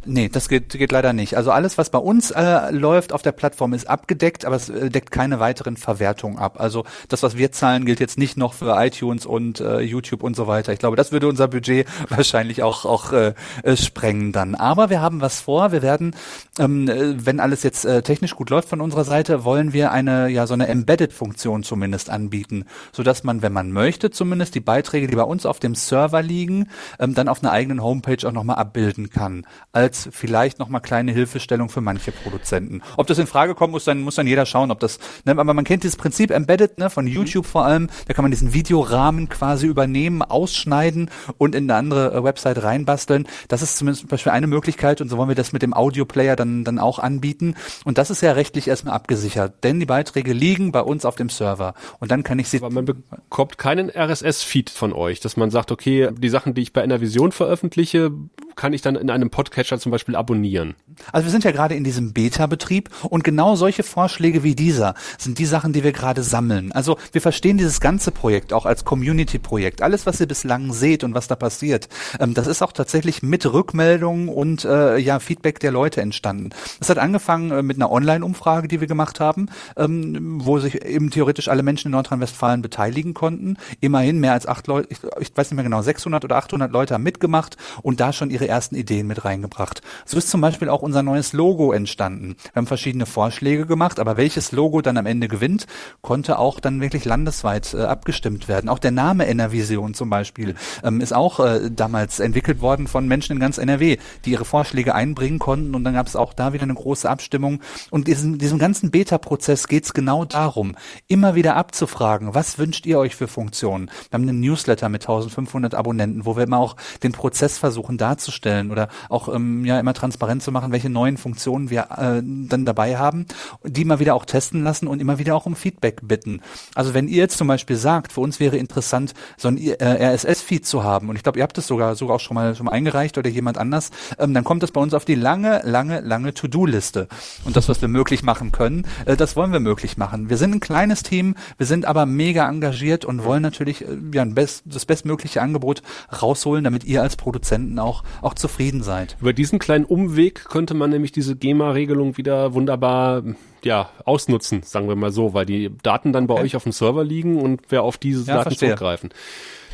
Nee, 0.04 0.28
das 0.28 0.48
geht, 0.48 0.70
geht 0.70 0.90
leider 0.90 1.12
nicht. 1.12 1.36
Also 1.36 1.52
alles, 1.52 1.78
was 1.78 1.90
bei 1.90 1.98
uns 1.98 2.32
äh, 2.32 2.72
läuft 2.72 3.12
auf 3.12 3.22
der 3.22 3.30
Plattform, 3.30 3.72
ist 3.72 3.88
abgedeckt, 3.88 4.44
aber 4.44 4.56
es 4.56 4.68
äh, 4.68 4.90
deckt 4.90 5.12
keine 5.12 5.38
weiteren 5.38 5.76
Verwertungen 5.76 6.38
ab. 6.38 6.58
Also 6.58 6.84
das, 7.08 7.22
was 7.22 7.36
wir 7.36 7.52
zahlen, 7.52 7.84
gilt 7.84 8.00
jetzt 8.00 8.18
nicht 8.18 8.36
noch 8.36 8.52
für 8.52 8.74
iTunes 8.84 9.26
und 9.26 9.60
äh, 9.60 9.80
YouTube 9.80 10.24
und 10.24 10.34
so 10.34 10.48
weiter. 10.48 10.72
Ich 10.72 10.80
glaube, 10.80 10.96
das 10.96 11.12
würde 11.12 11.28
unser 11.28 11.46
Budget 11.46 11.86
wahrscheinlich 12.08 12.64
auch, 12.64 12.84
auch 12.84 13.12
äh, 13.12 13.34
äh, 13.62 13.76
sprengen 13.76 14.32
dann. 14.32 14.56
Aber 14.56 14.90
wir 14.90 15.00
haben 15.00 15.20
was 15.20 15.40
vor. 15.40 15.70
Wir 15.70 15.82
werden, 15.82 16.16
ähm, 16.58 16.88
äh, 16.88 17.24
wenn 17.24 17.38
alles 17.38 17.62
jetzt 17.62 17.84
äh, 17.84 18.02
technisch 18.02 18.34
gut 18.34 18.50
läuft 18.50 18.68
von 18.68 18.80
unserer 18.80 19.04
Seite, 19.04 19.44
wollen 19.44 19.72
wir 19.72 19.92
eine, 19.92 20.28
ja, 20.28 20.48
so 20.48 20.54
eine 20.54 20.66
Embedded-Funktion 20.66 21.62
zumindest 21.62 22.10
anbieten, 22.10 22.64
sodass 22.90 23.22
man, 23.22 23.42
wenn 23.42 23.52
man 23.52 23.70
möchte, 23.70 24.10
zumindest 24.10 24.56
die 24.56 24.60
Beiträge, 24.60 25.06
die 25.06 25.14
bei 25.14 25.22
uns 25.22 25.46
auf 25.46 25.60
dem 25.60 25.76
Server 25.76 26.22
liegen, 26.22 26.68
ähm, 26.98 27.14
dann 27.14 27.28
auf 27.28 27.40
einer 27.40 27.52
eigenen 27.52 27.84
Homepage 27.84 28.26
auch 28.26 28.32
nochmal 28.32 28.56
abbilden 28.56 29.08
kann. 29.08 29.46
Als 29.70 29.91
als 29.92 30.08
vielleicht 30.10 30.58
nochmal 30.58 30.80
kleine 30.80 31.12
Hilfestellung 31.12 31.68
für 31.68 31.82
manche 31.82 32.12
Produzenten. 32.12 32.80
Ob 32.96 33.06
das 33.08 33.18
in 33.18 33.26
Frage 33.26 33.54
kommt, 33.54 33.72
muss 33.72 33.84
dann, 33.84 34.00
muss 34.00 34.14
dann 34.14 34.26
jeder 34.26 34.46
schauen, 34.46 34.70
ob 34.70 34.80
das, 34.80 34.98
ne, 35.26 35.32
aber 35.32 35.52
man 35.52 35.64
kennt 35.64 35.82
dieses 35.82 35.96
Prinzip 35.96 36.30
Embedded, 36.30 36.78
ne, 36.78 36.88
von 36.88 37.04
mhm. 37.04 37.10
YouTube 37.10 37.44
mhm. 37.44 37.50
vor 37.50 37.64
allem, 37.66 37.90
da 38.08 38.14
kann 38.14 38.22
man 38.22 38.30
diesen 38.30 38.54
Videorahmen 38.54 39.28
quasi 39.28 39.66
übernehmen, 39.66 40.22
ausschneiden 40.22 41.10
und 41.36 41.54
in 41.54 41.64
eine 41.64 41.78
andere 41.78 42.14
äh, 42.14 42.24
Website 42.24 42.62
reinbasteln. 42.62 43.28
Das 43.48 43.60
ist 43.60 43.76
zumindest 43.76 44.00
zum 44.00 44.08
Beispiel 44.08 44.32
eine 44.32 44.46
Möglichkeit 44.46 45.02
und 45.02 45.10
so 45.10 45.18
wollen 45.18 45.28
wir 45.28 45.34
das 45.36 45.52
mit 45.52 45.60
dem 45.60 45.74
Audioplayer 45.74 46.36
dann, 46.36 46.64
dann 46.64 46.78
auch 46.78 46.98
anbieten. 46.98 47.54
Und 47.84 47.98
das 47.98 48.08
ist 48.08 48.22
ja 48.22 48.32
rechtlich 48.32 48.68
erstmal 48.68 48.94
abgesichert, 48.94 49.62
denn 49.62 49.78
die 49.78 49.86
Beiträge 49.86 50.32
liegen 50.32 50.72
bei 50.72 50.80
uns 50.80 51.04
auf 51.04 51.16
dem 51.16 51.28
Server 51.28 51.74
und 52.00 52.10
dann 52.10 52.22
kann 52.22 52.38
ich 52.38 52.48
sie. 52.48 52.56
Aber 52.58 52.70
man 52.70 52.86
bekommt 52.86 53.58
keinen 53.58 53.90
RSS-Feed 53.90 54.70
von 54.70 54.94
euch, 54.94 55.20
dass 55.20 55.36
man 55.36 55.50
sagt, 55.50 55.70
okay, 55.70 56.08
die 56.16 56.30
Sachen, 56.30 56.54
die 56.54 56.62
ich 56.62 56.72
bei 56.72 56.82
Enervision 56.82 57.30
veröffentliche, 57.32 58.10
kann 58.56 58.72
ich 58.72 58.82
dann 58.82 58.96
in 58.96 59.10
einem 59.10 59.30
Podcatcher 59.30 59.78
zum 59.78 59.92
Beispiel 59.92 60.16
abonnieren? 60.16 60.74
Also 61.12 61.26
wir 61.26 61.30
sind 61.30 61.44
ja 61.44 61.52
gerade 61.52 61.74
in 61.74 61.84
diesem 61.84 62.12
Beta-Betrieb 62.12 62.90
und 63.08 63.24
genau 63.24 63.56
solche 63.56 63.82
Vorschläge 63.82 64.42
wie 64.42 64.54
dieser 64.54 64.94
sind 65.18 65.38
die 65.38 65.46
Sachen, 65.46 65.72
die 65.72 65.84
wir 65.84 65.92
gerade 65.92 66.22
sammeln. 66.22 66.72
Also 66.72 66.98
wir 67.12 67.20
verstehen 67.20 67.58
dieses 67.58 67.80
ganze 67.80 68.10
Projekt 68.10 68.52
auch 68.52 68.66
als 68.66 68.84
Community-Projekt. 68.84 69.82
Alles, 69.82 70.06
was 70.06 70.20
ihr 70.20 70.26
bislang 70.26 70.72
seht 70.72 71.04
und 71.04 71.14
was 71.14 71.28
da 71.28 71.36
passiert, 71.36 71.88
ähm, 72.20 72.34
das 72.34 72.46
ist 72.46 72.62
auch 72.62 72.72
tatsächlich 72.72 73.22
mit 73.22 73.50
Rückmeldungen 73.52 74.28
und 74.28 74.64
äh, 74.64 74.98
ja 74.98 75.18
Feedback 75.18 75.60
der 75.60 75.72
Leute 75.72 76.00
entstanden. 76.00 76.50
Das 76.78 76.90
hat 76.90 76.98
angefangen 76.98 77.50
äh, 77.50 77.62
mit 77.62 77.76
einer 77.76 77.90
Online-Umfrage, 77.90 78.68
die 78.68 78.80
wir 78.80 78.88
gemacht 78.88 79.20
haben, 79.20 79.46
ähm, 79.76 80.40
wo 80.44 80.58
sich 80.58 80.84
eben 80.84 81.10
theoretisch 81.10 81.48
alle 81.48 81.62
Menschen 81.62 81.88
in 81.88 81.92
Nordrhein-Westfalen 81.92 82.62
beteiligen 82.62 83.14
konnten. 83.14 83.56
Immerhin 83.80 84.20
mehr 84.20 84.32
als 84.32 84.46
acht 84.46 84.66
Leute, 84.66 84.88
ich, 84.90 84.98
ich 85.20 85.36
weiß 85.36 85.50
nicht 85.50 85.56
mehr 85.56 85.64
genau, 85.64 85.82
600 85.82 86.24
oder 86.24 86.36
800 86.36 86.72
Leute 86.72 86.94
haben 86.94 87.02
mitgemacht 87.02 87.56
und 87.82 88.00
da 88.00 88.12
schon 88.12 88.30
ihre 88.30 88.41
ersten 88.48 88.74
Ideen 88.74 89.06
mit 89.06 89.24
reingebracht. 89.24 89.82
So 90.04 90.18
ist 90.18 90.30
zum 90.30 90.40
Beispiel 90.40 90.68
auch 90.68 90.82
unser 90.82 91.02
neues 91.02 91.32
Logo 91.32 91.72
entstanden. 91.72 92.36
Wir 92.52 92.60
haben 92.60 92.66
verschiedene 92.66 93.06
Vorschläge 93.06 93.66
gemacht, 93.66 94.00
aber 94.00 94.16
welches 94.16 94.52
Logo 94.52 94.82
dann 94.82 94.96
am 94.96 95.06
Ende 95.06 95.28
gewinnt, 95.28 95.66
konnte 96.00 96.38
auch 96.38 96.60
dann 96.60 96.80
wirklich 96.80 97.04
landesweit 97.04 97.74
äh, 97.74 97.82
abgestimmt 97.82 98.48
werden. 98.48 98.68
Auch 98.68 98.78
der 98.78 98.90
Name 98.90 99.26
Enervision 99.26 99.94
zum 99.94 100.10
Beispiel 100.10 100.54
ähm, 100.82 101.00
ist 101.00 101.12
auch 101.12 101.40
äh, 101.40 101.70
damals 101.70 102.20
entwickelt 102.20 102.60
worden 102.60 102.88
von 102.88 103.06
Menschen 103.06 103.34
in 103.34 103.40
ganz 103.40 103.58
NRW, 103.58 103.98
die 104.24 104.32
ihre 104.32 104.44
Vorschläge 104.44 104.94
einbringen 104.94 105.38
konnten 105.38 105.74
und 105.74 105.84
dann 105.84 105.94
gab 105.94 106.06
es 106.06 106.16
auch 106.16 106.32
da 106.32 106.52
wieder 106.52 106.64
eine 106.64 106.74
große 106.74 107.08
Abstimmung. 107.08 107.60
Und 107.90 108.08
diesem, 108.08 108.38
diesem 108.38 108.58
ganzen 108.58 108.90
Beta-Prozess 108.90 109.68
geht 109.68 109.84
es 109.84 109.94
genau 109.94 110.24
darum, 110.24 110.74
immer 111.06 111.34
wieder 111.34 111.56
abzufragen, 111.56 112.34
was 112.34 112.58
wünscht 112.58 112.86
ihr 112.86 112.98
euch 112.98 113.14
für 113.14 113.28
Funktionen? 113.28 113.90
Wir 114.10 114.18
haben 114.18 114.28
einen 114.28 114.40
Newsletter 114.40 114.88
mit 114.88 115.02
1500 115.02 115.74
Abonnenten, 115.74 116.24
wo 116.24 116.36
wir 116.36 116.44
immer 116.44 116.58
auch 116.58 116.76
den 117.02 117.12
Prozess 117.12 117.58
versuchen 117.58 117.98
darzustellen 117.98 118.31
oder 118.70 118.88
auch 119.08 119.32
ähm, 119.32 119.64
ja 119.64 119.78
immer 119.78 119.94
transparent 119.94 120.42
zu 120.42 120.52
machen, 120.52 120.72
welche 120.72 120.90
neuen 120.90 121.16
Funktionen 121.16 121.70
wir 121.70 121.88
äh, 121.96 122.22
dann 122.22 122.64
dabei 122.64 122.96
haben, 122.96 123.26
die 123.64 123.84
mal 123.84 123.98
wieder 123.98 124.14
auch 124.14 124.24
testen 124.24 124.62
lassen 124.62 124.86
und 124.86 125.00
immer 125.00 125.18
wieder 125.18 125.34
auch 125.34 125.46
um 125.46 125.56
Feedback 125.56 126.00
bitten. 126.02 126.40
Also 126.74 126.94
wenn 126.94 127.08
ihr 127.08 127.18
jetzt 127.18 127.38
zum 127.38 127.48
Beispiel 127.48 127.76
sagt, 127.76 128.12
für 128.12 128.20
uns 128.20 128.40
wäre 128.40 128.56
interessant, 128.56 129.14
so 129.36 129.48
ein 129.48 129.58
äh, 129.58 129.76
RSS-Feed 129.82 130.66
zu 130.66 130.84
haben, 130.84 131.08
und 131.08 131.16
ich 131.16 131.22
glaube, 131.22 131.38
ihr 131.38 131.42
habt 131.42 131.58
das 131.58 131.66
sogar 131.66 131.94
sogar 131.94 132.16
auch 132.16 132.20
schon 132.20 132.34
mal 132.34 132.54
schon 132.54 132.66
mal 132.66 132.72
eingereicht 132.72 133.18
oder 133.18 133.28
jemand 133.28 133.58
anders, 133.58 133.90
ähm, 134.18 134.34
dann 134.34 134.44
kommt 134.44 134.62
das 134.62 134.72
bei 134.72 134.80
uns 134.80 134.94
auf 134.94 135.04
die 135.04 135.14
lange, 135.14 135.62
lange, 135.64 136.00
lange 136.00 136.34
To-Do-Liste. 136.34 137.08
Und 137.44 137.56
das, 137.56 137.68
was 137.68 137.80
wir 137.80 137.88
möglich 137.88 138.22
machen 138.22 138.52
können, 138.52 138.86
äh, 139.06 139.16
das 139.16 139.36
wollen 139.36 139.52
wir 139.52 139.60
möglich 139.60 139.96
machen. 139.96 140.30
Wir 140.30 140.36
sind 140.36 140.54
ein 140.54 140.60
kleines 140.60 141.02
Team, 141.02 141.34
wir 141.58 141.66
sind 141.66 141.84
aber 141.84 142.06
mega 142.06 142.48
engagiert 142.48 143.04
und 143.04 143.24
wollen 143.24 143.42
natürlich 143.42 143.82
äh, 143.82 143.98
ja, 144.12 144.24
best, 144.24 144.62
das 144.66 144.86
bestmögliche 144.86 145.42
Angebot 145.42 145.82
rausholen, 146.20 146.64
damit 146.64 146.84
ihr 146.84 147.02
als 147.02 147.16
Produzenten 147.16 147.78
auch, 147.78 148.04
auch 148.22 148.34
zufrieden 148.34 148.82
seid. 148.82 149.16
Über 149.20 149.32
diesen 149.32 149.58
kleinen 149.58 149.84
Umweg 149.84 150.46
könnte 150.48 150.74
man 150.74 150.90
nämlich 150.90 151.12
diese 151.12 151.36
GEMA-Regelung 151.36 152.16
wieder 152.16 152.54
wunderbar 152.54 153.22
ja, 153.64 153.90
ausnutzen, 154.04 154.62
sagen 154.62 154.88
wir 154.88 154.96
mal 154.96 155.12
so, 155.12 155.34
weil 155.34 155.46
die 155.46 155.70
Daten 155.82 156.12
dann 156.12 156.26
bei 156.26 156.34
okay. 156.34 156.44
euch 156.44 156.56
auf 156.56 156.62
dem 156.62 156.72
Server 156.72 157.04
liegen 157.04 157.40
und 157.40 157.62
wer 157.68 157.82
auf 157.82 157.98
diese 157.98 158.20
ja, 158.26 158.36
Daten 158.36 158.50
verstehe. 158.50 158.70
zurückgreifen. 158.70 159.10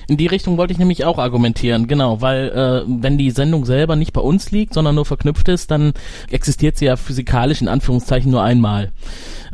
In 0.09 0.17
die 0.17 0.27
Richtung 0.27 0.57
wollte 0.57 0.73
ich 0.73 0.79
nämlich 0.79 1.05
auch 1.05 1.19
argumentieren, 1.19 1.87
genau, 1.87 2.23
weil 2.23 2.49
äh, 2.49 2.83
wenn 2.89 3.19
die 3.19 3.31
Sendung 3.31 3.67
selber 3.67 3.95
nicht 3.95 4.15
bei 4.15 4.23
uns 4.23 4.51
liegt, 4.51 4.73
sondern 4.73 4.95
nur 4.95 5.05
verknüpft 5.05 5.49
ist, 5.49 5.71
dann 5.71 5.93
existiert 6.31 6.79
sie 6.79 6.87
ja 6.87 6.97
physikalisch 6.97 7.61
in 7.61 7.69
Anführungszeichen 7.69 8.31
nur 8.31 8.43
einmal. 8.43 8.91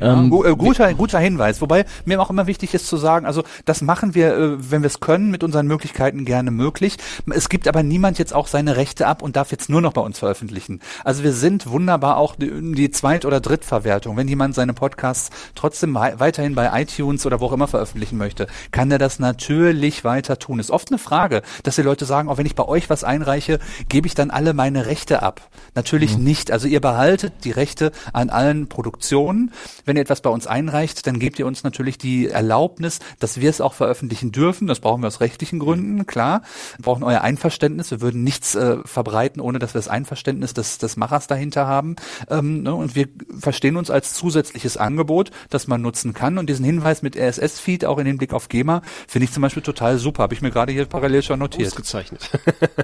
Ähm, 0.01 0.33
ja, 0.33 0.51
äh, 0.51 0.57
guter, 0.57 0.95
guter 0.95 1.19
Hinweis. 1.19 1.61
Wobei 1.61 1.85
mir 2.05 2.21
auch 2.21 2.31
immer 2.31 2.47
wichtig 2.47 2.73
ist 2.73 2.87
zu 2.87 2.97
sagen, 2.97 3.27
also 3.27 3.43
das 3.65 3.83
machen 3.83 4.15
wir, 4.15 4.37
äh, 4.37 4.71
wenn 4.71 4.83
wir 4.83 4.87
es 4.87 5.01
können, 5.01 5.33
mit 5.33 5.43
unseren 5.43 5.67
Möglichkeiten 5.67 6.25
gerne 6.25 6.53
möglich. 6.53 6.99
Es 7.31 7.49
gibt 7.49 7.67
aber 7.67 7.83
niemand 7.83 8.19
jetzt 8.19 8.33
auch 8.33 8.47
seine 8.47 8.77
Rechte 8.77 9.09
ab 9.09 9.23
und 9.23 9.35
darf 9.35 9.51
jetzt 9.51 9.69
nur 9.69 9.81
noch 9.81 9.93
bei 9.93 10.03
uns 10.03 10.21
veröffentlichen. 10.21 10.81
Also 11.03 11.25
wir 11.25 11.33
sind 11.33 11.69
wunderbar 11.69 12.17
auch 12.17 12.37
die, 12.37 12.75
die 12.75 12.91
Zweit- 12.93 13.25
oder 13.25 13.41
Drittverwertung. 13.41 14.17
Wenn 14.17 14.29
jemand 14.29 14.55
seine 14.55 14.73
Podcasts 14.73 15.31
trotzdem 15.57 15.95
weiterhin 15.95 16.55
bei 16.55 16.81
iTunes 16.81 17.27
oder 17.27 17.41
wo 17.41 17.47
auch 17.47 17.53
immer 17.53 17.69
veröffentlichen 17.69 18.19
möchte, 18.19 18.47
kann 18.71 18.91
er 18.93 18.99
das 18.99 19.19
natürlich 19.19 20.05
weiter 20.05 20.39
tun. 20.45 20.59
Ist 20.59 20.71
oft 20.71 20.91
eine 20.91 20.99
Frage, 20.99 21.43
dass 21.63 21.77
die 21.77 21.83
Leute 21.83 22.05
sagen, 22.05 22.29
auch 22.29 22.39
wenn 22.39 22.47
ich 22.47 22.55
bei 22.55 22.67
euch 22.67 22.91
was 22.91 23.05
einreiche, 23.05 23.59
gebe 23.89 24.07
ich 24.07 24.15
dann 24.15 24.31
alle 24.31 24.53
meine 24.53 24.87
Rechte 24.87 25.23
ab. 25.23 25.49
Natürlich 25.75 26.17
mhm. 26.17 26.25
nicht. 26.25 26.51
Also 26.51 26.69
ihr 26.69 26.81
behaltet 26.81 27.33
die 27.45 27.51
Rechte 27.51 27.93
an 28.13 28.31
allen 28.31 28.69
Produktionen. 28.69 29.53
Wenn 29.85 29.97
ihr 29.97 30.03
etwas 30.03 30.21
bei 30.21 30.31
uns 30.31 30.47
einreicht, 30.47 31.07
dann 31.07 31.19
gebt 31.19 31.39
ihr 31.39 31.47
uns 31.47 31.65
natürlich 31.65 31.99
die 31.99 32.29
Erlaubnis, 32.29 32.99
dass 33.19 33.41
wir 33.41 33.51
es 33.51 33.61
auch 33.61 33.75
veröffentlichen 33.75 34.33
dürfen. 34.33 34.67
Das 34.67 34.81
brauchen 34.81 35.03
wir 35.03 35.09
aus 35.09 35.21
rechtlichen 35.21 35.59
Gründen, 35.59 36.07
klar. 36.07 36.43
Wir 36.77 36.85
brauchen 36.85 37.03
euer 37.03 37.23
Einverständnis. 37.23 37.91
Wir 37.91 38.01
würden 38.01 38.23
nichts 38.23 38.55
äh, 38.55 38.79
verbreiten, 38.85 39.41
ohne 39.41 39.59
dass 39.59 39.75
wir 39.75 39.79
das 39.79 39.89
Einverständnis 39.89 40.53
des, 40.53 40.79
des 40.79 40.97
Machers 40.97 41.27
dahinter 41.27 41.67
haben. 41.67 41.97
Ähm, 42.29 42.63
ne? 42.63 42.75
Und 42.75 42.95
wir 42.95 43.09
verstehen 43.39 43.77
uns 43.77 43.91
als 43.91 44.15
zusätzliches 44.15 44.77
Angebot, 44.77 45.31
das 45.49 45.67
man 45.67 45.81
nutzen 45.81 46.13
kann. 46.13 46.39
Und 46.39 46.49
diesen 46.51 46.65
Hinweis 46.65 47.03
mit 47.03 47.17
RSS-Feed 47.17 47.85
auch 47.87 47.99
in 47.99 48.05
den 48.05 48.19
Blick 48.19 48.33
auf 48.33 48.49
GEMA 48.49 48.83
finde 49.09 49.25
ich 49.25 49.33
zum 49.33 49.41
Beispiel 49.41 49.63
total 49.63 49.99
super. 49.99 50.29
Habe 50.35 50.39
ich 50.39 50.43
mir 50.43 50.51
gerade 50.51 50.73
hier 50.73 50.87
parallel 50.87 51.23
schon 51.23 51.39
notiert. 51.39 51.69
Ausgezeichnet. 51.69 52.29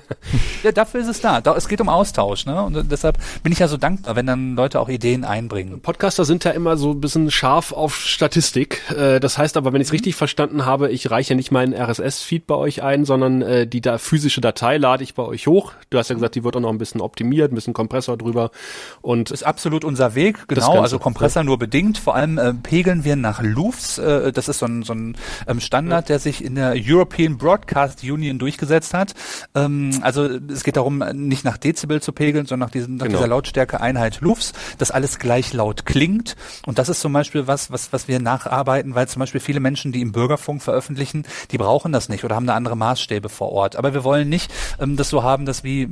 ja, 0.62 0.70
dafür 0.70 1.00
ist 1.00 1.08
es 1.08 1.20
da. 1.20 1.42
Es 1.56 1.66
geht 1.66 1.80
um 1.80 1.88
Austausch. 1.88 2.46
Ne? 2.46 2.62
Und 2.62 2.92
deshalb 2.92 3.18
bin 3.42 3.52
ich 3.52 3.58
ja 3.58 3.66
so 3.66 3.76
dankbar, 3.76 4.14
wenn 4.14 4.24
dann 4.24 4.54
Leute 4.54 4.78
auch 4.78 4.88
Ideen 4.88 5.24
einbringen. 5.24 5.80
Podcaster 5.80 6.24
sind 6.24 6.44
ja 6.44 6.52
immer 6.52 6.76
so 6.76 6.92
ein 6.92 7.00
bisschen 7.00 7.28
scharf 7.32 7.72
auf 7.72 7.96
Statistik. 7.96 8.82
Äh, 8.96 9.18
das 9.18 9.36
heißt 9.36 9.56
aber, 9.56 9.72
wenn 9.72 9.80
ich 9.80 9.88
es 9.88 9.90
mhm. 9.90 9.96
richtig 9.96 10.14
verstanden 10.14 10.64
habe, 10.64 10.92
ich 10.92 11.10
reiche 11.10 11.34
nicht 11.34 11.50
meinen 11.50 11.74
RSS-Feed 11.74 12.46
bei 12.46 12.54
euch 12.54 12.84
ein, 12.84 13.04
sondern 13.04 13.42
äh, 13.42 13.66
die 13.66 13.80
da 13.80 13.98
physische 13.98 14.40
Datei 14.40 14.76
lade 14.78 15.02
ich 15.02 15.14
bei 15.14 15.24
euch 15.24 15.48
hoch. 15.48 15.72
Du 15.90 15.98
hast 15.98 16.08
ja 16.08 16.14
gesagt, 16.14 16.36
die 16.36 16.44
wird 16.44 16.54
auch 16.54 16.60
noch 16.60 16.70
ein 16.70 16.78
bisschen 16.78 17.00
optimiert, 17.00 17.50
ein 17.50 17.56
bisschen 17.56 17.74
Kompressor 17.74 18.16
drüber. 18.16 18.52
Und 19.02 19.32
ist 19.32 19.42
absolut 19.42 19.84
unser 19.84 20.14
Weg, 20.14 20.46
genau. 20.46 20.80
Also 20.80 21.00
Kompressor 21.00 21.40
ja. 21.40 21.44
nur 21.46 21.58
bedingt. 21.58 21.98
Vor 21.98 22.14
allem 22.14 22.38
äh, 22.38 22.54
pegeln 22.54 23.02
wir 23.02 23.16
nach 23.16 23.42
Louvs. 23.42 23.98
Äh, 23.98 24.30
das 24.30 24.48
ist 24.48 24.60
so 24.60 24.66
ein, 24.66 24.84
so 24.84 24.92
ein 24.92 25.16
ähm, 25.48 25.58
Standard, 25.58 26.08
ja. 26.08 26.14
der 26.14 26.18
sich 26.20 26.44
in 26.44 26.54
der 26.54 26.74
European 26.76 27.39
Broadcast 27.40 28.04
Union 28.04 28.38
durchgesetzt 28.38 28.94
hat. 28.94 29.14
Ähm, 29.54 29.90
also 30.02 30.24
es 30.24 30.62
geht 30.62 30.76
darum, 30.76 30.98
nicht 31.12 31.44
nach 31.44 31.56
Dezibel 31.56 32.00
zu 32.00 32.12
pegeln, 32.12 32.46
sondern 32.46 32.68
nach, 32.68 32.72
diesen, 32.72 32.96
nach 32.96 33.06
genau. 33.06 33.18
dieser 33.18 33.28
Lautstärke-Einheit 33.28 34.20
Lufs, 34.20 34.52
dass 34.78 34.90
alles 34.90 35.18
gleich 35.18 35.52
laut 35.52 35.86
klingt. 35.86 36.36
Und 36.66 36.78
das 36.78 36.88
ist 36.88 37.00
zum 37.00 37.12
Beispiel 37.12 37.46
was, 37.46 37.70
was, 37.70 37.92
was 37.92 38.06
wir 38.06 38.20
nacharbeiten, 38.20 38.94
weil 38.94 39.08
zum 39.08 39.20
Beispiel 39.20 39.40
viele 39.40 39.60
Menschen, 39.60 39.92
die 39.92 40.02
im 40.02 40.12
Bürgerfunk 40.12 40.62
veröffentlichen, 40.62 41.24
die 41.50 41.58
brauchen 41.58 41.92
das 41.92 42.08
nicht 42.08 42.24
oder 42.24 42.36
haben 42.36 42.46
da 42.46 42.54
andere 42.54 42.76
Maßstäbe 42.76 43.28
vor 43.28 43.50
Ort. 43.52 43.76
Aber 43.76 43.94
wir 43.94 44.04
wollen 44.04 44.28
nicht 44.28 44.52
ähm, 44.78 44.96
das 44.96 45.08
so 45.08 45.22
haben, 45.22 45.46
dass 45.46 45.64
wie, 45.64 45.88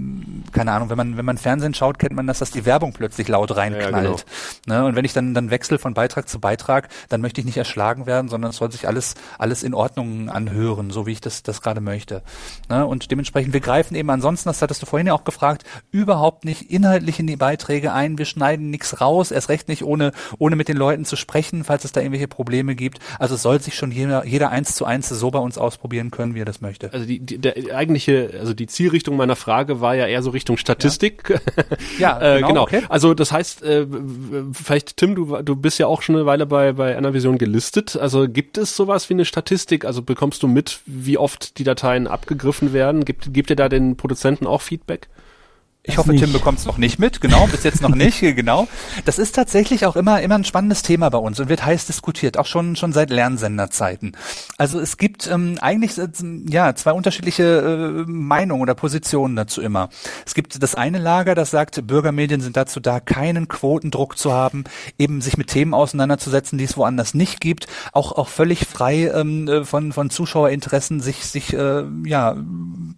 keine 0.53 0.73
Ahnung, 0.73 0.91
wenn 0.91 0.97
man, 0.97 1.17
wenn 1.17 1.25
man 1.25 1.39
Fernsehen 1.39 1.75
schaut, 1.75 1.99
kennt 1.99 2.15
man 2.15 2.27
das, 2.27 2.39
dass 2.39 2.51
die 2.51 2.65
Werbung 2.65 2.93
plötzlich 2.93 3.29
laut 3.29 3.57
reinknallt. 3.57 3.95
Ja, 3.95 4.01
genau. 4.01 4.81
ne? 4.83 4.85
Und 4.85 4.97
wenn 4.97 5.05
ich 5.05 5.13
dann, 5.13 5.35
dann 5.35 5.51
wechsle 5.51 5.79
von 5.79 5.95
Beitrag 5.95 6.29
zu 6.29 6.41
Beitrag, 6.41 6.89
dann 7.09 7.21
möchte 7.21 7.41
ich 7.41 7.47
nicht 7.47 7.57
erschlagen 7.57 8.07
werden, 8.07 8.29
sondern 8.29 8.51
es 8.51 8.57
soll 8.57 8.71
sich 8.71 8.87
alles, 8.87 9.15
alles 9.39 9.63
in 9.63 9.75
Ordnung 9.75 10.29
anhören, 10.29 10.91
so 10.91 11.07
wie 11.07 11.13
ich 11.13 11.21
das, 11.21 11.38
das 11.43 11.61
gerade 11.63 11.81
möchte. 11.81 12.23
Ne? 12.69 12.87
Und 12.87 13.11
dementsprechend, 13.11 13.53
wir 13.53 13.61
greifen 13.61 13.95
eben 13.95 14.11
ansonsten, 14.11 14.49
das 14.49 14.63
hattest 14.63 14.83
du 14.83 14.87
vorhin 14.87 15.07
ja 15.07 15.15
auch 15.15 15.25
gefragt, 15.25 15.65
überhaupt 15.91 16.45
nicht 16.45 16.71
inhaltlich 16.71 17.19
in 17.21 17.27
die 17.27 17.37
Beiträge 17.37 17.93
ein. 17.93 18.19
Wir 18.19 18.25
schneiden 18.25 18.71
nichts 18.71 19.01
raus, 19.01 19.31
erst 19.31 19.49
recht 19.49 19.69
nicht 19.69 19.85
ohne, 19.85 20.13
ohne 20.39 20.57
mit 20.57 20.69
den 20.69 20.77
Leuten 20.77 21.05
zu 21.05 21.17
sprechen, 21.17 21.65
falls 21.65 21.85
es 21.85 21.93
da 21.93 22.01
irgendwelche 22.01 22.29
Probleme 22.29 22.75
gibt. 22.75 22.99
Also 23.19 23.37
soll 23.37 23.61
sich 23.61 23.75
schon 23.75 23.91
jeder, 23.91 24.25
jeder 24.25 24.51
eins 24.51 24.75
zu 24.75 24.85
eins 24.85 25.09
so 25.09 25.31
bei 25.31 25.39
uns 25.39 25.59
ausprobieren 25.59 26.11
können, 26.11 26.35
wie 26.35 26.41
er 26.41 26.45
das 26.45 26.61
möchte. 26.61 26.93
Also 26.93 27.07
die, 27.07 27.21
die 27.21 27.39
der 27.39 27.55
eigentliche, 27.75 28.31
also 28.39 28.55
die 28.55 28.67
Zielrichtung 28.67 29.17
meiner 29.17 29.37
Frage 29.37 29.81
war 29.81 29.95
ja 29.95 30.07
eher 30.07 30.23
so 30.23 30.31
Richtung 30.31 30.57
Statistik. 30.57 31.41
Ja, 31.99 32.19
ja 32.21 32.37
äh, 32.37 32.37
genau. 32.37 32.49
genau. 32.49 32.63
Okay. 32.63 32.83
Also 32.89 33.15
das 33.15 33.33
heißt, 33.33 33.63
äh, 33.63 33.87
vielleicht 34.53 34.97
Tim, 34.97 35.15
du, 35.15 35.43
du 35.43 35.57
bist 35.57 35.79
ja 35.79 35.87
auch 35.87 36.03
schon 36.03 36.17
eine 36.17 36.27
Weile 36.27 36.47
bei, 36.47 36.73
bei 36.73 36.97
Anavision 36.97 37.39
gelistet. 37.39 37.97
Also 37.97 38.29
gibt 38.29 38.59
es 38.59 38.77
sowas 38.77 39.09
wie 39.09 39.15
eine 39.15 39.25
Statistik? 39.25 39.85
Also 39.85 40.03
bekommst 40.03 40.43
du 40.43 40.49
mit, 40.49 40.81
wie 40.87 41.18
oft 41.19 41.59
die 41.59 41.65
Dateien 41.65 42.07
abgegriffen 42.07 42.73
werden? 42.73 43.05
Gibt, 43.05 43.33
gibt 43.35 43.51
ihr 43.51 43.57
da 43.57 43.69
den 43.69 43.97
Produzenten 43.97 44.47
auch 44.47 44.63
Feedback? 44.63 45.09
Ich 45.89 45.97
hoffe, 45.97 46.13
nicht. 46.13 46.23
Tim 46.23 46.33
bekommt 46.35 46.59
es 46.59 46.67
noch 46.67 46.77
nicht 46.77 46.99
mit, 46.99 47.23
genau, 47.23 47.47
bis 47.47 47.65
jetzt 47.65 47.81
noch 47.81 47.95
nicht, 47.95 48.21
genau. 48.21 48.69
Das 49.07 49.19
ist 49.19 49.35
tatsächlich 49.35 49.87
auch 49.87 49.97
immer, 49.97 50.21
immer 50.21 50.35
ein 50.35 50.45
spannendes 50.45 50.83
Thema 50.83 51.09
bei 51.09 51.17
uns 51.17 51.41
und 51.41 51.49
wird 51.49 51.65
heiß 51.65 51.87
diskutiert, 51.87 52.37
auch 52.37 52.45
schon, 52.45 52.77
schon 52.77 52.93
seit 52.93 53.09
Lernsenderzeiten. 53.09 54.15
Also 54.59 54.81
es 54.81 54.99
gibt 54.99 55.27
ähm, 55.29 55.57
eigentlich 55.63 55.97
äh, 55.97 56.09
ja 56.47 56.75
zwei 56.75 56.93
unterschiedliche 56.93 58.05
äh, 58.07 58.11
Meinungen 58.11 58.61
oder 58.61 58.75
Positionen 58.75 59.35
dazu 59.35 59.63
immer. 59.63 59.89
Es 60.27 60.35
gibt 60.35 60.63
das 60.63 60.75
eine 60.75 60.99
Lager, 60.99 61.35
das 61.35 61.51
sagt, 61.51 61.87
Bürgermedien 61.87 62.43
sind 62.43 62.59
dazu 62.59 62.81
da, 62.81 63.01
keinen 63.01 63.49
Quotendruck 63.49 64.19
zu 64.19 64.33
haben, 64.33 64.65
eben 64.99 65.23
sich 65.23 65.39
mit 65.39 65.49
Themen 65.49 65.73
auseinanderzusetzen, 65.73 66.59
die 66.59 66.65
es 66.65 66.77
woanders 66.77 67.15
nicht 67.15 67.41
gibt, 67.41 67.67
auch, 67.95 68.13
auch 68.13 68.29
völlig 68.29 68.67
frei 68.67 69.11
ähm, 69.15 69.49
äh, 69.49 69.65
von, 69.65 69.93
von 69.93 70.11
Zuschauerinteressen 70.11 71.01
sich, 71.01 71.25
sich 71.25 71.55
äh, 71.55 71.85
ja, 72.05 72.37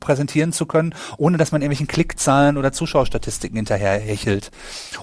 präsentieren 0.01 0.53
zu 0.53 0.67
können, 0.67 0.93
ohne 1.19 1.37
dass 1.37 1.53
man 1.53 1.63
irgendwelchen 1.63 1.87
Klickzahlen 1.87 2.57
oder 2.57 2.73
Zuschauerstatistiken 2.81 3.57
hinterherhechelt. 3.57 4.51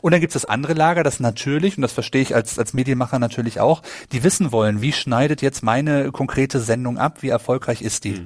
Und 0.01 0.11
dann 0.11 0.19
gibt 0.19 0.36
es 0.36 0.41
das 0.41 0.49
andere 0.49 0.73
Lager, 0.73 1.03
das 1.03 1.19
natürlich, 1.19 1.78
und 1.78 1.84
das 1.84 1.91
verstehe 1.91 2.23
ich 2.23 2.34
als, 2.34 2.57
als 2.57 2.73
Medienmacher 2.73 3.19
natürlich 3.19 3.59
auch, 3.59 3.84
die 4.11 4.23
wissen 4.23 4.51
wollen, 4.51 4.82
wie 4.82 4.93
schneidet 4.93 5.43
jetzt 5.43 5.61
meine 5.61 6.11
konkrete 6.11 6.59
Sendung 6.59 6.97
ab, 6.97 7.17
wie 7.21 7.30
erfolgreich 7.30 7.84
ist 7.84 8.03
die. 8.03 8.13
Mhm. 8.13 8.25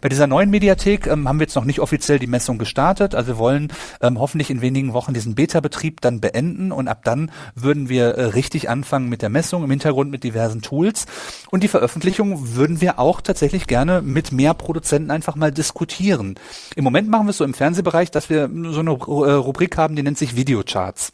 Bei 0.00 0.08
dieser 0.08 0.28
neuen 0.28 0.50
Mediathek 0.50 1.08
ähm, 1.08 1.26
haben 1.26 1.40
wir 1.40 1.46
jetzt 1.46 1.56
noch 1.56 1.64
nicht 1.64 1.80
offiziell 1.80 2.20
die 2.20 2.28
Messung 2.28 2.58
gestartet, 2.58 3.16
also 3.16 3.26
wir 3.26 3.38
wollen 3.38 3.72
ähm, 4.00 4.20
hoffentlich 4.20 4.50
in 4.50 4.60
wenigen 4.60 4.92
Wochen 4.92 5.14
diesen 5.14 5.34
Beta-Betrieb 5.34 6.00
dann 6.00 6.20
beenden 6.20 6.70
und 6.70 6.86
ab 6.86 7.02
dann 7.02 7.32
würden 7.56 7.88
wir 7.88 8.14
äh, 8.14 8.24
richtig 8.26 8.70
anfangen 8.70 9.08
mit 9.08 9.20
der 9.20 9.30
Messung, 9.30 9.64
im 9.64 9.70
Hintergrund 9.70 10.12
mit 10.12 10.22
diversen 10.22 10.62
Tools 10.62 11.06
und 11.50 11.64
die 11.64 11.68
Veröffentlichung 11.68 12.54
würden 12.54 12.80
wir 12.80 13.00
auch 13.00 13.20
tatsächlich 13.20 13.66
gerne 13.66 14.00
mit 14.00 14.30
mehr 14.30 14.54
Produzenten 14.54 15.10
einfach 15.10 15.34
mal 15.34 15.50
diskutieren. 15.50 16.36
Im 16.76 16.84
Moment 16.84 17.08
machen 17.08 17.26
wir 17.26 17.30
es 17.30 17.38
so 17.38 17.44
im 17.44 17.54
Fernsehbereich, 17.54 18.12
dass 18.12 18.30
wir 18.30 18.48
so 18.70 18.80
eine 18.80 18.91
Rubrik 18.92 19.76
haben, 19.76 19.96
die 19.96 20.02
nennt 20.02 20.18
sich 20.18 20.36
Videocharts. 20.36 21.12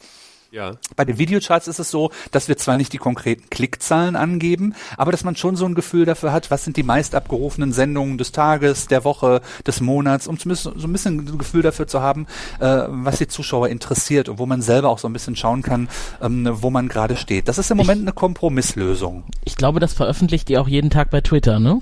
Ja. 0.51 0.71
Bei 0.95 1.05
den 1.05 1.19
Videocharts 1.19 1.67
ist 1.67 1.79
es 1.79 1.91
so, 1.91 2.09
dass 2.31 2.47
wir 2.47 2.57
zwar 2.57 2.77
nicht 2.77 2.91
die 2.93 2.97
konkreten 2.97 3.49
Klickzahlen 3.49 4.15
angeben, 4.15 4.73
aber 4.97 5.11
dass 5.11 5.23
man 5.23 5.35
schon 5.35 5.55
so 5.55 5.65
ein 5.65 5.75
Gefühl 5.75 6.05
dafür 6.05 6.33
hat, 6.33 6.49
was 6.49 6.63
sind 6.63 6.75
die 6.75 6.83
meist 6.83 7.13
abgerufenen 7.13 7.71
Sendungen 7.71 8.17
des 8.17 8.31
Tages, 8.31 8.87
der 8.87 9.03
Woche, 9.03 9.41
des 9.67 9.79
Monats, 9.79 10.27
um 10.27 10.39
zumindest 10.39 10.63
so 10.63 10.87
ein 10.87 10.91
bisschen 10.91 11.19
ein 11.19 11.37
Gefühl 11.37 11.61
dafür 11.61 11.87
zu 11.87 12.01
haben, 12.01 12.25
äh, 12.59 12.83
was 12.87 13.19
die 13.19 13.27
Zuschauer 13.27 13.67
interessiert 13.69 14.27
und 14.27 14.39
wo 14.39 14.47
man 14.47 14.61
selber 14.61 14.89
auch 14.89 14.99
so 14.99 15.07
ein 15.07 15.13
bisschen 15.13 15.35
schauen 15.35 15.61
kann, 15.61 15.87
ähm, 16.21 16.49
wo 16.51 16.71
man 16.71 16.87
gerade 16.87 17.15
steht. 17.15 17.47
Das 17.47 17.59
ist 17.59 17.69
im 17.69 17.77
Moment 17.77 18.01
ich, 18.01 18.07
eine 18.07 18.13
Kompromisslösung. 18.13 19.25
Ich 19.45 19.55
glaube, 19.55 19.79
das 19.79 19.93
veröffentlicht 19.93 20.49
ihr 20.49 20.61
auch 20.61 20.67
jeden 20.67 20.89
Tag 20.89 21.11
bei 21.11 21.21
Twitter, 21.21 21.59
ne? 21.59 21.79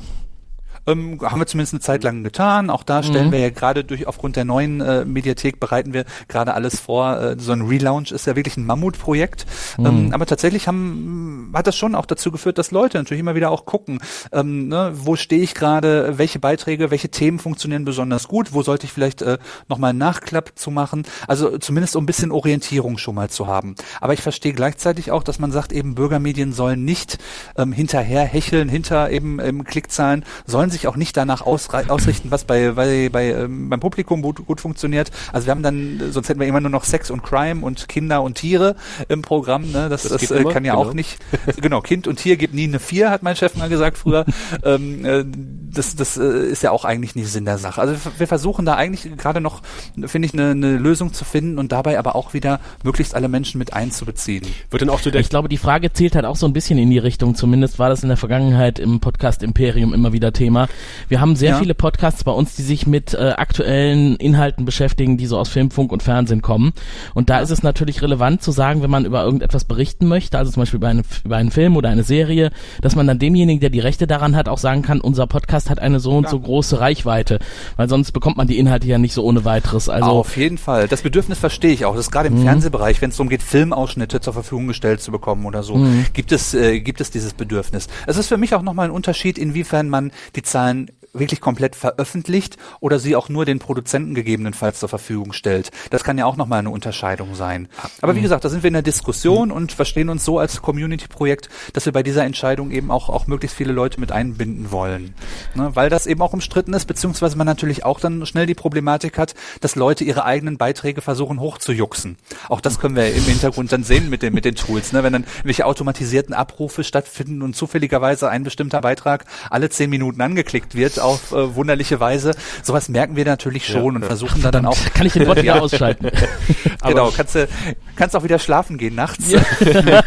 Ähm, 0.88 1.20
haben 1.22 1.40
wir 1.40 1.46
zumindest 1.46 1.74
eine 1.74 1.82
Zeit 1.82 2.04
lang 2.04 2.24
getan. 2.24 2.70
Auch 2.70 2.84
da 2.84 3.04
stellen 3.04 3.28
mhm. 3.28 3.32
wir 3.32 3.40
ja 3.40 3.50
gerade 3.50 3.84
durch 3.84 4.08
aufgrund 4.08 4.36
der 4.36 4.46
neuen 4.46 4.82
äh, 4.82 5.06
Mediathek 5.06 5.60
bereiten 5.60 5.94
wir 5.94 6.06
gerade 6.28 6.54
alles 6.54 6.80
vor. 6.80 7.20
Äh, 7.20 7.36
so 7.40 7.52
ein 7.52 7.62
Relaunch 7.62 8.12
ist 8.12 8.26
ja 8.26 8.36
wirklich 8.36 8.58
ein 8.58 8.66
Mammutprojekt. 8.66 9.46
Mhm. 9.78 9.86
Ähm, 9.86 10.10
aber 10.14 10.26
tatsächlich 10.26 10.68
haben 10.68 11.52
hat 11.54 11.68
das 11.68 11.76
schon 11.76 11.96
auch 11.96 12.06
dazu 12.06 12.32
geführt, 12.32 12.58
dass 12.58 12.72
Leute 12.72 12.98
natürlich 12.98 13.20
immer 13.20 13.36
wieder 13.36 13.52
auch 13.52 13.66
gucken, 13.66 14.00
ähm, 14.32 14.68
ne, 14.68 14.92
wo 14.94 15.16
stehe 15.16 15.42
ich 15.42 15.54
gerade, 15.54 16.18
welche 16.18 16.40
Beiträge, 16.40 16.92
welche 16.92 17.10
Themen 17.10 17.40
funktionieren 17.40 17.86
besonders 17.86 18.28
gut, 18.28 18.54
wo 18.54 18.62
sollte 18.64 18.86
ich 18.86 18.94
vielleicht 18.94 19.22
äh, 19.22 19.38
nochmal 19.68 19.92
einen 19.92 20.00
Nachklapp 20.00 20.52
zu 20.56 20.72
machen. 20.72 21.04
Also 21.28 21.58
zumindest 21.58 21.96
um 21.96 22.04
ein 22.04 22.06
bisschen 22.06 22.32
Orientierung 22.32 22.98
schon 22.98 23.16
mal 23.16 23.30
zu 23.30 23.48
haben. 23.48 23.76
Aber 24.02 24.14
ich 24.14 24.22
verstehe 24.22 24.54
gleichzeitig 24.54 25.12
auch, 25.12 25.24
dass 25.24 25.40
man 25.40 25.52
sagt, 25.52 25.72
eben 25.72 25.96
Bürgermedien 25.96 26.54
sollen 26.54 26.86
nicht 26.86 27.18
ähm, 27.58 27.72
hinterher 27.72 28.24
hecheln, 28.24 28.70
hinter 28.70 29.10
eben 29.12 29.40
ähm, 29.40 29.64
Klickzahlen, 29.64 30.26
sollen 30.46 30.70
sich 30.70 30.77
sich 30.78 30.88
auch 30.88 30.96
nicht 30.96 31.18
danach 31.18 31.42
ausrichten, 31.42 32.32
was 32.32 32.46
bei, 32.46 32.72
bei, 32.72 33.10
bei 33.10 33.32
ähm, 33.32 33.70
beim 33.70 33.80
Publikum 33.80 34.22
gut, 34.22 34.46
gut 34.46 34.62
funktioniert. 34.62 35.12
Also 35.34 35.48
wir 35.48 35.52
haben 35.52 35.64
dann, 35.64 36.02
sonst 36.12 36.30
hätten 36.30 36.40
wir 36.40 36.48
immer 36.48 36.62
nur 36.62 36.70
noch 36.70 36.84
Sex 36.84 37.12
und 37.12 37.24
Crime 37.24 37.66
und 37.66 37.90
Kinder 37.90 38.22
und 38.22 38.36
Tiere 38.36 38.76
im 39.10 39.22
Programm. 39.22 39.72
Ne? 39.72 39.90
Das, 39.90 40.04
das, 40.04 40.22
das 40.22 40.32
äh, 40.32 40.44
kann 40.44 40.66
ja 40.66 40.76
genau. 40.76 40.90
auch 40.90 40.94
nicht. 40.94 41.18
Genau, 41.62 41.82
Kind 41.82 42.08
und 42.08 42.18
Tier 42.18 42.38
gibt 42.38 42.54
nie 42.54 42.66
eine 42.66 42.80
Vier, 42.80 43.10
hat 43.10 43.24
mein 43.24 43.36
Chef 43.36 43.56
mal 43.56 43.70
gesagt 43.70 43.98
früher. 43.98 44.26
ähm, 44.64 45.06
äh, 45.06 45.26
das 45.74 45.96
das 45.96 46.18
äh, 46.18 46.48
ist 46.48 46.64
ja 46.64 46.72
auch 46.72 46.86
eigentlich 46.86 47.16
nicht 47.16 47.30
Sinn 47.30 47.46
der 47.46 47.58
Sache. 47.58 47.82
Also 47.82 47.96
wir 48.18 48.28
versuchen 48.28 48.66
da 48.66 48.76
eigentlich 48.76 49.18
gerade 49.18 49.42
noch, 49.42 49.62
finde 50.06 50.28
ich, 50.28 50.34
eine, 50.34 50.52
eine 50.52 50.78
Lösung 50.78 51.14
zu 51.14 51.26
finden 51.26 51.58
und 51.58 51.72
dabei 51.72 52.00
aber 52.00 52.16
auch 52.16 52.34
wieder 52.34 52.60
möglichst 52.84 53.16
alle 53.16 53.28
Menschen 53.28 53.58
mit 53.58 53.74
einzubeziehen. 53.74 54.46
Wird 54.70 54.82
denn 54.82 54.90
auch 54.90 55.00
so 55.00 55.12
der 55.12 55.22
ich 55.22 55.30
glaube, 55.30 55.50
die 55.50 55.58
Frage 55.58 55.92
zielt 55.92 56.16
halt 56.16 56.26
auch 56.26 56.36
so 56.36 56.46
ein 56.46 56.54
bisschen 56.54 56.78
in 56.78 56.90
die 56.90 56.98
Richtung. 56.98 57.36
Zumindest 57.36 57.80
war 57.80 57.90
das 57.90 58.04
in 58.04 58.10
der 58.10 58.18
Vergangenheit 58.18 58.80
im 58.80 59.00
Podcast 59.00 59.44
Imperium 59.44 59.94
immer 59.94 60.14
wieder 60.14 60.34
Thema 60.34 60.67
wir 61.10 61.22
haben 61.22 61.36
sehr 61.36 61.52
ja. 61.52 61.60
viele 61.60 61.74
Podcasts 61.74 62.24
bei 62.24 62.32
uns, 62.32 62.56
die 62.56 62.62
sich 62.62 62.88
mit 62.88 63.14
äh, 63.14 63.34
aktuellen 63.38 64.16
Inhalten 64.18 64.66
beschäftigen, 64.66 65.18
die 65.18 65.26
so 65.26 65.38
aus 65.38 65.50
Film, 65.50 65.72
Funk 65.72 65.92
und 65.92 66.04
Fernsehen 66.04 66.42
kommen. 66.42 66.74
Und 67.14 67.30
da 67.30 67.40
ist 67.40 67.50
es 67.50 67.64
natürlich 67.64 68.02
relevant 68.02 68.42
zu 68.42 68.52
sagen, 68.52 68.82
wenn 68.82 68.90
man 68.90 69.06
über 69.06 69.24
irgendetwas 69.24 69.66
berichten 69.66 70.08
möchte, 70.08 70.38
also 70.38 70.52
zum 70.52 70.62
Beispiel 70.62 70.78
über, 70.78 70.88
eine, 70.88 71.04
über 71.24 71.38
einen 71.38 71.52
Film 71.52 71.76
oder 71.76 71.90
eine 71.90 72.04
Serie, 72.04 72.52
dass 72.82 72.96
man 72.96 73.08
dann 73.08 73.20
demjenigen, 73.20 73.60
der 73.60 73.70
die 73.70 73.80
Rechte 73.80 74.08
daran 74.08 74.36
hat, 74.36 74.50
auch 74.50 74.58
sagen 74.58 74.82
kann, 74.82 75.02
unser 75.02 75.28
Podcast 75.28 75.70
hat 75.70 75.80
eine 75.80 76.00
so 76.00 76.18
und 76.18 76.26
ja. 76.26 76.30
so 76.30 76.40
große 76.40 76.80
Reichweite, 76.80 77.40
weil 77.76 77.90
sonst 77.90 78.12
bekommt 78.12 78.38
man 78.38 78.48
die 78.48 78.58
Inhalte 78.58 78.88
ja 78.88 78.98
nicht 78.98 79.14
so 79.14 79.24
ohne 79.24 79.46
weiteres. 79.46 79.90
Also 79.90 80.10
auf 80.10 80.38
jeden 80.38 80.58
Fall. 80.58 80.88
Das 80.88 81.02
Bedürfnis 81.02 81.40
verstehe 81.40 81.72
ich 81.72 81.86
auch. 81.86 81.96
Das 81.96 82.06
ist 82.06 82.12
gerade 82.12 82.28
im 82.28 82.40
mhm. 82.40 82.44
Fernsehbereich, 82.44 83.02
wenn 83.02 83.10
es 83.10 83.18
darum 83.18 83.30
geht, 83.30 83.44
Filmausschnitte 83.44 84.22
zur 84.22 84.34
Verfügung 84.34 84.68
gestellt 84.68 85.02
zu 85.02 85.12
bekommen 85.12 85.46
oder 85.46 85.64
so, 85.64 85.76
mhm. 85.76 86.06
gibt 86.14 86.32
es 86.32 86.54
äh, 86.54 86.80
gibt 86.80 87.02
es 87.02 87.12
dieses 87.12 87.34
Bedürfnis. 87.34 87.88
Es 88.06 88.18
ist 88.18 88.28
für 88.28 88.38
mich 88.38 88.56
auch 88.56 88.62
nochmal 88.62 88.88
ein 88.88 88.92
Unterschied, 88.92 89.38
inwiefern 89.38 89.90
man 89.90 90.12
die 90.36 90.44
Zahlen 90.48 90.92
wirklich 91.14 91.42
komplett 91.42 91.76
veröffentlicht 91.76 92.58
oder 92.80 93.00
sie 93.00 93.16
auch 93.16 93.30
nur 93.30 93.46
den 93.46 93.60
Produzenten 93.60 94.16
gegebenenfalls 94.16 94.80
zur 94.80 94.90
Verfügung 94.90 95.34
stellt. 95.34 95.72
Das 95.90 96.04
kann 96.04 96.18
ja 96.18 96.26
auch 96.26 96.38
nochmal 96.38 96.60
eine 96.60 96.70
Unterscheidung 96.70 97.36
sein. 97.36 97.68
Aber 98.02 98.16
wie 98.16 98.20
mhm. 98.20 98.24
gesagt, 98.24 98.46
da 98.46 98.50
sind 98.50 98.64
wir 98.64 98.68
in 98.68 98.74
der 98.74 98.82
Diskussion 98.82 99.52
und 99.52 99.72
verstehen 99.72 100.10
uns 100.10 100.26
so 100.26 100.40
als 100.40 100.62
Community-Projekt, 100.62 101.50
dass 101.74 101.86
wir 101.86 101.94
bei 101.94 102.04
dieser 102.04 102.24
Entscheidung 102.24 102.72
eben 102.72 102.92
auch, 102.92 103.10
auch 103.10 103.28
möglichst 103.28 103.58
viele 103.58 103.74
Leute 103.74 104.00
mit 104.00 104.12
einbinden 104.12 104.72
wollen. 104.72 105.14
Ne? 105.56 105.72
Weil 105.74 105.90
das 105.90 106.08
eben 106.08 106.22
auch 106.22 106.34
umstritten 106.34 106.74
ist, 106.74 106.86
beziehungsweise 106.86 107.38
man 107.38 107.48
natürlich 107.48 107.86
auch 107.86 108.00
dann 108.00 108.26
schnell 108.26 108.46
die 108.46 108.56
Problematik 108.56 109.18
hat, 109.18 109.36
dass 109.62 109.76
Leute 109.76 110.04
ihre 110.04 110.26
eigenen 110.26 110.58
Beiträge 110.58 111.02
versuchen 111.02 111.40
hochzujuxen. 111.40 112.18
Auch 112.50 112.62
das 112.62 112.80
können 112.80 112.96
wir 112.96 113.14
im 113.14 113.24
Hintergrund 113.24 113.72
dann 113.72 113.84
sehen 113.84 114.10
mit 114.10 114.22
den, 114.22 114.34
mit 114.34 114.46
den 114.46 114.56
Tools. 114.56 114.92
Ne? 114.94 115.04
Wenn 115.04 115.14
dann 115.14 115.26
welche 115.44 115.66
automatisierten 115.66 116.34
Abrufe 116.34 116.84
stattfinden 116.84 117.42
und 117.42 117.56
zufälligerweise 117.56 118.30
ein 118.30 118.44
bestimmter 118.44 118.82
Beitrag 118.82 119.26
alle 119.50 119.70
zehn 119.70 119.90
Minuten 119.90 120.22
angeklickt 120.22 120.76
wird, 120.76 120.97
auf 121.00 121.32
äh, 121.32 121.56
wunderliche 121.56 122.00
Weise. 122.00 122.32
Sowas 122.64 122.90
merken 122.90 123.16
wir 123.16 123.26
natürlich 123.26 123.66
schon 123.66 123.82
ja, 123.82 123.88
und 123.88 124.02
ja. 124.02 124.08
versuchen 124.08 124.42
da 124.42 124.52
dann 124.52 124.66
auch. 124.66 124.78
Kann 124.94 125.06
ich 125.06 125.14
den 125.14 125.26
Bot 125.26 125.42
wieder 125.42 125.62
ausschalten? 125.62 126.10
genau, 126.84 127.12
kannst 127.16 127.36
du 127.36 127.48
kannst 127.96 128.16
auch 128.16 128.24
wieder 128.24 128.40
schlafen 128.40 128.78
gehen 128.78 128.96
nachts. 128.96 129.32
Ja. 129.32 129.42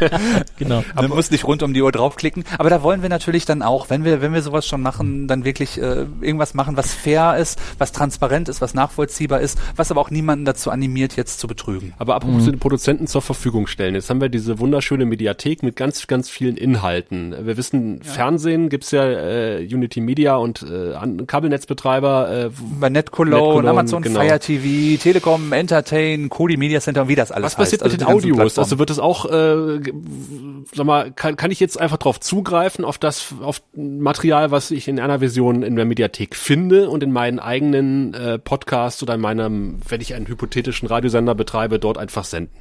genau. 0.59 0.85
Aber 0.95 1.09
du 1.09 1.15
musst 1.15 1.33
nicht 1.33 1.45
rund 1.45 1.63
um 1.63 1.75
die 1.75 1.83
Uhr 1.83 1.93
draufklicken. 1.93 2.45
Aber 2.59 2.71
da 2.71 2.83
wollen 2.83 3.03
wir 3.03 3.09
natürlich 3.09 3.45
dann 3.45 3.63
auch, 3.63 3.91
wenn 3.91 4.05
wir 4.05 4.23
wenn 4.23 4.33
wir 4.33 4.43
sowas 4.43 4.67
schon 4.67 4.81
machen, 4.81 5.29
dann 5.29 5.45
wirklich 5.45 5.81
äh, 5.81 6.07
irgendwas 6.21 6.55
machen, 6.55 6.77
was 6.77 6.95
fair 6.95 7.37
ist, 7.37 7.59
was 7.79 7.93
transparent 7.93 8.49
ist, 8.49 8.61
was 8.61 8.75
nachvollziehbar 8.75 9.41
ist, 9.41 9.59
was 9.77 9.91
aber 9.91 10.01
auch 10.01 10.11
niemanden 10.11 10.45
dazu 10.45 10.71
animiert, 10.71 11.17
jetzt 11.17 11.41
zu 11.41 11.47
betrügen. 11.47 11.93
Aber 11.99 12.15
apropos 12.15 12.43
mhm. 12.43 12.53
den 12.53 12.59
Produzenten 12.59 13.07
zur 13.07 13.23
Verfügung 13.23 13.67
stellen. 13.67 13.95
Jetzt 13.95 14.11
haben 14.11 14.21
wir 14.21 14.29
diese 14.29 14.59
wunderschöne 14.59 15.05
Mediathek 15.05 15.63
mit 15.63 15.77
ganz 15.77 16.07
ganz 16.07 16.31
vielen 16.31 16.57
Inhalten. 16.57 17.35
Wir 17.47 17.57
wissen, 17.57 18.03
Fernsehen 18.03 18.69
gibt's 18.69 18.91
ja 18.91 19.05
äh, 19.05 19.69
Unity 19.71 20.01
Media 20.01 20.37
und 20.37 20.63
äh, 20.63 20.80
äh, 20.81 21.25
Kabelnetzbetreiber. 21.27 22.47
Äh, 22.47 22.51
Bei 22.79 22.89
NetCologne, 22.89 23.69
Amazon 23.69 24.03
genau. 24.03 24.21
Fire 24.21 24.39
TV, 24.39 25.01
Telekom, 25.03 25.53
Entertain, 25.53 26.29
Kodi 26.29 26.57
Media 26.57 26.81
Center, 26.81 27.09
wie 27.09 27.15
das 27.15 27.33
alles 27.33 27.47
Was 27.47 27.57
passiert 27.57 27.83
heißt. 27.83 27.93
mit 27.93 28.03
also 28.03 28.21
den 28.21 28.35
Audios? 28.37 28.59
Also 28.59 28.79
wird 28.79 28.91
es 28.91 28.99
auch, 28.99 29.27
äh, 29.27 29.81
sag 30.75 30.87
mal, 30.87 31.11
kann, 31.13 31.37
kann 31.37 31.51
ich 31.51 31.61
jetzt 31.61 31.81
einfach 31.81 31.99
drauf 31.99 32.21
zugreifen 32.21 32.85
auf 32.85 32.99
das, 32.99 33.35
auf 33.43 33.63
Material, 33.75 34.51
was 34.51 34.71
ich 34.71 34.89
in 34.89 35.01
einer 35.01 35.19
Version 35.19 35.63
in 35.63 35.77
der 35.77 35.85
Mediathek 35.85 36.37
finde 36.37 36.89
und 36.89 37.03
in 37.03 37.13
meinen 37.13 37.39
eigenen 37.39 38.15
äh, 38.15 38.39
Podcasts 38.39 39.03
oder 39.03 39.15
in 39.15 39.21
meinem, 39.21 39.81
wenn 39.89 40.01
ich 40.01 40.15
einen 40.15 40.27
hypothetischen 40.27 40.89
Radiosender 40.89 41.35
betreibe, 41.35 41.79
dort 41.79 41.99
einfach 41.99 42.25
senden? 42.25 42.57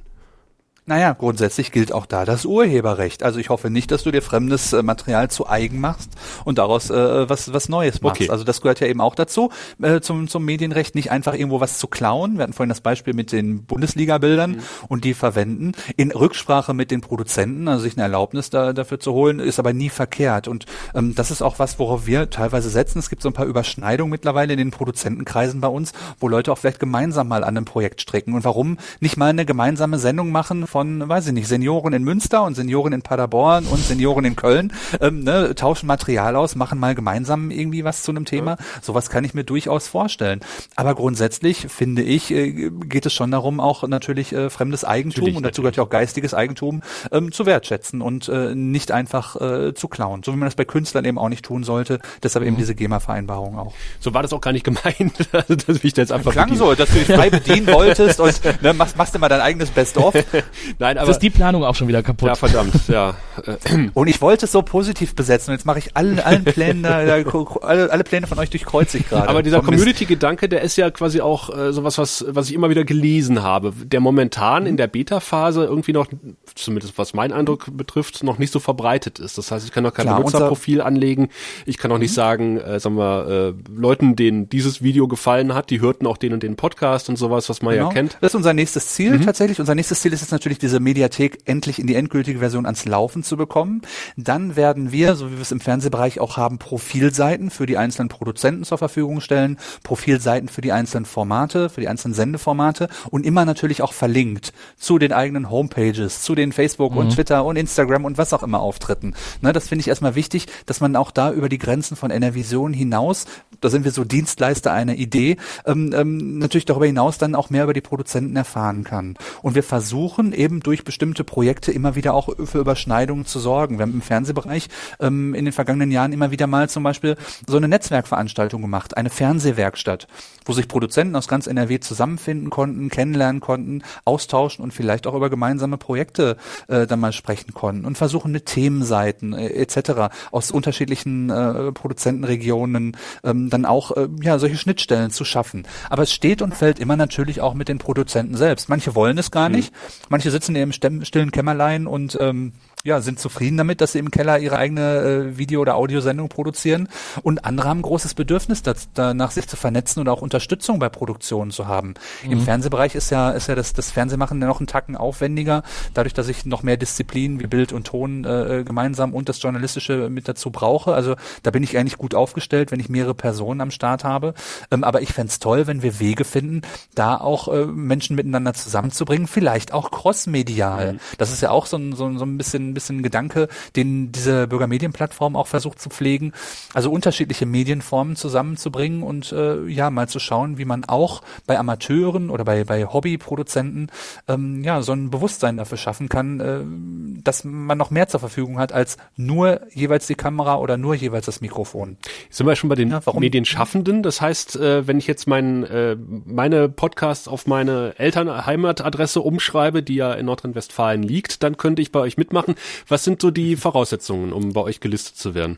Naja, 0.89 1.13
grundsätzlich 1.13 1.71
gilt 1.71 1.93
auch 1.93 2.07
da 2.07 2.25
das 2.25 2.45
Urheberrecht. 2.45 3.21
Also 3.21 3.37
ich 3.37 3.49
hoffe 3.49 3.69
nicht, 3.69 3.91
dass 3.91 4.01
du 4.01 4.09
dir 4.09 4.23
fremdes 4.23 4.73
äh, 4.73 4.81
Material 4.81 5.29
zu 5.29 5.47
eigen 5.47 5.79
machst 5.79 6.09
und 6.45 6.57
daraus 6.57 6.89
äh, 6.89 7.29
was, 7.29 7.53
was 7.53 7.69
Neues 7.69 8.01
machst. 8.01 8.21
Okay. 8.21 8.31
Also 8.31 8.43
das 8.43 8.59
gehört 8.59 8.79
ja 8.79 8.87
eben 8.87 8.99
auch 8.99 9.13
dazu, 9.13 9.51
äh, 9.83 10.01
zum, 10.01 10.27
zum 10.27 10.43
Medienrecht, 10.45 10.95
nicht 10.95 11.11
einfach 11.11 11.35
irgendwo 11.35 11.59
was 11.59 11.77
zu 11.77 11.85
klauen. 11.85 12.37
Wir 12.37 12.41
hatten 12.41 12.53
vorhin 12.53 12.69
das 12.69 12.81
Beispiel 12.81 13.13
mit 13.13 13.31
den 13.31 13.65
Bundesliga-Bildern 13.65 14.53
mhm. 14.53 14.61
und 14.87 15.03
die 15.03 15.13
verwenden. 15.13 15.73
In 15.95 16.09
Rücksprache 16.09 16.73
mit 16.73 16.89
den 16.89 17.01
Produzenten, 17.01 17.67
also 17.67 17.83
sich 17.83 17.93
eine 17.93 18.01
Erlaubnis 18.01 18.49
da, 18.49 18.73
dafür 18.73 18.99
zu 18.99 19.13
holen, 19.13 19.39
ist 19.39 19.59
aber 19.59 19.73
nie 19.73 19.89
verkehrt. 19.89 20.47
Und 20.47 20.65
ähm, 20.95 21.13
das 21.13 21.29
ist 21.29 21.43
auch 21.43 21.59
was, 21.59 21.77
worauf 21.77 22.07
wir 22.07 22.31
teilweise 22.31 22.71
setzen. 22.71 22.97
Es 22.97 23.11
gibt 23.11 23.21
so 23.21 23.29
ein 23.29 23.33
paar 23.33 23.45
Überschneidungen 23.45 24.09
mittlerweile 24.09 24.53
in 24.53 24.57
den 24.57 24.71
Produzentenkreisen 24.71 25.61
bei 25.61 25.67
uns, 25.67 25.93
wo 26.19 26.27
Leute 26.27 26.51
auch 26.51 26.57
vielleicht 26.57 26.79
gemeinsam 26.79 27.27
mal 27.27 27.43
an 27.43 27.57
einem 27.57 27.65
Projekt 27.65 28.01
stricken. 28.01 28.33
Und 28.33 28.43
warum 28.43 28.77
nicht 29.01 29.17
mal 29.17 29.29
eine 29.29 29.45
gemeinsame 29.45 29.99
Sendung 29.99 30.31
machen 30.31 30.65
von 30.65 30.78
von, 30.80 31.09
weiß 31.09 31.27
ich 31.27 31.34
nicht, 31.34 31.49
Senioren 31.49 31.91
in 31.91 32.05
Münster 32.05 32.43
und 32.43 32.55
Senioren 32.55 32.93
in 32.93 33.01
Paderborn 33.01 33.65
und 33.65 33.80
Senioren 33.80 34.23
in 34.23 34.38
Köln, 34.38 34.71
ähm, 35.01 35.25
ne, 35.25 35.53
tauschen 35.53 35.88
Material 35.88 36.38
aus, 36.38 36.55
machen 36.55 36.80
mal 36.80 36.95
gemeinsam 36.95 37.51
irgendwie 37.51 37.84
was 37.84 38.03
zu 38.03 38.11
einem 38.11 38.23
Thema. 38.23 38.55
Sowas 38.82 39.09
kann 39.09 39.25
ich 39.25 39.34
mir 39.34 39.43
durchaus 39.43 39.89
vorstellen. 39.89 40.39
Aber 40.77 40.95
grundsätzlich 40.95 41.67
finde 41.67 42.01
ich, 42.01 42.32
äh, 42.32 42.69
geht 42.69 43.05
es 43.05 43.11
schon 43.11 43.30
darum, 43.30 43.59
auch 43.59 43.86
natürlich 43.86 44.32
äh, 44.32 44.49
fremdes 44.49 44.86
Eigentum 44.86 45.23
natürlich, 45.23 45.36
und 45.36 45.43
dazu 45.43 45.61
gehört 45.63 45.75
ja 45.75 45.84
auch 45.84 45.89
geistiges 45.89 46.34
Eigentum 46.34 46.82
ähm, 47.11 47.34
zu 47.34 47.45
wertschätzen 47.45 48.01
und 48.01 48.30
äh, 48.30 48.55
nicht 48.55 48.93
einfach 48.93 49.36
äh, 49.36 49.73
zu 49.73 49.89
klauen. 49.89 50.23
So 50.23 50.32
wie 50.32 50.38
man 50.38 50.47
das 50.47 50.55
bei 50.55 50.63
Künstlern 50.63 51.03
eben 51.03 51.17
auch 51.17 51.27
nicht 51.27 51.43
tun 51.43 51.63
sollte. 51.65 51.99
Deshalb 52.23 52.43
mhm. 52.43 52.51
eben 52.51 52.57
diese 52.57 52.73
GEMA-Vereinbarung 52.73 53.59
auch. 53.59 53.73
So 53.99 54.13
war 54.13 54.21
das 54.21 54.32
auch 54.32 54.39
gar 54.39 54.53
nicht 54.53 54.63
gemeint, 54.63 55.27
also, 55.34 55.55
dass 55.55 55.84
ich 55.84 55.93
da 55.93 56.03
jetzt 56.03 56.13
einfach 56.13 56.32
klang 56.32 56.55
so, 56.55 56.73
dass 56.73 56.88
du 56.88 56.99
dich 56.99 57.07
frei 57.07 57.30
bedienen 57.30 57.67
wolltest 57.67 58.21
und 58.21 58.39
ne, 58.61 58.73
machst, 58.73 58.95
machst 58.95 59.19
mal 59.19 59.27
dein 59.27 59.41
eigenes 59.41 59.71
Best-of. 59.71 60.13
Nein, 60.78 60.97
aber. 60.97 61.07
Das 61.07 61.17
ist 61.17 61.24
die 61.24 61.30
Planung 61.30 61.63
auch 61.63 61.76
schon 61.76 61.88
wieder 61.88 62.03
kaputt. 62.03 62.28
Ja, 62.28 62.36
verdammt, 62.36 62.88
ja. 62.88 63.15
Und 63.93 64.07
ich 64.07 64.22
wollte 64.22 64.45
es 64.45 64.51
so 64.51 64.61
positiv 64.61 65.15
besetzen. 65.15 65.51
Und 65.51 65.57
jetzt 65.57 65.65
mache 65.65 65.80
ich 65.80 65.95
allen, 65.95 66.20
allen 66.20 66.43
Plänen, 66.43 66.84
da, 66.84 66.97
alle, 66.97 67.91
alle 67.91 68.03
Pläne 68.03 68.28
von 68.28 68.38
euch 68.39 68.49
durchkreuze 68.49 68.97
ich 68.97 69.09
gerade. 69.09 69.28
Aber 69.30 69.43
dieser 69.43 69.61
Community-Gedanke, 69.61 70.49
der 70.49 70.61
ist 70.61 70.76
ja 70.76 70.91
quasi 70.91 71.22
auch 71.22 71.55
äh, 71.55 71.74
sowas, 71.74 71.97
was, 71.97 72.26
was 72.28 72.49
ich 72.49 72.55
immer 72.55 72.70
wieder 72.70 72.84
gelesen 72.84 73.41
habe, 73.41 73.74
der 73.76 73.99
momentan 73.99 74.65
in 74.65 74.78
der 74.78 74.88
Beta-Phase 74.88 75.63
irgendwie 75.63 75.93
noch, 75.93 76.07
zumindest 76.55 76.97
was 76.97 77.13
mein 77.13 77.32
Eindruck 77.32 77.65
betrifft, 77.72 78.24
noch 78.24 78.38
nicht 78.38 78.51
so 78.51 78.59
verbreitet 78.59 79.20
ist. 79.20 79.38
Das 79.38 79.51
heißt, 79.51 79.65
ich 79.65 79.72
kann 79.72 79.84
noch 79.84 79.93
kein 79.93 80.05
Klar, 80.05 80.17
Benutzerprofil 80.17 80.82
anlegen. 80.82 81.30
Ich 81.65 81.78
kann 81.78 81.91
auch 81.91 81.97
nicht 81.97 82.11
mhm. 82.11 82.15
sagen, 82.15 82.57
äh, 82.57 82.80
sagen 82.80 82.95
wir, 82.95 83.55
äh, 83.57 83.72
Leuten, 83.72 84.15
denen 84.15 84.49
dieses 84.49 84.84
Video 84.84 85.07
gefallen 85.07 85.53
hat, 85.53 85.70
die 85.70 85.82
hörten 85.82 86.07
auch 86.07 86.17
den 86.17 86.34
und 86.34 86.43
den 86.43 86.55
Podcast 86.55 87.09
und 87.09 87.15
sowas, 87.15 87.49
was 87.49 87.61
man 87.61 87.74
genau. 87.74 87.88
ja 87.88 87.93
kennt. 87.93 88.17
Das 88.22 88.32
ist 88.32 88.36
unser 88.36 88.53
nächstes 88.53 88.89
Ziel 88.89 89.17
mhm. 89.17 89.26
tatsächlich. 89.26 89.59
Unser 89.59 89.76
nächstes 89.76 90.01
Ziel 90.01 90.13
ist 90.13 90.22
jetzt 90.22 90.32
natürlich 90.32 90.59
diese 90.62 90.80
Mediathek 90.80 91.39
endlich 91.45 91.80
in 91.80 91.88
die 91.88 91.95
endgültige 91.95 92.39
Version 92.39 92.66
ans 92.66 92.86
Laufen 92.86 93.24
zu 93.24 93.38
bekommen. 93.38 93.82
Dann 94.18 94.55
werden 94.55 94.91
wir, 94.91 95.16
so 95.16 95.32
wie 95.32 95.36
wir 95.36 95.41
es 95.41 95.51
im 95.51 95.60
Fernsehbereich 95.60 96.20
auch 96.20 96.38
haben, 96.38 96.57
Profilseiten 96.57 97.49
für 97.49 97.66
die 97.66 97.78
einzelnen 97.78 98.10
Produzenten 98.10 98.64
zur 98.64 98.78
Verfügung 98.78 99.22
stellen, 99.22 99.57
Profilseiten 99.84 100.49
für 100.49 100.62
die 100.62 100.72
einzelnen 100.72 101.05
Formate, 101.05 101.70
für 101.70 101.82
die 101.82 101.88
einzelnen 101.88 102.14
Sendeformate 102.14 102.89
und 103.10 103.26
immer 103.26 103.45
natürlich 103.45 103.82
auch 103.82 103.93
verlinkt 103.93 104.53
zu 104.78 104.99
den 104.99 105.14
eigenen 105.14 105.49
Homepages, 105.49 106.22
zu 106.22 106.36
den 106.36 106.51
Facebook 106.51 106.91
mhm. 106.91 106.97
und 106.97 107.10
Twitter 107.12 107.45
und 107.45 107.55
Instagram 107.55 108.05
und 108.05 108.18
was 108.18 108.34
auch 108.34 108.43
immer 108.43 108.60
Auftritten. 108.60 109.14
Ne, 109.41 109.53
das 109.53 109.68
finde 109.68 109.82
ich 109.82 109.88
erstmal 109.88 110.16
wichtig, 110.16 110.47
dass 110.66 110.82
man 110.82 110.95
auch 110.95 111.12
da 111.12 111.32
über 111.32 111.49
die 111.49 111.57
Grenzen 111.57 111.95
von 111.95 112.12
NRVision 112.12 112.74
hinaus, 112.74 113.26
da 113.62 113.70
sind 113.70 113.86
wir 113.86 113.91
so 113.91 114.03
Dienstleister 114.03 114.72
einer 114.72 114.95
Idee, 114.95 115.38
ähm, 115.66 115.91
ähm, 115.93 116.38
natürlich 116.39 116.66
darüber 116.66 116.86
hinaus 116.86 117.18
dann 117.18 117.36
auch 117.36 117.49
mehr 117.49 117.64
über 117.64 117.74
die 117.74 117.82
Produzenten 117.82 118.36
erfahren 118.36 118.84
kann. 118.84 119.16
Und 119.41 119.55
wir 119.55 119.64
versuchen 119.64 120.34
eben 120.39 120.61
durch 120.61 120.83
bestimmte 120.83 121.23
Projekte 121.23 121.71
immer 121.71 121.95
wieder 121.95 122.13
auch 122.13 122.29
für 122.45 122.59
Überschneidungen 122.59 123.25
zu 123.25 123.39
sorgen. 123.39 123.77
Wir 123.77 123.83
haben 123.83 123.93
im 123.93 124.01
Fernsehbereich 124.01 124.69
ähm, 124.99 125.35
in 125.35 125.45
den 125.45 125.51
vergangenen 125.51 125.91
Jahren 125.91 126.13
immer 126.13 126.31
wieder 126.31 126.47
mal 126.47 126.69
zum 126.69 126.81
Beispiel 126.81 127.17
so 127.45 127.57
eine 127.57 127.67
Netzwerkveranstaltung 127.67 128.61
gemacht, 128.61 128.95
eine 128.97 129.09
Fernsehwerkstatt, 129.09 130.07
wo 130.45 130.53
sich 130.53 130.67
Produzenten 130.67 131.15
aus 131.15 131.27
ganz 131.27 131.45
NRW 131.45 131.79
zusammenfinden 131.79 132.49
konnten, 132.49 132.89
kennenlernen 132.89 133.41
konnten, 133.41 133.83
austauschen 134.05 134.63
und 134.63 134.73
vielleicht 134.73 135.05
auch 135.05 135.13
über 135.13 135.29
gemeinsame 135.29 135.77
Projekte 135.77 136.37
äh, 136.67 136.87
dann 136.87 137.01
mal 137.01 137.11
sprechen 137.11 137.53
konnten 137.53 137.85
und 137.85 137.97
versuchen 137.97 138.31
mit 138.31 138.45
Themenseiten 138.45 139.33
äh, 139.33 139.49
etc. 139.49 140.13
aus 140.31 140.51
unterschiedlichen 140.51 141.29
äh, 141.29 141.71
Produzentenregionen 141.73 142.95
ähm, 143.23 143.49
dann 143.49 143.65
auch 143.65 143.95
äh, 143.97 144.07
ja 144.21 144.39
solche 144.39 144.57
Schnittstellen 144.57 145.11
zu 145.11 145.25
schaffen. 145.25 145.67
Aber 145.89 146.03
es 146.03 146.13
steht 146.13 146.41
und 146.41 146.55
fällt 146.55 146.79
immer 146.79 146.95
natürlich 146.95 147.41
auch 147.41 147.53
mit 147.53 147.67
den 147.67 147.77
Produzenten 147.77 148.37
selbst. 148.37 148.69
Manche 148.69 148.95
wollen 148.95 149.17
es 149.17 149.31
gar 149.31 149.49
mhm. 149.49 149.55
nicht, 149.55 149.73
manche 150.07 150.28
sitzen 150.32 150.55
im 150.55 150.71
stillen 150.71 151.32
Kämmerlein 151.32 151.88
und 151.88 152.17
ähm, 152.19 152.53
ja, 152.86 153.01
sind 153.01 153.19
zufrieden 153.19 153.57
damit, 153.57 153.82
dass 153.82 153.91
sie 153.91 153.99
im 153.99 154.09
Keller 154.09 154.39
ihre 154.39 154.57
eigene 154.57 154.99
äh, 154.99 155.38
Video- 155.38 155.59
oder 155.59 155.75
Audiosendung 155.75 156.30
produzieren. 156.30 156.88
Und 157.23 157.43
andere 157.43 157.67
haben 157.67 157.82
großes 157.82 158.13
Bedürfnis, 158.13 158.63
das, 158.63 158.88
danach 158.93 159.32
sich 159.32 159.47
zu 159.47 159.57
vernetzen 159.57 159.99
und 159.99 160.07
auch 160.07 160.21
Unterstützung 160.21 160.80
bei 160.80 160.88
Produktionen 160.88 161.51
zu 161.51 161.67
haben. 161.67 161.95
Mhm. 162.23 162.32
Im 162.32 162.41
Fernsehbereich 162.41 162.95
ist 162.95 163.09
ja, 163.09 163.32
ist 163.32 163.47
ja 163.47 163.55
das, 163.55 163.73
das 163.73 163.91
Fernsehmachen 163.91 164.39
noch 164.39 164.61
einen 164.61 164.67
Tacken 164.67 164.95
aufwendiger, 164.95 165.63
dadurch, 165.93 166.13
dass 166.13 166.30
ich 166.30 166.45
noch 166.45 166.63
mehr 166.63 166.77
Disziplinen 166.77 167.41
wie 167.41 167.47
Bild 167.47 167.73
und 167.73 167.86
Ton 167.86 168.23
äh, 168.23 168.63
gemeinsam 168.65 169.13
und 169.13 169.27
das 169.27 169.41
Journalistische 169.41 170.09
mit 170.09 170.30
dazu 170.30 170.49
brauche. 170.49 170.93
Also 170.93 171.15
da 171.43 171.51
bin 171.51 171.63
ich 171.63 171.77
eigentlich 171.77 171.97
gut 171.97 172.15
aufgestellt, 172.15 172.71
wenn 172.71 172.80
ich 172.80 172.88
mehrere 172.88 173.13
Personen 173.13 173.59
am 173.59 173.71
Start 173.71 174.05
habe. 174.05 174.34
Ähm, 174.71 174.86
aber 174.86 175.01
ich 175.01 175.11
fände 175.11 175.34
toll, 175.39 175.67
wenn 175.67 175.82
wir 175.82 175.99
Wege 175.99 176.23
finden, 176.23 176.61
da 176.95 177.17
auch 177.17 177.49
äh, 177.49 177.65
Menschen 177.65 178.15
miteinander 178.15 178.53
zusammenzubringen, 178.53 179.27
vielleicht 179.27 179.73
auch 179.73 179.91
crossmedial. 179.91 180.93
Mhm. 180.93 180.99
Das 181.17 181.32
ist 181.34 181.41
ja 181.41 181.51
auch 181.51 181.65
so 181.65 181.75
ein, 181.75 181.93
so, 181.93 182.17
so 182.17 182.25
ein 182.25 182.38
bisschen 182.38 182.68
ein 182.70 182.74
bisschen 182.74 183.03
Gedanke, 183.03 183.47
den 183.76 184.11
diese 184.11 184.47
Bürgermedienplattform 184.47 185.36
auch 185.36 185.47
versucht 185.47 185.80
zu 185.80 185.89
pflegen. 185.89 186.34
Also 186.74 186.91
unterschiedliche 186.91 187.45
Medienformen 187.45 188.15
zusammenzubringen 188.15 189.03
und 189.03 189.32
äh, 189.32 189.65
ja, 189.67 189.89
mal 189.89 190.07
zu 190.07 190.20
schauen, 190.20 190.57
wie 190.57 190.65
man 190.65 190.86
auch 190.86 191.22
bei 191.45 191.57
Amateuren 191.57 192.30
oder 192.30 192.43
bei, 192.45 192.63
bei 192.63 192.86
Hobbyproduzenten 192.86 193.91
ähm, 194.28 194.63
ja, 194.63 194.82
so 194.82 194.93
ein 194.93 195.09
Bewusstsein 195.09 195.57
dafür 195.57 195.78
schaffen 195.78 196.09
kann, 196.09 196.39
äh, 196.39 197.24
dass 197.24 197.43
man 197.43 197.78
noch 197.78 197.91
mehr 197.91 198.07
zur 198.07 198.20
Verfügung 198.20 198.59
hat 198.59 198.72
als 198.72 198.97
nur 199.15 199.61
jeweils 199.74 200.07
die 200.07 200.15
Kamera 200.15 200.57
oder 200.57 200.78
nur 200.78 200.95
jeweils 200.95 201.26
das 201.26 201.41
Mikrofon. 201.41 201.97
Jetzt 202.26 202.38
sind 202.38 202.47
wir 202.47 202.55
schon 202.55 202.70
bei 202.70 202.76
den 202.76 202.89
ja, 202.89 203.01
Medienschaffenden. 203.13 204.03
Das 204.03 204.22
heißt, 204.22 204.55
äh, 204.55 204.88
wenn 204.88 204.97
ich 204.97 205.07
jetzt 205.07 205.28
mein, 205.28 205.63
äh, 205.63 205.95
meine 206.26 206.70
Podcasts 206.70 207.28
auf 207.28 207.47
meine 207.47 207.93
Elternheimatadresse 207.97 209.22
umschreibe, 209.22 209.84
die 209.84 209.95
ja 209.95 210.13
in 210.13 210.26
Nordrhein-Westfalen 210.26 211.03
liegt, 211.03 211.43
dann 211.43 211.57
könnte 211.57 211.82
ich 211.82 211.91
bei 211.91 211.99
euch 211.99 212.17
mitmachen. 212.17 212.55
Was 212.88 213.03
sind 213.03 213.22
so 213.22 213.32
die 213.32 213.55
Voraussetzungen, 213.55 214.34
um 214.34 214.53
bei 214.53 214.62
euch 214.62 214.80
gelistet 214.80 215.18
zu 215.18 215.34
werden? 215.34 215.57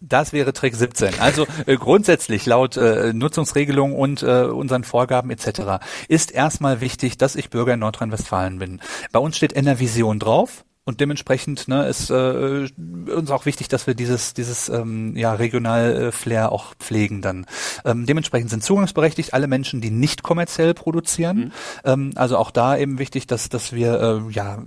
Das 0.00 0.32
wäre 0.32 0.52
Trick 0.52 0.74
17. 0.74 1.20
Also 1.20 1.46
äh, 1.64 1.76
grundsätzlich 1.76 2.44
laut 2.44 2.76
äh, 2.76 3.12
Nutzungsregelung 3.14 3.94
und 3.94 4.22
äh, 4.22 4.42
unseren 4.42 4.84
Vorgaben 4.84 5.30
etc. 5.30 5.84
ist 6.08 6.32
erstmal 6.32 6.80
wichtig, 6.80 7.16
dass 7.16 7.34
ich 7.34 7.48
Bürger 7.48 7.74
in 7.74 7.80
Nordrhein-Westfalen 7.80 8.58
bin. 8.58 8.80
Bei 9.12 9.20
uns 9.20 9.36
steht 9.36 9.54
NRVision 9.54 10.18
drauf. 10.18 10.64
Und 10.88 11.00
dementsprechend 11.00 11.66
ne, 11.66 11.88
ist 11.88 12.10
äh, 12.10 12.68
uns 13.12 13.30
auch 13.32 13.44
wichtig, 13.44 13.66
dass 13.66 13.88
wir 13.88 13.94
dieses 13.94 14.34
dieses 14.34 14.68
ähm, 14.68 15.16
ja 15.16 15.32
regional 15.32 15.96
äh, 15.96 16.12
Flair 16.12 16.52
auch 16.52 16.76
pflegen 16.76 17.22
dann. 17.22 17.44
Ähm, 17.84 18.06
dementsprechend 18.06 18.50
sind 18.50 18.62
zugangsberechtigt 18.62 19.34
alle 19.34 19.48
Menschen, 19.48 19.80
die 19.80 19.90
nicht 19.90 20.22
kommerziell 20.22 20.74
produzieren. 20.74 21.36
Mhm. 21.36 21.52
Ähm, 21.84 22.10
also 22.14 22.36
auch 22.38 22.52
da 22.52 22.76
eben 22.76 23.00
wichtig, 23.00 23.26
dass 23.26 23.48
dass 23.48 23.72
wir 23.72 24.00
äh, 24.00 24.32
ja 24.32 24.62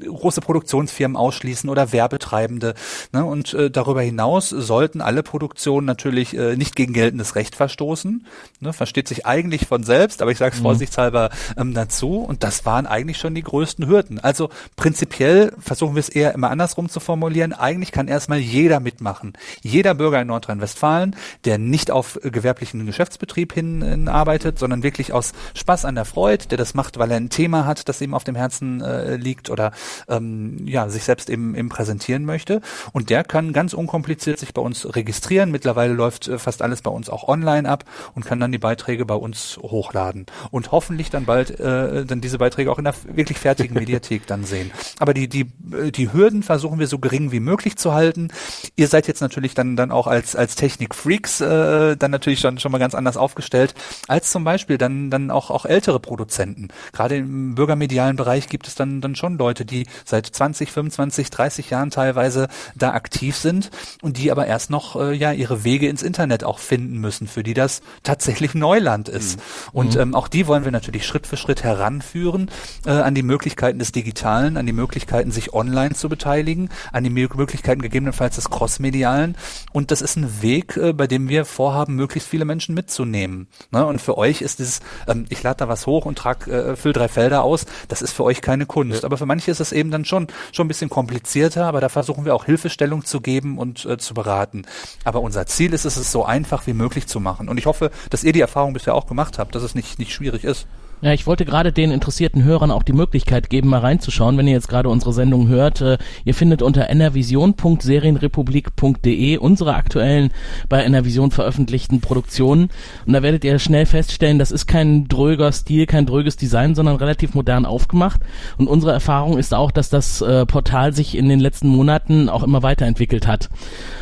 große 0.00 0.40
Produktionsfirmen 0.40 1.16
ausschließen 1.16 1.68
oder 1.68 1.92
Werbetreibende. 1.92 2.74
Ne? 3.12 3.24
Und 3.24 3.54
äh, 3.54 3.70
darüber 3.70 4.02
hinaus 4.02 4.48
sollten 4.50 5.00
alle 5.00 5.22
Produktionen 5.22 5.86
natürlich 5.86 6.36
äh, 6.36 6.56
nicht 6.56 6.76
gegen 6.76 6.92
geltendes 6.92 7.34
Recht 7.34 7.54
verstoßen. 7.54 8.26
Ne? 8.60 8.72
Versteht 8.72 9.08
sich 9.08 9.26
eigentlich 9.26 9.66
von 9.66 9.82
selbst, 9.82 10.22
aber 10.22 10.30
ich 10.30 10.38
sage 10.38 10.54
es 10.54 10.60
mhm. 10.60 10.64
vorsichtshalber 10.64 11.30
ähm, 11.56 11.74
dazu. 11.74 12.18
Und 12.18 12.42
das 12.42 12.66
waren 12.66 12.86
eigentlich 12.86 13.18
schon 13.18 13.34
die 13.34 13.42
größten 13.42 13.86
Hürden. 13.86 14.18
Also 14.18 14.50
prinzipiell 14.76 15.52
versuchen 15.58 15.94
wir 15.94 16.00
es 16.00 16.08
eher 16.08 16.34
immer 16.34 16.50
andersrum 16.50 16.88
zu 16.88 17.00
formulieren. 17.00 17.52
Eigentlich 17.52 17.92
kann 17.92 18.08
erstmal 18.08 18.38
jeder 18.38 18.80
mitmachen. 18.80 19.32
Jeder 19.62 19.94
Bürger 19.94 20.20
in 20.20 20.28
Nordrhein-Westfalen, 20.28 21.16
der 21.44 21.58
nicht 21.58 21.90
auf 21.90 22.18
gewerblichen 22.22 22.86
Geschäftsbetrieb 22.86 23.52
hin, 23.52 23.82
hin 23.82 24.08
arbeitet, 24.08 24.58
sondern 24.58 24.82
wirklich 24.82 25.12
aus 25.12 25.32
Spaß 25.54 25.84
an 25.84 25.94
der 25.94 26.04
Freude, 26.04 26.46
der 26.46 26.58
das 26.58 26.74
macht, 26.74 26.98
weil 26.98 27.10
er 27.10 27.16
ein 27.16 27.30
Thema 27.30 27.66
hat, 27.66 27.88
das 27.88 28.00
ihm 28.00 28.14
auf 28.14 28.24
dem 28.24 28.34
Herzen 28.34 28.80
äh, 28.80 29.16
liegt 29.16 29.50
oder 29.50 29.72
ähm, 30.08 30.66
ja, 30.66 30.88
sich 30.88 31.04
selbst 31.04 31.30
eben, 31.30 31.54
eben 31.54 31.68
präsentieren 31.68 32.24
möchte. 32.24 32.60
Und 32.92 33.10
der 33.10 33.24
kann 33.24 33.52
ganz 33.52 33.72
unkompliziert 33.72 34.38
sich 34.38 34.54
bei 34.54 34.62
uns 34.62 34.94
registrieren. 34.94 35.50
Mittlerweile 35.50 35.92
läuft 35.94 36.28
äh, 36.28 36.38
fast 36.38 36.62
alles 36.62 36.82
bei 36.82 36.90
uns 36.90 37.10
auch 37.10 37.28
online 37.28 37.68
ab 37.68 37.84
und 38.14 38.24
kann 38.24 38.40
dann 38.40 38.52
die 38.52 38.58
Beiträge 38.58 39.04
bei 39.04 39.14
uns 39.14 39.58
hochladen. 39.62 40.26
Und 40.50 40.72
hoffentlich 40.72 41.10
dann 41.10 41.24
bald 41.24 41.58
äh, 41.58 42.04
dann 42.04 42.20
diese 42.20 42.38
Beiträge 42.38 42.70
auch 42.70 42.78
in 42.78 42.84
der 42.84 42.94
wirklich 43.12 43.38
fertigen 43.38 43.74
Mediathek 43.78 44.26
dann 44.26 44.44
sehen. 44.44 44.70
Aber 44.98 45.14
die, 45.14 45.28
die, 45.28 45.46
äh, 45.72 45.90
die 45.90 46.12
Hürden 46.12 46.42
versuchen 46.42 46.78
wir 46.78 46.86
so 46.86 46.98
gering 46.98 47.32
wie 47.32 47.40
möglich 47.40 47.76
zu 47.76 47.92
halten. 47.92 48.28
Ihr 48.76 48.88
seid 48.88 49.08
jetzt 49.08 49.20
natürlich 49.20 49.54
dann, 49.54 49.76
dann 49.76 49.90
auch 49.90 50.06
als, 50.06 50.36
als 50.36 50.54
Technik-Freaks 50.54 51.40
äh, 51.40 51.96
dann 51.96 52.10
natürlich 52.10 52.40
schon, 52.40 52.58
schon 52.58 52.72
mal 52.72 52.78
ganz 52.78 52.94
anders 52.94 53.16
aufgestellt 53.16 53.74
als 54.06 54.30
zum 54.30 54.44
Beispiel 54.44 54.78
dann, 54.78 55.10
dann 55.10 55.30
auch, 55.30 55.50
auch 55.50 55.64
ältere 55.64 56.00
Produzenten. 56.00 56.68
Gerade 56.92 57.16
im 57.16 57.54
bürgermedialen 57.54 58.16
Bereich 58.16 58.48
gibt 58.48 58.66
es 58.68 58.74
dann, 58.74 59.00
dann 59.00 59.14
schon 59.14 59.38
Leute, 59.38 59.64
die 59.64 59.77
seit 60.04 60.26
20, 60.26 60.72
25, 60.72 61.30
30 61.30 61.70
Jahren 61.70 61.90
teilweise 61.90 62.48
da 62.74 62.92
aktiv 62.92 63.36
sind 63.36 63.70
und 64.02 64.16
die 64.16 64.30
aber 64.30 64.46
erst 64.46 64.70
noch 64.70 64.96
äh, 64.96 65.14
ja 65.14 65.32
ihre 65.32 65.64
Wege 65.64 65.88
ins 65.88 66.02
Internet 66.02 66.44
auch 66.44 66.58
finden 66.58 66.98
müssen, 66.98 67.26
für 67.26 67.42
die 67.42 67.54
das 67.54 67.80
tatsächlich 68.02 68.54
Neuland 68.54 69.08
ist. 69.08 69.36
Mhm. 69.36 69.42
Und 69.72 69.94
mhm. 69.94 70.00
ähm, 70.00 70.14
auch 70.14 70.28
die 70.28 70.46
wollen 70.46 70.64
wir 70.64 70.72
natürlich 70.72 71.06
Schritt 71.06 71.26
für 71.26 71.36
Schritt 71.36 71.64
heranführen 71.64 72.50
äh, 72.86 72.90
an 72.90 73.14
die 73.14 73.22
Möglichkeiten 73.22 73.78
des 73.78 73.92
Digitalen, 73.92 74.56
an 74.56 74.66
die 74.66 74.72
Möglichkeiten, 74.72 75.30
sich 75.30 75.52
online 75.52 75.94
zu 75.94 76.08
beteiligen, 76.08 76.68
an 76.92 77.04
die 77.04 77.10
Möglichkeiten 77.10 77.82
gegebenenfalls 77.82 78.36
des 78.36 78.50
Crossmedialen. 78.50 79.36
Und 79.72 79.90
das 79.90 80.02
ist 80.02 80.16
ein 80.16 80.42
Weg, 80.42 80.76
äh, 80.76 80.92
bei 80.92 81.06
dem 81.06 81.28
wir 81.28 81.44
vorhaben, 81.44 81.94
möglichst 81.94 82.28
viele 82.28 82.44
Menschen 82.44 82.74
mitzunehmen. 82.74 83.48
Ne? 83.70 83.84
Und 83.84 84.00
für 84.00 84.16
euch 84.18 84.42
ist 84.42 84.58
dieses, 84.58 84.80
ähm, 85.06 85.26
ich 85.28 85.42
lade 85.42 85.58
da 85.58 85.68
was 85.68 85.86
hoch 85.86 86.06
und 86.06 86.16
trag, 86.16 86.46
äh, 86.46 86.76
füll 86.76 86.92
drei 86.92 87.08
Felder 87.08 87.42
aus, 87.42 87.66
das 87.88 88.02
ist 88.02 88.12
für 88.12 88.24
euch 88.24 88.40
keine 88.40 88.66
Kunst. 88.66 89.02
Ja. 89.02 89.06
Aber 89.06 89.16
für 89.16 89.26
manche 89.26 89.50
ist 89.50 89.60
es 89.60 89.67
eben 89.72 89.90
dann 89.90 90.04
schon, 90.04 90.28
schon 90.52 90.66
ein 90.66 90.68
bisschen 90.68 90.90
komplizierter, 90.90 91.66
aber 91.66 91.80
da 91.80 91.88
versuchen 91.88 92.24
wir 92.24 92.34
auch 92.34 92.44
Hilfestellung 92.44 93.04
zu 93.04 93.20
geben 93.20 93.58
und 93.58 93.84
äh, 93.84 93.98
zu 93.98 94.14
beraten. 94.14 94.64
Aber 95.04 95.20
unser 95.20 95.46
Ziel 95.46 95.72
ist 95.72 95.84
es, 95.84 95.96
es 95.96 96.12
so 96.12 96.24
einfach 96.24 96.66
wie 96.66 96.72
möglich 96.72 97.06
zu 97.06 97.20
machen. 97.20 97.48
Und 97.48 97.58
ich 97.58 97.66
hoffe, 97.66 97.90
dass 98.10 98.24
ihr 98.24 98.32
die 98.32 98.40
Erfahrung 98.40 98.72
bisher 98.72 98.94
auch 98.94 99.06
gemacht 99.06 99.38
habt, 99.38 99.54
dass 99.54 99.62
es 99.62 99.74
nicht, 99.74 99.98
nicht 99.98 100.12
schwierig 100.12 100.44
ist. 100.44 100.66
Ja, 101.00 101.12
ich 101.12 101.28
wollte 101.28 101.44
gerade 101.44 101.72
den 101.72 101.92
interessierten 101.92 102.42
Hörern 102.42 102.72
auch 102.72 102.82
die 102.82 102.92
Möglichkeit 102.92 103.50
geben, 103.50 103.68
mal 103.68 103.78
reinzuschauen, 103.78 104.36
wenn 104.36 104.48
ihr 104.48 104.54
jetzt 104.54 104.68
gerade 104.68 104.88
unsere 104.88 105.12
Sendung 105.12 105.46
hört. 105.46 105.80
Äh, 105.80 105.96
ihr 106.24 106.34
findet 106.34 106.60
unter 106.60 106.92
nrvision.serienrepublik.de 106.92 109.38
unsere 109.38 109.76
aktuellen 109.76 110.32
bei 110.68 110.82
NRVision 110.82 111.30
veröffentlichten 111.30 112.00
Produktionen. 112.00 112.70
Und 113.06 113.12
da 113.12 113.22
werdet 113.22 113.44
ihr 113.44 113.60
schnell 113.60 113.86
feststellen, 113.86 114.40
das 114.40 114.50
ist 114.50 114.66
kein 114.66 115.06
dröger 115.06 115.52
Stil, 115.52 115.86
kein 115.86 116.04
dröges 116.04 116.36
Design, 116.36 116.74
sondern 116.74 116.96
relativ 116.96 117.32
modern 117.32 117.64
aufgemacht. 117.64 118.20
Und 118.56 118.66
unsere 118.66 118.90
Erfahrung 118.90 119.38
ist 119.38 119.54
auch, 119.54 119.70
dass 119.70 119.90
das 119.90 120.20
äh, 120.20 120.46
Portal 120.46 120.92
sich 120.92 121.16
in 121.16 121.28
den 121.28 121.38
letzten 121.38 121.68
Monaten 121.68 122.28
auch 122.28 122.42
immer 122.42 122.64
weiterentwickelt 122.64 123.28
hat. 123.28 123.50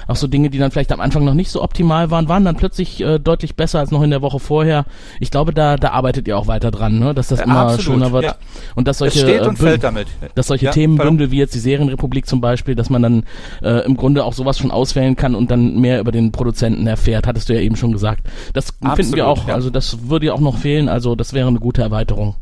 Auch 0.07 0.16
so 0.16 0.28
Dinge, 0.28 0.49
die 0.49 0.57
dann 0.57 0.70
vielleicht 0.70 0.92
am 0.92 1.01
Anfang 1.01 1.26
noch 1.26 1.34
nicht 1.34 1.51
so 1.51 1.62
optimal 1.62 2.11
waren, 2.11 2.30
waren 2.30 2.47
dann 2.47 2.57
plötzlich 2.57 3.03
äh, 3.03 3.18
deutlich 3.18 3.55
besser 3.55 3.80
als 3.80 3.90
noch 3.90 4.01
in 4.01 4.09
der 4.09 4.22
Woche 4.22 4.40
vorher. 4.40 4.86
Ich 5.20 5.30
glaube, 5.30 5.53
da, 5.53 5.76
da 5.76 5.90
arbeitet 5.90 6.26
ihr 6.26 6.38
auch 6.38 6.47
weiter 6.47 6.70
dran 6.70 6.86
dran, 6.87 6.99
ne? 6.99 7.14
dass 7.14 7.28
das 7.28 7.41
ja, 7.41 7.45
immer 7.45 7.61
absolut, 7.61 7.84
schöner 7.84 8.12
wird. 8.12 8.24
Ja. 8.24 8.37
Und 8.74 8.89
dass 8.89 8.99
solche, 8.99 9.26
äh, 9.26 10.05
dass 10.34 10.47
solche 10.47 10.66
ja, 10.66 10.70
Themenbündel 10.70 11.30
wie 11.30 11.39
jetzt 11.39 11.55
die 11.55 11.59
Serienrepublik 11.59 12.26
zum 12.26 12.41
Beispiel, 12.41 12.74
dass 12.74 12.91
man 12.91 13.03
dann 13.03 13.24
äh, 13.62 13.84
im 13.84 13.97
Grunde 13.97 14.24
auch 14.24 14.32
sowas 14.32 14.59
schon 14.59 14.70
auswählen 14.70 15.16
kann 15.16 15.34
und 15.34 15.51
dann 15.51 15.80
mehr 15.80 16.01
über 16.01 16.12
den 16.12 16.32
Produzenten 16.32 16.87
erfährt, 16.87 17.26
hattest 17.26 17.49
du 17.49 17.55
ja 17.55 17.61
eben 17.61 17.76
schon 17.76 17.93
gesagt. 17.93 18.26
Das 18.53 18.70
absolut, 18.70 18.97
finden 18.97 19.16
wir 19.16 19.26
auch, 19.26 19.49
also 19.49 19.70
das 19.70 20.09
würde 20.09 20.26
ja 20.26 20.32
auch 20.32 20.41
noch 20.41 20.59
fehlen, 20.59 20.89
also 20.89 21.14
das 21.14 21.32
wäre 21.32 21.49
eine 21.49 21.61
gute 21.61 21.82
Erweiterung. 21.82 22.37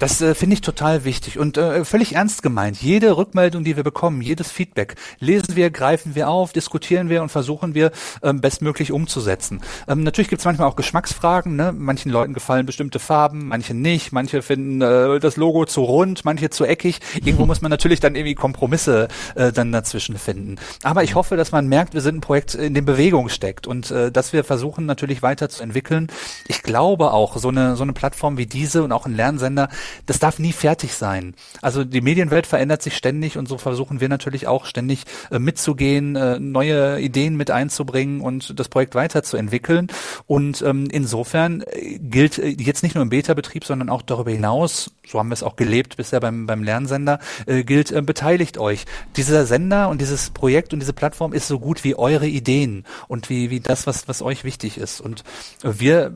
Das 0.00 0.22
äh, 0.22 0.34
finde 0.34 0.54
ich 0.54 0.62
total 0.62 1.04
wichtig 1.04 1.38
und 1.38 1.58
äh, 1.58 1.84
völlig 1.84 2.14
ernst 2.14 2.42
gemeint. 2.42 2.80
Jede 2.80 3.18
Rückmeldung, 3.18 3.64
die 3.64 3.76
wir 3.76 3.84
bekommen, 3.84 4.22
jedes 4.22 4.50
Feedback, 4.50 4.94
lesen 5.18 5.56
wir, 5.56 5.70
greifen 5.70 6.14
wir 6.14 6.30
auf, 6.30 6.54
diskutieren 6.54 7.10
wir 7.10 7.20
und 7.20 7.28
versuchen 7.28 7.74
wir 7.74 7.92
ähm, 8.22 8.40
bestmöglich 8.40 8.92
umzusetzen. 8.92 9.60
Ähm, 9.86 10.02
natürlich 10.02 10.30
gibt 10.30 10.40
es 10.40 10.46
manchmal 10.46 10.68
auch 10.68 10.76
Geschmacksfragen. 10.76 11.54
Ne? 11.54 11.72
Manchen 11.76 12.10
Leuten 12.10 12.32
gefallen 12.32 12.64
bestimmte 12.64 12.98
Farben, 12.98 13.46
manche 13.46 13.74
nicht. 13.74 14.10
Manche 14.10 14.40
finden 14.40 14.80
äh, 14.80 15.20
das 15.20 15.36
Logo 15.36 15.66
zu 15.66 15.82
rund, 15.82 16.24
manche 16.24 16.48
zu 16.48 16.64
eckig. 16.64 17.00
Irgendwo 17.16 17.44
muss 17.44 17.60
man 17.60 17.70
natürlich 17.70 18.00
dann 18.00 18.14
irgendwie 18.14 18.34
Kompromisse 18.34 19.08
äh, 19.34 19.52
dann 19.52 19.70
dazwischen 19.70 20.16
finden. 20.16 20.56
Aber 20.82 21.04
ich 21.04 21.14
hoffe, 21.14 21.36
dass 21.36 21.52
man 21.52 21.68
merkt, 21.68 21.92
wir 21.92 22.00
sind 22.00 22.16
ein 22.16 22.20
Projekt, 22.22 22.54
in 22.54 22.72
dem 22.72 22.86
Bewegung 22.86 23.28
steckt 23.28 23.66
und 23.66 23.90
äh, 23.90 24.10
dass 24.10 24.32
wir 24.32 24.44
versuchen 24.44 24.86
natürlich 24.86 25.20
weiterzuentwickeln. 25.20 26.06
Ich 26.48 26.62
glaube 26.62 27.12
auch, 27.12 27.36
so 27.36 27.48
eine 27.48 27.76
so 27.76 27.82
eine 27.82 27.92
Plattform 27.92 28.38
wie 28.38 28.46
diese 28.46 28.82
und 28.82 28.92
auch 28.92 29.04
ein 29.04 29.14
Lernsender 29.14 29.68
das 30.06 30.18
darf 30.18 30.38
nie 30.38 30.52
fertig 30.52 30.94
sein. 30.94 31.34
Also 31.62 31.84
die 31.84 32.00
Medienwelt 32.00 32.46
verändert 32.46 32.82
sich 32.82 32.96
ständig 32.96 33.36
und 33.36 33.48
so 33.48 33.58
versuchen 33.58 34.00
wir 34.00 34.08
natürlich 34.08 34.46
auch 34.46 34.64
ständig 34.64 35.04
äh, 35.30 35.38
mitzugehen, 35.38 36.16
äh, 36.16 36.38
neue 36.38 37.00
Ideen 37.00 37.36
mit 37.36 37.50
einzubringen 37.50 38.20
und 38.20 38.58
das 38.58 38.68
Projekt 38.68 38.94
weiterzuentwickeln. 38.94 39.88
Und 40.26 40.62
ähm, 40.62 40.88
insofern 40.90 41.62
äh, 41.62 41.98
gilt 41.98 42.38
äh, 42.38 42.48
jetzt 42.48 42.82
nicht 42.82 42.94
nur 42.94 43.02
im 43.02 43.10
Beta-Betrieb, 43.10 43.64
sondern 43.64 43.88
auch 43.90 44.02
darüber 44.02 44.30
hinaus, 44.30 44.90
so 45.06 45.18
haben 45.18 45.28
wir 45.28 45.34
es 45.34 45.42
auch 45.42 45.56
gelebt 45.56 45.96
bisher 45.96 46.20
beim, 46.20 46.46
beim 46.46 46.62
Lernsender, 46.62 47.18
äh, 47.46 47.64
gilt, 47.64 47.90
äh, 47.92 48.02
beteiligt 48.02 48.58
euch. 48.58 48.84
Dieser 49.16 49.46
Sender 49.46 49.88
und 49.88 50.00
dieses 50.00 50.30
Projekt 50.30 50.72
und 50.72 50.80
diese 50.80 50.92
Plattform 50.92 51.32
ist 51.32 51.48
so 51.48 51.58
gut 51.58 51.84
wie 51.84 51.94
eure 51.94 52.26
Ideen 52.26 52.84
und 53.08 53.30
wie, 53.30 53.50
wie 53.50 53.60
das, 53.60 53.86
was, 53.86 54.08
was 54.08 54.22
euch 54.22 54.44
wichtig 54.44 54.78
ist. 54.78 55.00
Und 55.00 55.24
wir, 55.62 56.14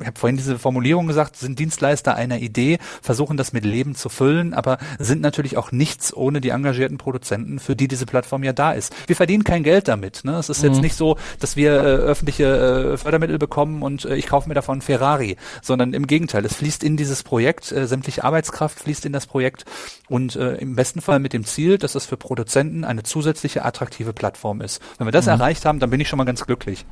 ich 0.00 0.06
habe 0.06 0.18
vorhin 0.18 0.36
diese 0.36 0.58
Formulierung 0.58 1.06
gesagt, 1.06 1.36
sind 1.36 1.58
Dienstleister 1.58 2.14
einer 2.14 2.38
Idee, 2.38 2.78
versuchen 3.06 3.36
das 3.38 3.52
mit 3.52 3.64
Leben 3.64 3.94
zu 3.94 4.10
füllen, 4.10 4.52
aber 4.52 4.78
sind 4.98 5.22
natürlich 5.22 5.56
auch 5.56 5.72
nichts 5.72 6.14
ohne 6.14 6.40
die 6.40 6.50
engagierten 6.50 6.98
Produzenten, 6.98 7.58
für 7.58 7.74
die 7.76 7.88
diese 7.88 8.04
Plattform 8.04 8.42
ja 8.42 8.52
da 8.52 8.72
ist. 8.72 8.94
Wir 9.06 9.16
verdienen 9.16 9.44
kein 9.44 9.62
Geld 9.62 9.88
damit. 9.88 10.24
Ne? 10.24 10.36
Es 10.36 10.50
ist 10.50 10.62
mhm. 10.62 10.70
jetzt 10.70 10.82
nicht 10.82 10.96
so, 10.96 11.16
dass 11.40 11.56
wir 11.56 11.72
äh, 11.72 11.84
öffentliche 11.84 12.92
äh, 12.92 12.96
Fördermittel 12.98 13.38
bekommen 13.38 13.82
und 13.82 14.04
äh, 14.04 14.16
ich 14.16 14.26
kaufe 14.26 14.48
mir 14.48 14.54
davon 14.54 14.82
Ferrari, 14.82 15.36
sondern 15.62 15.94
im 15.94 16.06
Gegenteil, 16.06 16.44
es 16.44 16.56
fließt 16.56 16.84
in 16.84 16.96
dieses 16.96 17.22
Projekt, 17.22 17.72
äh, 17.72 17.86
sämtliche 17.86 18.24
Arbeitskraft 18.24 18.80
fließt 18.80 19.06
in 19.06 19.12
das 19.12 19.26
Projekt 19.26 19.64
und 20.08 20.36
äh, 20.36 20.56
im 20.56 20.74
besten 20.74 21.00
Fall 21.00 21.20
mit 21.20 21.32
dem 21.32 21.44
Ziel, 21.44 21.78
dass 21.78 21.94
es 21.94 22.06
für 22.06 22.16
Produzenten 22.16 22.84
eine 22.84 23.04
zusätzliche 23.04 23.64
attraktive 23.64 24.12
Plattform 24.12 24.60
ist. 24.60 24.82
Wenn 24.98 25.06
wir 25.06 25.12
das 25.12 25.26
mhm. 25.26 25.32
erreicht 25.32 25.64
haben, 25.64 25.78
dann 25.78 25.90
bin 25.90 26.00
ich 26.00 26.08
schon 26.08 26.18
mal 26.18 26.24
ganz 26.24 26.44
glücklich. 26.44 26.84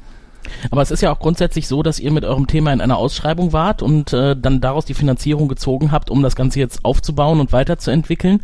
Aber 0.70 0.82
es 0.82 0.90
ist 0.90 1.01
ja 1.01 1.12
auch 1.12 1.18
grundsätzlich 1.18 1.68
so, 1.68 1.82
dass 1.82 1.99
ihr 1.99 2.12
mit 2.12 2.24
eurem 2.24 2.47
Thema 2.47 2.72
in 2.72 2.80
einer 2.80 2.97
Ausschreibung 2.97 3.53
wart 3.53 3.82
und 3.82 4.12
äh, 4.12 4.36
dann 4.36 4.61
daraus 4.61 4.84
die 4.84 4.95
Finanzierung 4.95 5.49
gezogen 5.49 5.92
habt, 5.92 6.11
um 6.11 6.22
das 6.22 6.36
Ganze 6.36 6.61
jetzt 6.61 6.84
aufzubauen 6.84 7.40
und 7.40 7.53
weiterzuentwickeln. 7.53 8.42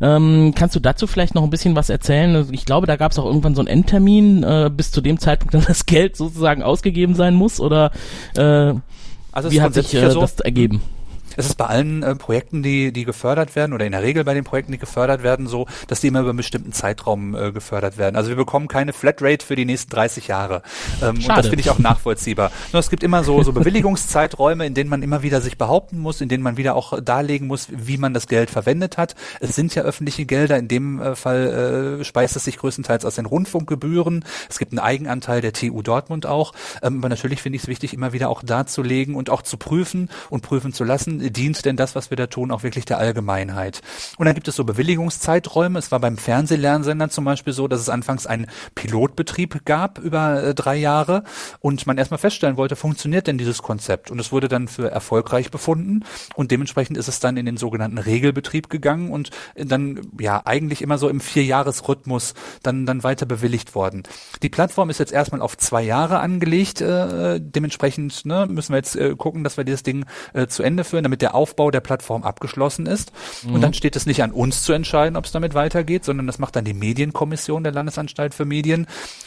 Ähm, 0.00 0.52
kannst 0.54 0.76
du 0.76 0.80
dazu 0.80 1.06
vielleicht 1.06 1.34
noch 1.34 1.42
ein 1.42 1.50
bisschen 1.50 1.76
was 1.76 1.90
erzählen? 1.90 2.34
Also 2.34 2.52
ich 2.52 2.64
glaube, 2.64 2.86
da 2.86 2.96
gab 2.96 3.12
es 3.12 3.18
auch 3.18 3.26
irgendwann 3.26 3.54
so 3.54 3.60
einen 3.60 3.68
Endtermin, 3.68 4.42
äh, 4.42 4.70
bis 4.74 4.90
zu 4.90 5.00
dem 5.00 5.18
Zeitpunkt 5.18 5.54
dann 5.54 5.64
das 5.66 5.86
Geld 5.86 6.16
sozusagen 6.16 6.62
ausgegeben 6.62 7.14
sein 7.14 7.34
muss 7.34 7.60
oder 7.60 7.92
äh, 8.36 8.74
also 9.32 9.50
wie 9.50 9.62
hat 9.62 9.74
sich 9.74 9.94
äh, 9.94 10.10
so, 10.10 10.20
das 10.20 10.38
ergeben? 10.40 10.82
Es 11.36 11.46
ist 11.46 11.56
bei 11.56 11.66
allen 11.66 12.02
äh, 12.02 12.14
Projekten, 12.14 12.62
die, 12.62 12.92
die 12.92 13.04
gefördert 13.04 13.56
werden, 13.56 13.72
oder 13.72 13.84
in 13.84 13.92
der 13.92 14.02
Regel 14.02 14.24
bei 14.24 14.34
den 14.34 14.44
Projekten, 14.44 14.72
die 14.72 14.78
gefördert 14.78 15.22
werden, 15.22 15.46
so, 15.46 15.66
dass 15.86 16.00
die 16.00 16.08
immer 16.08 16.20
über 16.20 16.30
einen 16.30 16.36
bestimmten 16.36 16.72
Zeitraum 16.72 17.34
äh, 17.34 17.52
gefördert 17.52 17.98
werden. 17.98 18.16
Also 18.16 18.28
wir 18.30 18.36
bekommen 18.36 18.68
keine 18.68 18.92
Flatrate 18.92 19.44
für 19.44 19.56
die 19.56 19.64
nächsten 19.64 19.90
30 19.90 20.28
Jahre. 20.28 20.62
Ähm, 21.02 21.16
und 21.16 21.28
das 21.28 21.48
finde 21.48 21.60
ich 21.60 21.70
auch 21.70 21.78
nachvollziehbar. 21.78 22.50
Nur 22.72 22.80
es 22.80 22.90
gibt 22.90 23.02
immer 23.02 23.24
so, 23.24 23.42
so 23.42 23.52
Bewilligungszeiträume, 23.52 24.66
in 24.66 24.74
denen 24.74 24.90
man 24.90 25.02
immer 25.02 25.22
wieder 25.22 25.40
sich 25.40 25.58
behaupten 25.58 25.98
muss, 25.98 26.20
in 26.20 26.28
denen 26.28 26.42
man 26.42 26.56
wieder 26.56 26.74
auch 26.74 27.00
darlegen 27.00 27.46
muss, 27.46 27.68
wie 27.70 27.98
man 27.98 28.14
das 28.14 28.26
Geld 28.26 28.50
verwendet 28.50 28.98
hat. 28.98 29.14
Es 29.40 29.54
sind 29.54 29.74
ja 29.74 29.82
öffentliche 29.82 30.26
Gelder, 30.26 30.58
in 30.58 30.68
dem 30.68 31.00
äh, 31.00 31.14
Fall 31.14 31.98
äh, 32.00 32.04
speist 32.04 32.36
es 32.36 32.44
sich 32.44 32.58
größtenteils 32.58 33.04
aus 33.04 33.14
den 33.14 33.26
Rundfunkgebühren. 33.26 34.24
Es 34.48 34.58
gibt 34.58 34.72
einen 34.72 34.78
Eigenanteil 34.78 35.40
der 35.40 35.52
TU 35.52 35.82
Dortmund 35.82 36.26
auch. 36.26 36.52
Ähm, 36.82 36.98
aber 36.98 37.08
natürlich 37.08 37.42
finde 37.42 37.56
ich 37.56 37.62
es 37.62 37.68
wichtig, 37.68 37.94
immer 37.94 38.12
wieder 38.12 38.28
auch 38.28 38.42
darzulegen 38.42 39.14
und 39.14 39.30
auch 39.30 39.42
zu 39.42 39.56
prüfen 39.56 40.10
und 40.30 40.42
prüfen 40.42 40.72
zu 40.72 40.84
lassen, 40.84 41.21
dient 41.30 41.64
denn 41.64 41.76
das, 41.76 41.94
was 41.94 42.10
wir 42.10 42.16
da 42.16 42.26
tun, 42.26 42.50
auch 42.50 42.62
wirklich 42.62 42.84
der 42.84 42.98
Allgemeinheit? 42.98 43.82
Und 44.18 44.26
dann 44.26 44.34
gibt 44.34 44.48
es 44.48 44.56
so 44.56 44.64
Bewilligungszeiträume. 44.64 45.78
Es 45.78 45.92
war 45.92 46.00
beim 46.00 46.16
Fernsehlernsender 46.16 47.08
zum 47.10 47.24
Beispiel 47.24 47.52
so, 47.52 47.68
dass 47.68 47.80
es 47.80 47.88
anfangs 47.88 48.26
einen 48.26 48.46
Pilotbetrieb 48.74 49.64
gab 49.64 49.98
über 49.98 50.42
äh, 50.42 50.54
drei 50.54 50.76
Jahre 50.76 51.24
und 51.60 51.86
man 51.86 51.98
erstmal 51.98 52.18
feststellen 52.18 52.56
wollte, 52.56 52.76
funktioniert 52.76 53.26
denn 53.26 53.38
dieses 53.38 53.62
Konzept? 53.62 54.10
Und 54.10 54.18
es 54.18 54.32
wurde 54.32 54.48
dann 54.48 54.68
für 54.68 54.90
erfolgreich 54.90 55.50
befunden 55.50 56.04
und 56.34 56.50
dementsprechend 56.50 56.96
ist 56.96 57.08
es 57.08 57.20
dann 57.20 57.36
in 57.36 57.46
den 57.46 57.56
sogenannten 57.56 57.98
Regelbetrieb 57.98 58.70
gegangen 58.70 59.10
und 59.10 59.30
dann 59.56 60.00
ja 60.18 60.42
eigentlich 60.44 60.82
immer 60.82 60.98
so 60.98 61.08
im 61.08 61.20
Vierjahresrhythmus 61.20 62.34
dann 62.62 62.86
dann 62.86 63.02
weiter 63.02 63.26
bewilligt 63.26 63.74
worden. 63.74 64.02
Die 64.42 64.48
Plattform 64.48 64.90
ist 64.90 64.98
jetzt 64.98 65.12
erstmal 65.12 65.40
auf 65.40 65.56
zwei 65.56 65.82
Jahre 65.82 66.20
angelegt. 66.20 66.80
Äh, 66.80 67.40
dementsprechend 67.40 68.24
ne, 68.24 68.46
müssen 68.48 68.72
wir 68.72 68.76
jetzt 68.76 68.96
äh, 68.96 69.14
gucken, 69.16 69.44
dass 69.44 69.56
wir 69.56 69.64
dieses 69.64 69.82
Ding 69.82 70.04
äh, 70.32 70.46
zu 70.46 70.62
Ende 70.62 70.84
führen 70.84 71.04
damit 71.12 71.20
der 71.20 71.34
Aufbau 71.34 71.70
der 71.70 71.80
Plattform 71.80 72.22
abgeschlossen 72.22 72.86
ist. 72.86 73.12
Mhm. 73.44 73.54
Und 73.54 73.60
dann 73.60 73.74
steht 73.74 73.96
es 73.96 74.06
nicht 74.06 74.22
an 74.22 74.32
uns 74.32 74.62
zu 74.62 74.72
entscheiden, 74.72 75.16
ob 75.16 75.26
es 75.26 75.32
damit 75.32 75.52
weitergeht, 75.52 76.06
sondern 76.06 76.26
das 76.26 76.38
macht 76.38 76.56
dann 76.56 76.64
die 76.64 76.72
Medienkommission 76.72 77.62
der 77.62 77.72
Landesanstalt 77.72 78.32
für 78.32 78.46
Medien. 78.46 78.86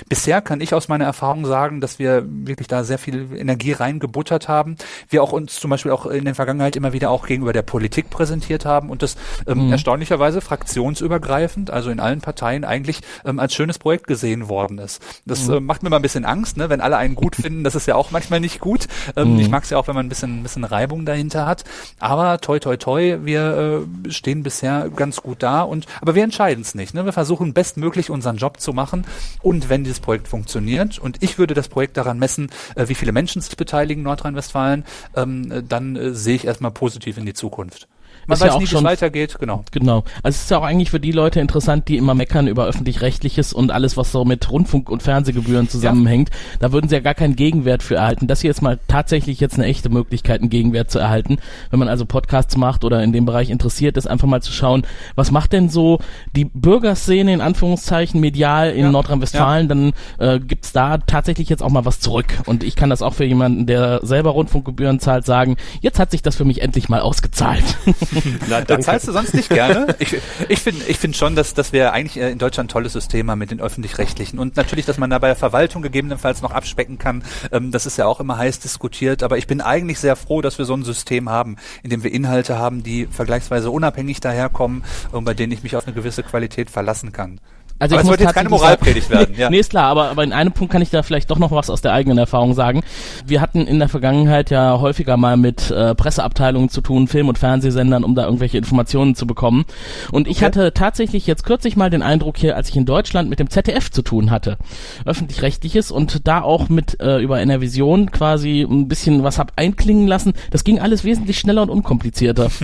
Bisher 0.10 0.42
kann 0.42 0.62
ich 0.62 0.74
aus 0.74 0.88
meiner 0.88 1.06
Erfahrung 1.06 1.46
sagen, 1.46 1.82
dass 1.82 2.00
wir 2.00 2.26
wirklich 2.28 2.68
da 2.68 2.84
sehr 2.84 2.98
viel 2.98 3.28
Energie 3.38 3.72
reingebuttert 3.72 4.48
haben. 4.48 4.78
Wir 5.10 5.22
auch 5.22 5.32
uns 5.32 5.60
zum 5.60 5.70
Beispiel 5.70 5.92
auch 5.92 6.08
in 6.08 6.26
der 6.26 6.34
Vergangenheit 6.34 6.76
immer 6.76 6.92
wieder 6.92 7.12
auch 7.12 7.28
gegenüber 7.28 7.54
der 7.54 7.62
Politik 7.62 8.10
präsentiert 8.10 8.66
haben 8.66 8.90
und 8.90 9.04
das 9.04 9.16
ähm, 9.46 9.68
mhm. 9.68 9.72
erstaunlicherweise 9.72 10.42
fraktionsübergreifend, 10.42 11.70
also 11.70 11.92
in 11.92 12.00
allen 12.00 12.22
Parteien 12.22 12.66
eigentlich 12.66 13.02
ähm, 13.26 13.40
als 13.40 13.54
schönes 13.54 13.78
Projekt 13.78 14.08
gesehen 14.08 14.50
worden 14.50 14.80
ist. 14.80 15.04
Das 15.26 15.48
mhm. 15.48 15.54
äh, 15.54 15.60
macht 15.60 15.84
mir 15.84 15.92
mal 15.92 15.98
ein 15.98 16.02
bisschen 16.02 16.26
Angst, 16.26 16.58
ne? 16.58 16.70
wenn 16.72 16.82
alle 16.82 16.98
einen 16.98 17.14
gut 17.14 17.36
finden, 17.36 17.64
das 17.64 17.76
ist 17.76 17.86
ja 17.86 17.94
auch 17.94 18.10
manchmal 18.10 18.40
nicht 18.40 18.60
gut. 18.60 18.88
Ähm, 19.16 19.34
mhm. 19.34 19.40
Ich 19.40 19.50
mag 19.50 19.64
es 19.64 19.70
ja 19.70 19.78
auch, 19.78 19.88
wenn 19.88 19.94
man 19.94 20.08
ein 20.08 20.10
bisschen, 20.10 20.40
ein 20.40 20.44
bisschen 20.44 20.64
Reibung 20.64 21.06
dahinter 21.06 21.46
hat. 21.46 21.64
Aber 22.00 22.40
toi 22.40 22.60
toi 22.60 22.78
toi, 22.78 23.18
wir 23.24 23.86
äh, 24.06 24.12
stehen 24.12 24.44
bisher 24.44 24.90
ganz 24.96 25.22
gut 25.22 25.44
da 25.44 25.62
und 25.62 25.86
aber 26.02 26.16
wir 26.16 26.24
entscheiden 26.24 26.62
es 26.62 26.76
nicht. 26.76 26.94
Ne? 26.94 27.06
Wir 27.06 27.14
versuchen 27.14 27.54
bestmöglich 27.54 28.10
unseren 28.10 28.38
Job 28.38 28.60
zu 28.60 28.74
machen 28.74 29.06
und 29.42 29.70
wenn 29.70 29.84
dieses 29.84 30.00
Projekt 30.00 30.28
funktioniert 30.28 31.00
und 31.00 31.22
ich 31.22 31.38
würde 31.38 31.54
das 31.54 31.68
Projekt 31.68 31.98
daran 31.98 32.20
messen, 32.20 32.50
äh, 32.76 32.88
wie 32.88 32.96
viele 32.96 33.12
Menschen 33.12 33.42
sich 33.42 33.58
beteiligen 33.58 34.02
in 34.02 34.04
Nordrhein-Westfalen, 34.04 34.86
ähm, 35.16 35.52
äh, 35.52 35.64
dann 35.64 35.96
äh, 35.96 36.14
sehe 36.14 36.36
ich 36.36 36.46
erstmal 36.46 36.72
positiv 36.72 37.18
in 37.18 37.26
die 37.26 37.34
Zukunft. 37.34 37.88
Man 38.28 38.40
weiß 38.40 38.48
ja 38.48 38.58
nie, 38.58 38.70
wie 38.70 38.76
es 38.76 38.84
weitergeht, 38.84 39.38
genau. 39.40 39.64
Genau. 39.72 40.04
Also 40.24 40.36
es 40.36 40.44
ist 40.44 40.52
ja 40.52 40.58
auch 40.58 40.64
eigentlich 40.64 40.90
für 40.90 41.00
die 41.00 41.12
Leute 41.12 41.40
interessant, 41.40 41.88
die 41.88 41.98
immer 41.98 42.14
meckern 42.14 42.48
über 42.48 42.66
öffentlich-rechtliches 42.66 43.54
und 43.54 43.72
alles, 43.72 43.98
was 43.98 44.12
so 44.12 44.26
mit 44.26 44.50
Rundfunk- 44.50 44.90
und 44.90 45.04
Fernsehgebühren 45.04 45.70
zusammenhängt. 45.70 46.30
Ja. 46.30 46.36
Da 46.60 46.72
würden 46.72 46.90
sie 46.90 46.96
ja 46.96 47.02
gar 47.02 47.14
keinen 47.14 47.36
Gegenwert 47.36 47.84
für 47.84 47.96
erhalten. 47.96 48.28
Das 48.28 48.42
hier 48.42 48.52
ist 48.52 48.62
mal 48.62 48.80
tatsächlich 48.88 49.40
jetzt 49.40 49.56
eine 49.56 49.66
echte 49.66 49.90
Möglichkeit, 49.90 50.42
einen 50.42 50.50
Gegenwert 50.50 50.92
zu 50.92 51.00
erhalten. 51.00 51.38
Wenn 51.70 51.80
man 51.80 51.88
also 51.88 52.06
Podcasts 52.06 52.58
macht 52.58 52.84
oder 52.84 53.04
in 53.04 53.12
dem 53.12 53.26
Bereich 53.26 53.50
interessiert 53.50 53.98
ist, 53.98 54.08
einfach 54.08 54.28
mal 54.28 54.42
zu 54.42 54.52
schauen, 54.52 54.86
was 55.16 55.32
macht 55.32 55.54
denn 55.54 55.70
so 55.70 56.00
die 56.36 56.46
Bürgerszene 56.46 57.34
in 57.34 57.42
Anführungszeichen 57.42 58.20
medial 58.20 58.72
in 58.72 58.86
ja. 58.86 58.92
Nordrhein-Westfalen, 58.92 59.68
ja. 59.68 59.68
dann 59.68 59.94
äh, 60.18 60.40
gibt's 60.40 60.72
da 60.72 60.98
tatsächlich 60.98 61.50
jetzt 61.50 61.62
auch 61.62 61.70
mal 61.70 61.86
was 61.86 62.00
zurück. 62.00 62.28
Und 62.46 62.64
ich 62.64 62.76
kann 62.76 62.90
das 62.90 63.02
auch 63.02 63.14
für 63.14 63.26
jemanden, 63.26 63.66
der 63.66 64.00
selber 64.04 64.32
Rundfunkgebühren 64.32 65.00
zahlt, 65.00 65.26
sagen, 65.26 65.58
jetzt 65.82 66.00
hat 66.00 66.12
sich 66.12 66.22
das 66.22 66.36
für 66.36 66.46
mich 66.46 66.62
endlich 66.62 66.90
mal 66.90 67.02
ausgezahlt. 67.02 67.64
Na, 68.50 68.62
danke. 68.62 68.84
zahlst 68.84 69.08
du 69.08 69.12
sonst 69.12 69.34
nicht 69.34 69.50
gerne? 69.50 69.88
Ich, 69.98 70.18
ich 70.50 70.60
finde 70.60 70.86
ich 70.88 70.98
finde 70.98 71.18
schon, 71.18 71.36
dass, 71.36 71.54
dass 71.54 71.72
wir 71.72 71.94
eigentlich 71.94 72.18
in 72.18 72.38
Deutschland 72.38 72.68
ein 72.68 72.74
tolles 72.74 72.94
System 72.94 73.32
haben 73.32 73.40
mit 73.40 73.52
den 73.52 73.62
Öffentlich-Rechtlichen. 73.62 74.40
Und 74.40 74.56
natürlich, 74.56 74.86
dass 74.86 74.98
man 74.98 75.10
da 75.10 75.20
bei 75.20 75.28
der 75.28 75.36
Verwaltung 75.36 75.82
gegebenenfalls 75.82 76.42
noch 76.42 76.52
abspecken 76.52 76.98
kann. 76.98 77.24
Ähm, 77.52 77.72
das 77.72 77.86
ist 77.86 77.98
ja 77.98 78.06
auch 78.06 78.20
immer 78.20 78.38
heiß 78.38 78.60
diskutiert. 78.60 79.24
Aber 79.24 79.38
ich 79.38 79.48
bin 79.48 79.62
eigentlich 79.62 80.00
sehr 80.00 80.16
froh, 80.16 80.42
dass 80.42 80.58
wir 80.58 80.66
so 80.66 80.74
ein 80.74 80.84
System 80.84 81.30
haben, 81.30 81.56
in 81.82 81.90
dem 81.90 82.04
wir 82.04 82.12
Inhalte 82.12 82.58
haben, 82.58 82.84
die 82.84 83.08
vergleichsweise 83.08 83.72
unabhängig 83.72 84.20
daherkommen 84.20 84.84
und 85.12 85.24
bei 85.24 85.34
denen 85.34 85.54
ich 85.54 85.64
mich 85.64 85.76
auf 85.76 85.86
eine 85.88 85.96
gewisse 85.96 86.24
Qualität 86.24 86.70
verlassen 86.70 87.12
kann. 87.12 87.40
Also 87.78 87.96
aber 87.96 88.04
es 88.04 88.08
sollte 88.08 88.24
jetzt 88.24 88.34
keine 88.34 88.50
Moralpredigt 88.50 89.10
werden. 89.10 89.26
Ja. 89.36 89.50
nee, 89.50 89.60
ist 89.60 89.72
klar, 89.72 89.86
aber, 89.86 90.10
aber 90.12 90.24
in 90.24 90.32
einem 90.32 90.54
Punkt 90.54 90.72
kann 90.72 90.82
ich 90.82 90.92
da 90.92 91.04
vielleicht 91.04 91.30
doch 91.30 91.40
noch 91.40 91.52
was 91.52 91.70
aus 91.70 91.82
der 91.82 91.92
eigenen 91.92 92.18
Erfahrung 92.18 92.54
sagen. 92.54 92.84
Wir 93.26 93.42
hatten 93.42 93.68
in 93.68 93.80
der 93.80 93.90
Vergangenheit 93.90 94.50
ja 94.50 94.80
häufiger 94.80 95.18
mal 95.18 95.36
mit 95.36 95.72
äh, 95.72 95.94
Presseabteilungen 95.94 96.70
zu 96.70 96.80
tun, 96.82 97.08
Film- 97.08 97.28
und 97.28 97.38
Fernsehsendern, 97.38 98.04
um 98.04 98.16
da 98.16 98.26
irgendwelche 98.26 98.58
Informationen 98.58 99.16
zu 99.16 99.28
bekommen. 99.28 99.66
Und 100.12 100.28
ich 100.28 100.38
okay. 100.38 100.46
hatte 100.46 100.74
tatsächlich 100.74 101.28
jetzt 101.28 101.44
kürzlich 101.44 101.76
mal 101.76 101.90
den 101.90 102.02
Eindruck 102.02 102.38
hier, 102.38 102.56
als 102.56 102.70
ich 102.70 102.78
in 102.78 102.86
Deutschland 102.86 103.30
mit 103.30 103.40
dem 103.40 103.50
ZDF 103.50 103.92
zu 103.92 104.04
tun 104.04 104.32
hatte, 104.32 104.58
öffentlich-rechtliches 105.04 105.92
und 105.92 106.28
da 106.28 106.42
auch 106.42 106.70
mit 106.70 107.02
äh, 107.02 107.18
über 107.18 107.42
Enervision 107.42 108.12
quasi 108.12 108.62
ein 108.62 108.88
bisschen 108.88 109.24
was 109.24 109.38
hab 109.38 109.54
einklingen 109.58 110.08
lassen. 110.08 110.34
Das 110.52 110.64
ging 110.64 110.80
alles 110.80 111.04
wesentlich 111.04 111.40
schneller 111.40 111.64
und 111.64 111.70
unkomplizierter. 111.70 112.50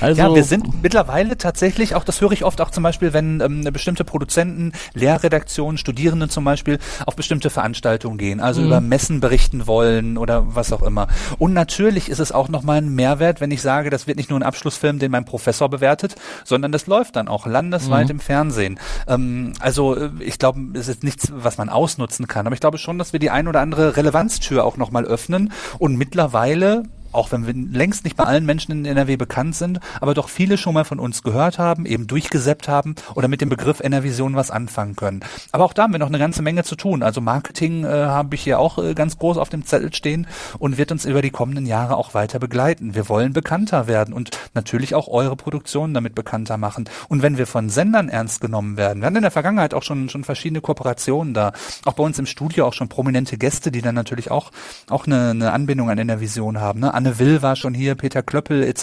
Also, 0.00 0.20
ja, 0.20 0.34
wir 0.34 0.44
sind 0.44 0.82
mittlerweile 0.82 1.38
tatsächlich, 1.38 1.94
auch 1.94 2.04
das 2.04 2.20
höre 2.20 2.32
ich 2.32 2.44
oft 2.44 2.60
auch 2.60 2.70
zum 2.70 2.82
Beispiel, 2.82 3.12
wenn 3.12 3.40
ähm, 3.40 3.66
bestimmte 3.72 4.04
Produzenten 4.04 4.35
Dozenten, 4.36 4.72
Lehrredaktionen, 4.92 5.78
Studierenden 5.78 6.28
zum 6.28 6.44
Beispiel 6.44 6.78
auf 7.06 7.16
bestimmte 7.16 7.48
Veranstaltungen 7.48 8.18
gehen, 8.18 8.40
also 8.40 8.60
mhm. 8.60 8.66
über 8.66 8.80
Messen 8.82 9.20
berichten 9.20 9.66
wollen 9.66 10.18
oder 10.18 10.54
was 10.54 10.72
auch 10.72 10.82
immer. 10.82 11.08
Und 11.38 11.54
natürlich 11.54 12.10
ist 12.10 12.18
es 12.18 12.32
auch 12.32 12.48
nochmal 12.48 12.78
ein 12.78 12.94
Mehrwert, 12.94 13.40
wenn 13.40 13.50
ich 13.50 13.62
sage, 13.62 13.88
das 13.88 14.06
wird 14.06 14.18
nicht 14.18 14.28
nur 14.28 14.38
ein 14.38 14.42
Abschlussfilm, 14.42 14.98
den 14.98 15.10
mein 15.10 15.24
Professor 15.24 15.70
bewertet, 15.70 16.16
sondern 16.44 16.70
das 16.70 16.86
läuft 16.86 17.16
dann 17.16 17.28
auch 17.28 17.46
landesweit 17.46 18.06
mhm. 18.06 18.10
im 18.10 18.20
Fernsehen. 18.20 18.78
Ähm, 19.08 19.54
also 19.60 19.96
äh, 19.96 20.10
ich 20.20 20.38
glaube, 20.38 20.60
es 20.74 20.88
ist 20.88 21.02
nichts, 21.02 21.32
was 21.34 21.56
man 21.56 21.70
ausnutzen 21.70 22.26
kann, 22.26 22.46
aber 22.46 22.54
ich 22.54 22.60
glaube 22.60 22.78
schon, 22.78 22.98
dass 22.98 23.14
wir 23.14 23.20
die 23.20 23.30
ein 23.30 23.48
oder 23.48 23.60
andere 23.60 23.96
Relevanztür 23.96 24.64
auch 24.64 24.76
nochmal 24.76 25.06
öffnen 25.06 25.52
und 25.78 25.96
mittlerweile 25.96 26.82
auch 27.16 27.32
wenn 27.32 27.46
wir 27.46 27.54
längst 27.54 28.04
nicht 28.04 28.16
bei 28.16 28.24
allen 28.24 28.44
Menschen 28.44 28.72
in 28.72 28.84
NRW 28.84 29.16
bekannt 29.16 29.56
sind, 29.56 29.80
aber 30.00 30.14
doch 30.14 30.28
viele 30.28 30.58
schon 30.58 30.74
mal 30.74 30.84
von 30.84 31.00
uns 31.00 31.22
gehört 31.22 31.58
haben, 31.58 31.86
eben 31.86 32.06
durchgesäppt 32.06 32.68
haben 32.68 32.94
oder 33.14 33.28
mit 33.28 33.40
dem 33.40 33.48
Begriff 33.48 33.80
NRVision 33.80 34.36
was 34.36 34.50
anfangen 34.50 34.96
können. 34.96 35.20
Aber 35.52 35.64
auch 35.64 35.72
da 35.72 35.84
haben 35.84 35.92
wir 35.92 35.98
noch 35.98 36.08
eine 36.08 36.18
ganze 36.18 36.42
Menge 36.42 36.64
zu 36.64 36.76
tun. 36.76 37.02
Also 37.02 37.20
Marketing 37.20 37.84
äh, 37.84 37.88
habe 37.88 38.34
ich 38.34 38.42
hier 38.42 38.58
auch 38.58 38.78
äh, 38.78 38.94
ganz 38.94 39.18
groß 39.18 39.38
auf 39.38 39.48
dem 39.48 39.64
Zettel 39.64 39.94
stehen 39.94 40.26
und 40.58 40.78
wird 40.78 40.92
uns 40.92 41.04
über 41.04 41.22
die 41.22 41.30
kommenden 41.30 41.66
Jahre 41.66 41.96
auch 41.96 42.14
weiter 42.14 42.38
begleiten. 42.38 42.94
Wir 42.94 43.08
wollen 43.08 43.32
bekannter 43.32 43.86
werden 43.86 44.12
und 44.14 44.30
natürlich 44.54 44.94
auch 44.94 45.08
eure 45.08 45.36
Produktionen 45.36 45.94
damit 45.94 46.14
bekannter 46.14 46.56
machen. 46.56 46.88
Und 47.08 47.22
wenn 47.22 47.38
wir 47.38 47.46
von 47.46 47.68
Sendern 47.68 48.08
ernst 48.08 48.40
genommen 48.40 48.76
werden, 48.76 49.00
wir 49.02 49.06
hatten 49.06 49.16
in 49.16 49.22
der 49.22 49.30
Vergangenheit 49.30 49.74
auch 49.74 49.82
schon, 49.82 50.08
schon 50.08 50.24
verschiedene 50.24 50.60
Kooperationen 50.60 51.34
da, 51.34 51.52
auch 51.84 51.94
bei 51.94 52.02
uns 52.02 52.18
im 52.18 52.26
Studio 52.26 52.66
auch 52.66 52.74
schon 52.74 52.88
prominente 52.88 53.38
Gäste, 53.38 53.70
die 53.70 53.82
dann 53.82 53.94
natürlich 53.94 54.30
auch, 54.30 54.50
auch 54.90 55.06
eine, 55.06 55.30
eine 55.30 55.52
Anbindung 55.52 55.90
an 55.90 55.98
NRVision 55.98 56.60
haben. 56.60 56.80
Ne? 56.80 56.92
Will 57.18 57.42
war 57.42 57.56
schon 57.56 57.74
hier, 57.74 57.94
Peter 57.94 58.22
Klöppel 58.22 58.62
etc. 58.62 58.82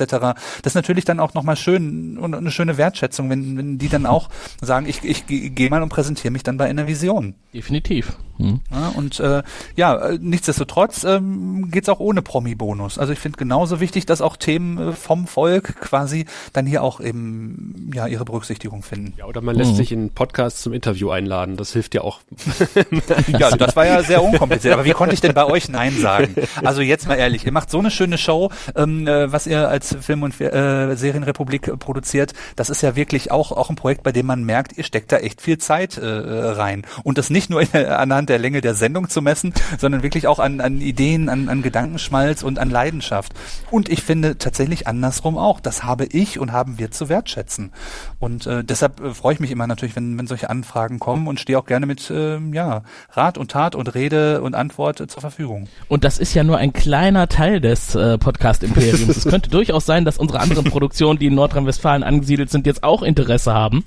Das 0.62 0.72
ist 0.72 0.76
natürlich 0.76 1.06
dann 1.06 1.20
auch 1.20 1.34
nochmal 1.34 1.56
schön 1.56 2.18
und 2.18 2.34
eine 2.34 2.52
schöne 2.52 2.78
Wertschätzung, 2.78 3.30
wenn, 3.30 3.58
wenn 3.58 3.78
die 3.78 3.90
dann 3.90 4.06
auch 4.06 4.30
sagen, 4.62 4.88
ich, 4.88 5.04
ich, 5.04 5.24
ich 5.28 5.56
gehe 5.56 5.70
mal 5.70 5.84
und 5.84 5.90
präsentiere 5.90 6.32
mich 6.32 6.44
dann 6.44 6.58
bei 6.58 6.70
Innervision. 6.70 7.36
Definitiv. 7.54 8.18
Hm. 8.38 8.62
Ja, 8.72 8.92
und 8.96 9.20
äh, 9.20 9.44
ja, 9.76 9.96
äh, 9.96 10.18
nichtsdestotrotz 10.20 11.04
ähm, 11.04 11.70
geht 11.70 11.88
auch 11.90 12.00
ohne 12.00 12.22
Promi-Bonus. 12.24 12.98
Also 12.98 13.14
ich 13.14 13.20
finde 13.20 13.38
genauso 13.38 13.80
wichtig, 13.80 14.08
dass 14.08 14.22
auch 14.22 14.38
Themen 14.38 14.78
äh, 14.78 14.92
vom 14.94 15.28
Volk 15.28 15.80
quasi 15.80 16.26
dann 16.52 16.66
hier 16.66 16.82
auch 16.82 17.00
eben 17.00 17.92
ja 17.94 18.08
ihre 18.08 18.26
Berücksichtigung 18.26 18.82
finden. 18.82 19.14
Ja, 19.18 19.26
oder 19.26 19.42
man 19.42 19.56
lässt 19.56 19.74
mhm. 19.74 19.76
sich 19.76 19.92
in 19.92 20.10
Podcast 20.10 20.62
zum 20.64 20.74
Interview 20.74 21.12
einladen. 21.12 21.58
Das 21.58 21.74
hilft 21.74 21.94
ja 21.94 22.02
auch. 22.02 22.22
ja, 23.28 23.56
das 23.56 23.76
war 23.76 23.86
ja 23.86 24.02
sehr 24.02 24.24
unkompliziert. 24.24 24.74
Aber 24.74 24.86
wie 24.86 24.92
konnte 24.92 25.14
ich 25.14 25.22
denn 25.22 25.34
bei 25.34 25.46
euch 25.46 25.70
Nein 25.70 25.96
sagen? 25.96 26.36
Also 26.64 26.82
jetzt 26.82 27.08
mal 27.08 27.16
ehrlich, 27.16 27.46
ihr 27.46 27.52
macht 27.52 27.70
so 27.70 27.80
eine 27.80 27.92
schöne 27.92 28.13
Show, 28.18 28.50
ähm, 28.76 29.08
äh, 29.08 29.32
was 29.32 29.46
ihr 29.48 29.70
als 29.70 29.96
Film- 30.02 30.24
und 30.24 30.40
äh, 30.42 30.96
Serienrepublik 30.96 31.68
äh, 31.68 31.78
produziert. 31.78 32.34
Das 32.56 32.70
ist 32.70 32.82
ja 32.82 32.96
wirklich 32.96 33.32
auch 33.32 33.52
auch 33.52 33.70
ein 33.70 33.76
Projekt, 33.76 34.04
bei 34.04 34.12
dem 34.12 34.26
man 34.26 34.44
merkt, 34.44 34.78
ihr 34.78 34.84
steckt 34.84 35.12
da 35.12 35.18
echt 35.18 35.42
viel 35.42 35.58
Zeit 35.58 35.98
äh, 35.98 36.08
rein. 36.08 36.84
Und 37.04 37.18
das 37.18 37.30
nicht 37.30 37.50
nur 37.50 37.62
in, 37.62 37.70
anhand 37.76 38.24
anhand 38.24 38.30
der 38.30 38.40
Länge 38.40 38.62
der 38.62 38.74
Sendung 38.74 39.10
zu 39.10 39.22
messen, 39.22 39.54
sondern 39.78 40.04
wirklich 40.04 40.28
auch 40.28 40.40
an, 40.40 40.62
an 40.62 40.80
Ideen, 40.80 41.30
an, 41.30 41.50
an 41.50 41.62
Gedankenschmalz 41.62 42.44
und 42.44 42.60
an 42.60 42.70
Leidenschaft. 42.70 43.34
Und 43.70 43.90
ich 43.90 44.04
finde 44.04 44.38
tatsächlich 44.38 44.88
andersrum 44.88 45.38
auch. 45.38 45.60
Das 45.60 45.84
habe 45.84 46.06
ich 46.06 46.40
und 46.40 46.52
haben 46.52 46.80
wir 46.80 46.92
zu 46.92 47.10
wertschätzen. 47.10 47.72
Und 48.20 48.48
äh, 48.48 48.64
deshalb 48.64 49.02
äh, 49.02 49.14
freue 49.14 49.34
ich 49.34 49.40
mich 49.40 49.52
immer 49.52 49.68
natürlich, 49.68 49.96
wenn, 49.96 50.18
wenn 50.18 50.28
solche 50.28 50.50
Anfragen 50.50 51.00
kommen 51.00 51.28
und 51.28 51.40
stehe 51.40 51.60
auch 51.60 51.66
gerne 51.66 51.86
mit 51.86 52.10
äh, 52.10 52.40
ja, 52.54 52.84
Rat 53.12 53.38
und 53.38 53.52
Tat 53.52 53.76
und 53.76 53.94
Rede 53.94 54.42
und 54.42 54.56
Antwort 54.56 55.02
äh, 55.02 55.08
zur 55.08 55.22
Verfügung. 55.22 55.68
Und 55.88 56.04
das 56.04 56.20
ist 56.20 56.34
ja 56.34 56.44
nur 56.44 56.58
ein 56.58 56.72
kleiner 56.72 57.28
Teil 57.28 57.60
des 57.60 57.93
äh, 57.96 58.18
Podcast-Imperiums. 58.18 59.18
es 59.18 59.26
könnte 59.26 59.50
durchaus 59.52 59.86
sein, 59.86 60.06
dass 60.06 60.18
unsere 60.18 60.40
anderen 60.40 60.66
Produktionen, 60.66 61.20
die 61.20 61.28
in 61.28 61.36
Nordrhein-Westfalen 61.36 62.04
angesiedelt 62.04 62.50
sind, 62.50 62.66
jetzt 62.66 62.84
auch 62.84 63.04
Interesse 63.04 63.54
haben 63.54 63.84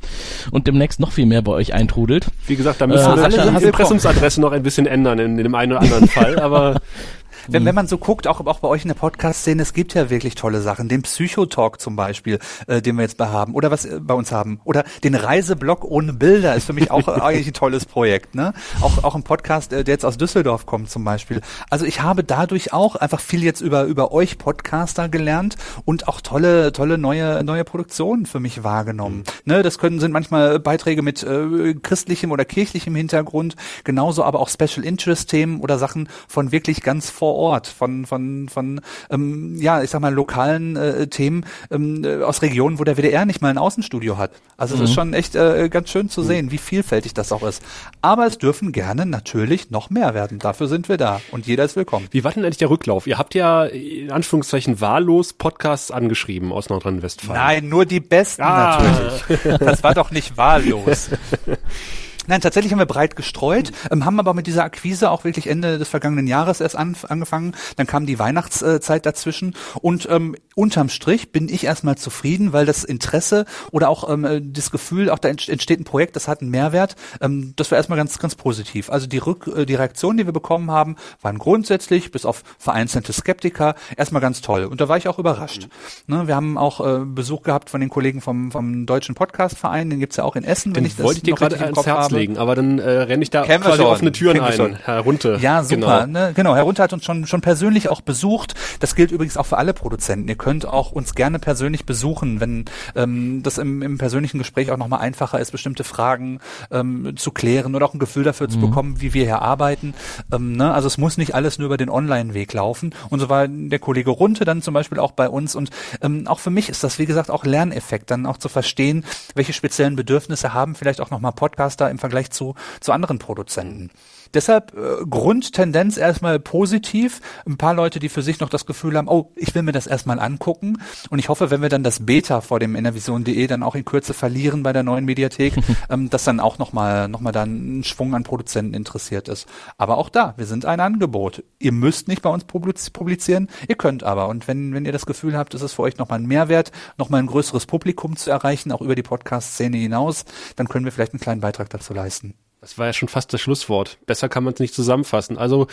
und 0.51 0.67
demnächst 0.67 1.01
noch 1.01 1.13
viel 1.13 1.27
mehr 1.27 1.43
bei 1.43 1.53
euch 1.53 1.73
eintrudelt. 1.73 2.27
Wie 2.47 2.57
gesagt, 2.57 2.81
da 2.81 2.87
müssen 2.87 3.13
äh, 3.13 3.17
wir 3.17 3.25
alle 3.25 3.67
Impressumsadresse 3.67 4.17
Adresse 4.27 4.41
noch 4.41 4.53
ein 4.53 4.63
bisschen 4.63 4.87
ändern 4.87 5.19
in, 5.19 5.39
in 5.39 5.45
dem 5.45 5.55
einen 5.55 5.73
oder 5.73 5.83
anderen 5.83 6.09
Fall, 6.09 6.39
aber 6.39 6.81
wenn, 7.49 7.65
wenn 7.65 7.75
man 7.75 7.87
so 7.87 7.99
guckt, 7.99 8.27
auch, 8.27 8.45
auch 8.47 8.61
bei 8.61 8.69
euch 8.69 8.83
in 8.83 8.89
der 8.89 8.95
Podcast-Szene, 8.95 9.63
es 9.63 9.73
gibt 9.73 9.95
ja 9.95 10.11
wirklich 10.11 10.35
tolle 10.35 10.61
Sachen. 10.61 10.89
Den 10.89 11.03
Psychotalk 11.03 11.81
zum 11.81 11.97
Beispiel, 11.97 12.39
äh, 12.67 12.83
den 12.83 12.97
wir 12.97 13.03
jetzt 13.03 13.17
bei 13.17 13.29
haben, 13.29 13.55
oder 13.55 13.71
was 13.71 13.85
äh, 13.85 14.01
bei 14.01 14.15
uns 14.15 14.33
haben. 14.33 14.61
Oder 14.65 14.85
den 15.05 15.15
Reiseblog 15.15 15.85
ohne 15.85 16.13
Bilder 16.13 16.55
ist 16.55 16.67
für 16.67 16.73
mich 16.73 16.91
auch 16.91 17.09
eigentlich 17.21 17.47
ein 17.47 17.55
tolles 17.55 17.85
Projekt. 17.85 18.35
Ne? 18.35 18.53
Auch, 18.81 19.05
auch 19.05 19.15
ein 19.15 19.23
Podcast, 19.23 19.73
äh, 19.73 19.85
der 19.85 19.95
jetzt 19.95 20.05
aus 20.05 20.17
Düsseldorf 20.17 20.67
kommt 20.67 20.91
zum 20.91 21.05
Beispiel. 21.05 21.41
Also 21.71 21.85
ich 21.85 22.03
habe 22.03 22.25
dadurch 22.25 22.73
auch 22.73 22.97
einfach 22.97 23.21
viel 23.21 23.43
jetzt 23.43 23.61
über, 23.61 23.85
über 23.85 24.13
euch 24.13 24.39
Podcaster 24.39 25.09
gelernt 25.09 25.57
und 25.85 26.09
auch 26.09 26.21
tolle, 26.21 26.73
tolle 26.73 26.99
neue, 26.99 27.43
neue 27.45 27.65
Produktionen 27.65 28.27
für 28.27 28.41
mich 28.41 28.65
wahrgenommen. 28.65 29.19
Mhm. 29.19 29.53
Ne, 29.53 29.63
das 29.63 29.79
können, 29.79 30.01
sind 30.01 30.13
manchmal 30.13 30.59
Beiträge 30.59 31.03
mit 31.03 31.23
äh, 31.23 31.75
christlichem 31.75 32.31
oder 32.31 32.45
kirchlichem 32.45 32.95
Hintergrund, 32.95 33.57
genauso 33.85 34.25
aber 34.25 34.41
auch 34.41 34.49
Special 34.49 34.85
Interest 34.85 35.29
Themen 35.29 35.61
oder 35.61 35.79
Sachen 35.79 36.09
von 36.29 36.53
wirklich 36.53 36.83
ganz 36.83 37.11
vor 37.11 37.26
vor 37.27 37.35
Ort 37.35 37.67
von 37.67 38.07
von 38.07 38.49
von 38.49 38.81
ähm, 39.11 39.57
ja 39.59 39.83
ich 39.83 39.91
sag 39.91 40.01
mal 40.01 40.15
lokalen 40.15 40.77
äh, 40.77 41.09
Themen 41.09 41.45
ähm, 41.73 42.05
äh, 42.05 42.23
aus 42.23 42.41
Regionen, 42.41 42.79
wo 42.79 42.85
der 42.85 42.97
WDR 42.97 43.27
nicht 43.27 43.43
mal 43.43 43.49
ein 43.49 43.59
Außenstudio 43.59 44.17
hat. 44.17 44.31
Also 44.57 44.75
es 44.75 44.81
mhm. 44.81 44.85
ist 44.85 44.95
schon 44.95 45.13
echt 45.13 45.35
äh, 45.35 45.69
ganz 45.69 45.91
schön 45.91 46.09
zu 46.09 46.23
mhm. 46.23 46.27
sehen, 46.27 46.51
wie 46.53 46.59
vielfältig 46.59 47.15
das 47.15 47.33
auch 47.33 47.43
ist. 47.43 47.65
Aber 48.01 48.27
es 48.27 48.39
dürfen 48.39 48.71
gerne 48.71 49.07
natürlich 49.07 49.73
noch 49.73 49.91
mehr 49.91 50.15
werden. 50.15 50.39
Dafür 50.39 50.69
sind 50.69 50.89
wir 50.89 50.99
da 50.99 51.21
und 51.33 51.49
jeder 51.49 51.65
ist 51.65 51.75
willkommen. 51.75 52.07
Wie 52.13 52.23
war 52.23 52.31
denn 52.31 52.45
eigentlich 52.45 52.59
der 52.59 52.71
Rücklauf? 52.71 53.09
Ihr 53.09 53.19
habt 53.19 53.35
ja 53.35 53.65
in 53.65 54.13
Anführungszeichen 54.13 54.81
wahllos 54.81 55.33
Podcasts 55.33 55.91
angeschrieben 55.91 56.53
aus 56.53 56.69
Nordrhein-Westfalen. 56.69 57.41
Nein, 57.41 57.69
nur 57.69 57.87
die 57.87 57.99
besten 58.01 58.43
ah. 58.43 58.81
natürlich. 58.81 59.59
Das 59.67 59.83
war 59.83 59.95
doch 59.95 60.13
nicht 60.13 60.37
wahllos. 60.37 61.11
Nein, 62.27 62.41
tatsächlich 62.41 62.73
haben 62.73 62.79
wir 62.79 62.87
breit 62.87 63.17
gestreut, 63.17 63.73
ähm, 63.91 64.05
haben 64.05 64.19
aber 64.19 64.35
mit 64.35 64.47
dieser 64.47 64.65
Akquise 64.65 65.11
auch 65.11 65.25
wirklich 65.25 65.47
Ende 65.47 65.79
des 65.79 65.89
vergangenen 65.89 66.27
Jahres 66.27 66.61
erst 66.61 66.77
an, 66.77 66.97
angefangen. 67.09 67.55
Dann 67.77 67.87
kam 67.87 68.07
die 68.07 68.19
Weihnachtszeit 68.19 69.07
dazwischen 69.07 69.55
und 69.81 70.09
ähm, 70.11 70.37
unterm 70.55 70.89
Strich 70.89 71.33
bin 71.33 71.49
ich 71.49 71.65
erstmal 71.65 71.97
zufrieden, 71.97 72.53
weil 72.53 72.67
das 72.67 72.85
Interesse 72.85 73.45
oder 73.73 73.89
auch 73.89 74.09
ähm, 74.11 74.53
das 74.53 74.71
Gefühl, 74.71 75.11
auch 75.11 75.19
da 75.19 75.29
entsteht 75.29 75.81
ein 75.81 75.85
Projekt, 75.85 76.17
das 76.17 76.29
hat 76.29 76.41
einen 76.41 76.51
Mehrwert. 76.51 76.97
Ähm, 77.21 77.53
das 77.57 77.71
war 77.71 77.79
erstmal 77.79 77.99
ganz, 77.99 78.19
ganz 78.19 78.35
positiv. 78.35 78.91
Also 78.91 79.07
die, 79.07 79.19
Rück, 79.19 79.47
äh, 79.47 79.67
die 79.67 79.75
Reaktionen, 79.75 80.19
die 80.19 80.27
wir 80.27 80.33
bekommen 80.33 80.71
haben, 80.71 80.97
waren 81.23 81.39
grundsätzlich, 81.39 82.11
bis 82.11 82.25
auf 82.25 82.43
vereinzelte 82.59 83.13
Skeptiker, 83.13 83.75
erstmal 83.97 84.23
ganz 84.23 84.41
toll. 84.41 84.65
Und 84.65 84.81
da 84.81 84.89
war 84.89 84.97
ich 84.97 85.09
auch 85.09 85.19
überrascht. 85.19 85.69
Mhm. 86.07 86.15
Ne, 86.15 86.29
wir 86.29 86.37
haben 86.37 86.59
auch 86.59 86.81
äh, 86.81 87.05
Besuch 87.05 87.43
gehabt 87.43 87.71
von 87.71 87.81
den 87.81 87.91
Kollegen 87.91 88.21
vom, 88.21 88.51
vom 88.51 88.87
Deutschen 88.87 89.15
Podcastverein, 89.15 89.91
den 89.91 90.01
gibt's 90.01 90.17
ja 90.17 90.25
auch 90.25 90.37
in 90.37 90.45
Essen, 90.45 90.73
den 90.73 90.83
wenn 90.83 90.87
ich 90.87 90.97
das 90.97 91.05
wollte 91.05 91.19
ich 91.19 91.23
dir 91.25 91.35
gerade 91.35 91.59
ans 91.61 91.87
Herz 91.87 92.11
legen, 92.17 92.39
aber 92.39 92.55
dann 92.55 92.79
äh, 92.79 92.91
renne 92.91 93.23
ich 93.23 93.31
da 93.31 93.43
Kennen 93.43 93.65
quasi 93.65 93.83
offene 93.83 94.13
Türen 94.13 94.41
ein. 94.41 94.77
Herunter. 94.77 95.39
Ja, 95.39 95.63
super. 95.63 96.07
Genau. 96.07 96.07
Ne? 96.07 96.33
genau, 96.35 96.55
Herunter 96.55 96.83
hat 96.83 96.93
uns 96.93 97.05
schon, 97.05 97.27
schon 97.27 97.41
persönlich 97.41 97.89
auch 97.89 98.01
besucht. 98.01 98.55
Das 98.81 98.95
gilt 98.95 99.11
übrigens 99.11 99.37
auch 99.37 99.47
für 99.47 99.59
alle 99.59 99.75
Produzenten. 99.75 100.29
Ihr 100.29 100.37
könnt 100.37 100.67
auch 100.67 100.93
uns 100.93 101.15
gerne 101.15 101.39
persönlich 101.39 101.87
besuchen, 101.87 102.41
wenn 102.41 102.65
ähm, 102.95 103.43
das 103.43 103.59
im, 103.59 103.83
im 103.83 103.99
persönlichen 103.99 104.39
Gespräch 104.39 104.71
auch 104.71 104.77
nochmal 104.77 105.01
einfacher 105.01 105.39
ist, 105.41 105.51
bestimmte 105.51 105.85
Fragen 105.85 106.41
ähm, 106.71 107.15
zu 107.17 107.31
klären 107.31 107.75
oder 107.75 107.87
auch 107.87 107.95
ein 107.95 107.99
Gefühl 107.99 108.25
dafür 108.25 108.47
mhm. 108.47 108.53
zu 108.53 108.61
bekommen, 108.61 109.01
wie 109.01 109.15
wir 109.15 109.25
hier 109.25 109.43
arbeiten. 109.43 109.95
Ähm, 110.33 110.57
ne? 110.57 110.73
Also 110.73 110.87
es 110.87 110.99
muss 110.99 111.17
nicht 111.17 111.35
alles 111.35 111.59
nur 111.59 111.67
über 111.67 111.77
den 111.77 111.91
Online-Weg 111.91 112.53
laufen. 112.53 112.95
Und 113.11 113.21
so 113.21 113.29
war 113.29 113.49
der 113.49 113.79
Kollege 113.79 114.11
Runte 114.11 114.45
dann 114.45 114.63
zum 114.63 114.75
Beispiel 114.75 114.99
auch 114.99 115.13
bei 115.13 115.29
uns. 115.29 115.55
Und 115.55 115.71
ähm, 116.03 116.27
auch 116.27 116.39
für 116.39 116.51
mich 116.51 116.69
ist 116.69 116.83
das, 116.85 116.99
wie 116.99 117.07
gesagt, 117.07 117.31
auch 117.31 117.45
Lerneffekt, 117.45 118.11
dann 118.11 118.27
auch 118.27 118.39
zu 118.39 118.49
verstehen, 118.49 119.05
welche 119.35 119.53
speziellen 119.53 119.97
Bedürfnisse 119.97 120.55
haben 120.55 120.75
vielleicht 120.75 121.01
auch 121.01 121.11
nochmal 121.11 121.33
Podcaster 121.33 121.91
im 121.91 121.99
Vergleich 121.99 122.06
zu, 122.33 122.55
zu 122.81 122.93
anderen 122.93 123.19
Produzenten. 123.19 123.91
Deshalb 124.35 124.75
äh, 124.77 125.05
Grundtendenz 125.09 125.97
erstmal 125.97 126.39
positiv. 126.39 127.21
Ein 127.47 127.57
paar 127.57 127.75
Leute, 127.75 127.99
die 127.99 128.09
für 128.09 128.23
sich 128.23 128.41
noch 128.41 128.49
das 128.49 128.67
Gefühl 128.67 128.97
haben, 128.97 129.09
oh, 129.09 129.33
ich 129.37 129.55
will 129.55 129.63
mir 129.63 129.73
das 129.73 129.87
erstmal 129.87 130.19
angucken. 130.21 130.79
Und 131.11 131.19
ich 131.19 131.29
hoffe, 131.29 131.51
wenn 131.51 131.63
wir 131.63 131.69
dann 131.69 131.83
das 131.83 132.05
Beta 132.07 132.41
vor 132.41 132.61
dem 132.61 132.75
enervision.de 132.75 133.47
dann 133.47 133.63
auch 133.63 133.75
in 133.75 133.85
Kürze 133.85 134.15
verlieren 134.15 134.63
bei 134.63 134.73
der 134.73 134.83
neuen 134.83 135.05
Mediathek, 135.05 135.55
ähm, 135.91 136.11
dass 136.11 136.25
dann 136.25 136.41
auch 136.41 136.59
nochmal 136.59 137.09
noch 137.09 137.21
mal 137.21 137.33
dann 137.33 137.79
ein 137.79 137.85
Schwung 137.85 138.15
an 138.15 138.23
Produzenten 138.23 138.75
interessiert 138.75 139.29
ist. 139.29 139.47
Aber 139.79 139.99
auch 139.99 140.09
da, 140.09 140.35
wir 140.37 140.47
sind 140.47 140.65
ein 140.65 140.81
Angebot. 140.81 141.45
Ihr 141.59 141.73
müsst 141.73 142.09
nicht 142.09 142.23
bei 142.23 142.31
uns 142.31 142.45
publizieren, 142.45 143.49
ihr 143.69 143.77
könnt 143.77 144.03
aber. 144.03 144.29
Und 144.29 144.49
wenn, 144.49 144.75
wenn 144.75 144.85
ihr 144.85 144.93
das 144.93 145.07
Gefühl 145.07 145.37
habt, 145.37 145.55
es 145.55 145.63
ist 145.63 145.75
für 145.75 145.83
euch 145.83 145.99
nochmal 145.99 146.19
ein 146.19 146.27
Mehrwert, 146.27 146.73
nochmal 146.99 147.21
ein 147.21 147.27
größeres 147.27 147.67
Publikum 147.67 148.17
zu 148.17 148.31
erreichen, 148.31 148.73
auch 148.73 148.81
über 148.81 148.95
die 148.95 149.03
Podcast-Szene 149.03 149.77
hinaus, 149.77 150.25
dann 150.57 150.69
können 150.69 150.85
wir 150.85 150.93
vielleicht 150.93 151.13
einen 151.13 151.21
kleinen 151.21 151.41
Beitrag 151.41 151.71
dazu 151.71 151.95
leisten. 151.95 152.35
Das 152.67 152.79
war 152.79 152.87
ja 152.87 152.93
schon 152.93 153.07
fast 153.07 153.33
das 153.33 153.41
Schlusswort. 153.41 153.97
Besser 154.07 154.29
kann 154.29 154.43
man 154.43 154.53
es 154.53 154.59
nicht 154.59 154.75
zusammenfassen. 154.75 155.39
Also 155.39 155.69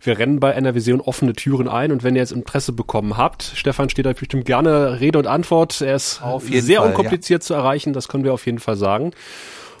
wir 0.00 0.16
rennen 0.16 0.38
bei 0.38 0.54
einer 0.54 0.76
Vision 0.76 1.00
offene 1.00 1.32
Türen 1.32 1.66
ein 1.66 1.90
und 1.90 2.04
wenn 2.04 2.14
ihr 2.14 2.20
jetzt 2.20 2.30
Interesse 2.30 2.70
bekommen 2.70 3.16
habt, 3.16 3.50
Stefan 3.56 3.90
steht 3.90 4.06
euch 4.06 4.14
bestimmt 4.14 4.44
gerne 4.44 5.00
Rede 5.00 5.18
und 5.18 5.26
Antwort. 5.26 5.80
Er 5.80 5.96
ist 5.96 6.20
sehr 6.48 6.82
Fall, 6.82 6.88
unkompliziert 6.90 7.42
ja. 7.42 7.46
zu 7.48 7.54
erreichen, 7.54 7.92
das 7.94 8.06
können 8.06 8.22
wir 8.22 8.32
auf 8.32 8.46
jeden 8.46 8.60
Fall 8.60 8.76
sagen. 8.76 9.10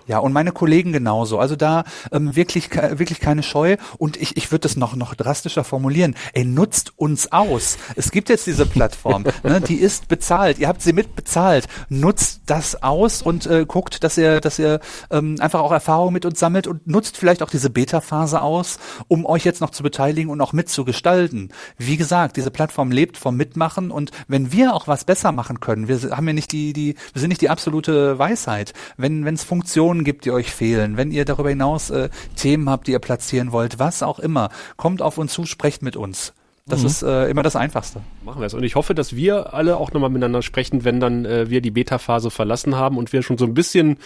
Ja, 0.06 0.18
und 0.18 0.32
meine 0.32 0.52
Kollegen 0.52 0.92
genauso. 0.92 1.38
Also 1.38 1.56
da 1.56 1.84
ähm, 2.12 2.36
wirklich, 2.36 2.70
wirklich 2.74 3.20
keine 3.20 3.42
Scheu. 3.42 3.76
Und 3.98 4.16
ich, 4.16 4.36
ich 4.36 4.52
würde 4.52 4.62
das 4.62 4.76
noch, 4.76 4.94
noch 4.94 5.14
drastischer 5.14 5.64
formulieren. 5.64 6.14
Ey, 6.32 6.44
nutzt 6.44 6.92
uns 6.96 7.32
aus. 7.32 7.76
Es 7.96 8.10
gibt 8.10 8.28
jetzt 8.28 8.46
diese 8.46 8.66
Plattform, 8.66 9.24
ne, 9.42 9.60
die 9.60 9.76
ist 9.76 10.08
bezahlt. 10.08 10.58
Ihr 10.58 10.68
habt 10.68 10.82
sie 10.82 10.92
mitbezahlt. 10.92 11.66
Nutzt 11.88 12.42
das 12.46 12.82
aus 12.82 13.20
und 13.22 13.46
äh, 13.46 13.64
guckt, 13.66 14.04
dass 14.04 14.16
ihr, 14.16 14.40
dass 14.40 14.58
ihr 14.58 14.80
ähm, 15.10 15.36
einfach 15.40 15.60
auch 15.60 15.72
Erfahrung 15.72 16.12
mit 16.12 16.24
uns 16.24 16.38
sammelt 16.38 16.66
und 16.66 16.86
nutzt 16.86 17.16
vielleicht 17.16 17.42
auch 17.42 17.50
diese 17.50 17.70
Beta-Phase 17.70 18.40
aus, 18.40 18.78
um 19.08 19.26
euch 19.26 19.44
jetzt 19.44 19.60
noch 19.60 19.70
zu 19.70 19.82
beteiligen 19.82 20.30
und 20.30 20.40
auch 20.40 20.52
mitzugestalten. 20.52 21.52
Wie 21.78 21.96
gesagt, 21.96 22.36
diese 22.36 22.50
Plattform 22.50 22.90
lebt 22.92 23.16
vom 23.16 23.36
Mitmachen 23.36 23.90
und 23.90 24.12
wenn 24.28 24.52
wir 24.52 24.74
auch 24.74 24.86
was 24.86 25.04
besser 25.04 25.32
machen 25.32 25.60
können, 25.60 25.88
wir 25.88 26.16
haben 26.16 26.26
ja 26.28 26.32
nicht 26.32 26.52
die, 26.52 26.72
die, 26.72 26.94
wir 27.12 27.20
sind 27.20 27.28
nicht 27.28 27.40
die 27.40 27.50
absolute 27.50 28.18
Weisheit. 28.18 28.72
Wenn, 28.96 29.24
wenn 29.24 29.34
es 29.34 29.42
Funktionen 29.42 29.95
Informationen 29.96 30.04
gibt, 30.04 30.24
die 30.24 30.30
euch 30.30 30.50
fehlen, 30.50 30.96
wenn 30.96 31.10
ihr 31.10 31.24
darüber 31.24 31.48
hinaus 31.48 31.90
äh, 31.90 32.08
Themen 32.36 32.68
habt, 32.68 32.86
die 32.86 32.92
ihr 32.92 32.98
platzieren 32.98 33.52
wollt, 33.52 33.78
was 33.78 34.02
auch 34.02 34.18
immer, 34.18 34.50
kommt 34.76 35.02
auf 35.02 35.18
uns 35.18 35.32
zu, 35.32 35.46
sprecht 35.46 35.82
mit 35.82 35.96
uns. 35.96 36.32
Das 36.66 36.80
mhm. 36.80 36.86
ist 36.86 37.02
äh, 37.02 37.28
immer 37.28 37.42
das 37.42 37.54
Einfachste. 37.54 38.00
Machen 38.24 38.40
wir 38.40 38.46
es. 38.46 38.54
Und 38.54 38.64
ich 38.64 38.74
hoffe, 38.74 38.94
dass 38.94 39.14
wir 39.14 39.54
alle 39.54 39.76
auch 39.76 39.92
nochmal 39.92 40.10
miteinander 40.10 40.42
sprechen, 40.42 40.84
wenn 40.84 40.98
dann 40.98 41.24
äh, 41.24 41.48
wir 41.48 41.60
die 41.60 41.70
Beta-Phase 41.70 42.30
verlassen 42.30 42.74
haben 42.74 42.98
und 42.98 43.12
wir 43.12 43.22
schon 43.22 43.38
so 43.38 43.44
ein 43.44 43.54
bisschen 43.54 43.98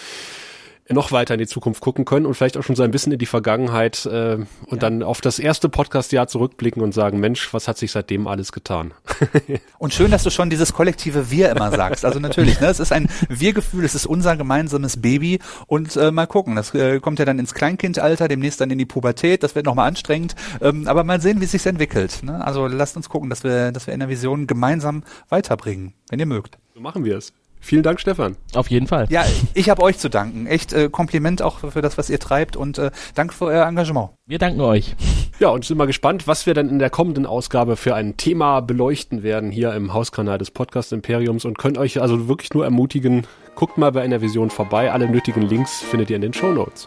noch 0.93 1.13
weiter 1.13 1.35
in 1.35 1.39
die 1.39 1.47
Zukunft 1.47 1.81
gucken 1.81 2.05
können 2.05 2.27
und 2.27 2.35
vielleicht 2.35 2.57
auch 2.57 2.63
schon 2.63 2.77
so 2.77 2.83
ein 2.83 2.91
bisschen 2.91 3.13
in 3.13 3.19
die 3.19 3.27
Vergangenheit 3.27 4.07
äh, 4.07 4.35
und 4.37 4.49
ja. 4.71 4.77
dann 4.77 5.03
auf 5.03 5.21
das 5.21 5.39
erste 5.39 5.69
Podcast-Jahr 5.69 6.27
zurückblicken 6.27 6.83
und 6.83 6.93
sagen, 6.93 7.21
Mensch, 7.21 7.53
was 7.55 7.69
hat 7.69 7.79
sich 7.79 7.93
seitdem 7.93 8.27
alles 8.27 8.53
getan? 8.53 8.93
und 9.79 9.95
schön, 9.95 10.11
dass 10.11 10.23
du 10.23 10.31
schon 10.31 10.51
dieses 10.51 10.73
kollektive 10.73 11.31
Wir 11.31 11.51
immer 11.51 11.71
sagst. 11.71 12.05
Also 12.05 12.19
natürlich, 12.19 12.61
ne, 12.61 12.69
es 12.69 12.81
ist 12.81 12.93
ein 12.93 13.09
Wir-Gefühl, 13.29 13.85
es 13.85 13.95
ist 13.95 14.07
unser 14.07 14.37
gemeinsames 14.37 15.01
Baby 15.01 15.39
und 15.67 15.97
äh, 15.97 16.11
mal 16.11 16.27
gucken, 16.27 16.57
das 16.57 16.75
äh, 16.75 17.01
kommt 17.01 17.19
ja 17.19 17.25
dann 17.25 17.39
ins 17.39 17.55
Kleinkindalter, 17.55 18.29
demnächst 18.29 18.61
dann 18.61 18.71
in 18.71 18.79
die 18.79 18.87
Pubertät, 18.87 19.43
das 19.43 19.55
wird 19.55 19.67
nochmal 19.67 19.89
anstrengend, 19.89 20.35
ähm, 20.61 20.89
aber 20.89 21.05
mal 21.05 21.21
sehen, 21.21 21.41
wie 21.41 21.45
es 21.45 21.53
sich 21.53 21.65
entwickelt. 21.67 22.23
Ne? 22.23 22.45
Also 22.45 22.67
lasst 22.67 22.97
uns 22.97 23.09
gucken, 23.09 23.31
dass 23.31 23.45
wir, 23.45 23.73
dass 23.73 23.87
wir 23.87 23.95
in 23.95 24.01
der 24.01 24.09
Vision 24.09 24.47
gemeinsam 24.47 25.05
weiterbringen, 25.29 25.95
wenn 26.09 26.19
ihr 26.19 26.27
mögt. 26.27 26.59
So 26.75 26.81
machen 26.81 27.05
wir 27.05 27.17
es. 27.17 27.33
Vielen 27.61 27.83
Dank, 27.83 28.01
Stefan. 28.01 28.37
Auf 28.55 28.71
jeden 28.71 28.87
Fall. 28.87 29.07
Ja, 29.11 29.25
ich 29.55 29.69
habe 29.71 29.83
euch 29.83 29.99
zu 29.99 30.09
danken. 30.09 30.47
Echt 30.47 30.73
äh, 30.73 30.89
Kompliment 30.89 31.43
auch 31.43 31.59
für 31.59 31.83
das, 31.83 31.99
was 31.99 32.09
ihr 32.11 32.19
treibt 32.19 32.57
und 32.57 32.79
äh, 32.79 32.91
danke 33.15 33.35
für 33.35 33.47
euer 33.47 33.67
Engagement. 33.67 34.11
Wir 34.27 34.39
danken 34.39 34.61
euch. 34.61 34.97
Ja, 35.39 35.49
und 35.49 35.65
sind 35.65 35.79
mal 35.79 35.87
gespannt, 35.87 36.27
was 36.27 36.47
wir 36.47 36.55
dann 36.55 36.69
in 36.69 36.79
der 36.79 36.91
kommenden 36.91 37.27
Ausgabe 37.27 37.77
für 37.77 37.95
ein 37.95 38.17
Thema 38.17 38.61
beleuchten 38.61 39.23
werden 39.23 39.51
hier 39.51 39.73
im 39.75 39.93
Hauskanal 39.93 40.39
des 40.39 40.51
Podcast 40.51 40.93
Imperiums 40.93 41.45
und 41.45 41.59
könnt 41.59 41.79
euch 41.79 42.01
also 42.01 42.29
wirklich 42.29 42.53
nur 42.53 42.65
ermutigen, 42.65 43.27
guckt 43.55 43.79
mal 43.79 43.93
bei 43.93 44.03
einer 44.03 44.21
Vision 44.21 44.51
vorbei. 44.51 44.93
Alle 44.93 45.09
nötigen 45.09 45.43
Links 45.43 45.81
findet 45.81 46.11
ihr 46.11 46.17
in 46.17 46.23
den 46.23 46.35
Show 46.35 46.53
Notes. 46.53 46.87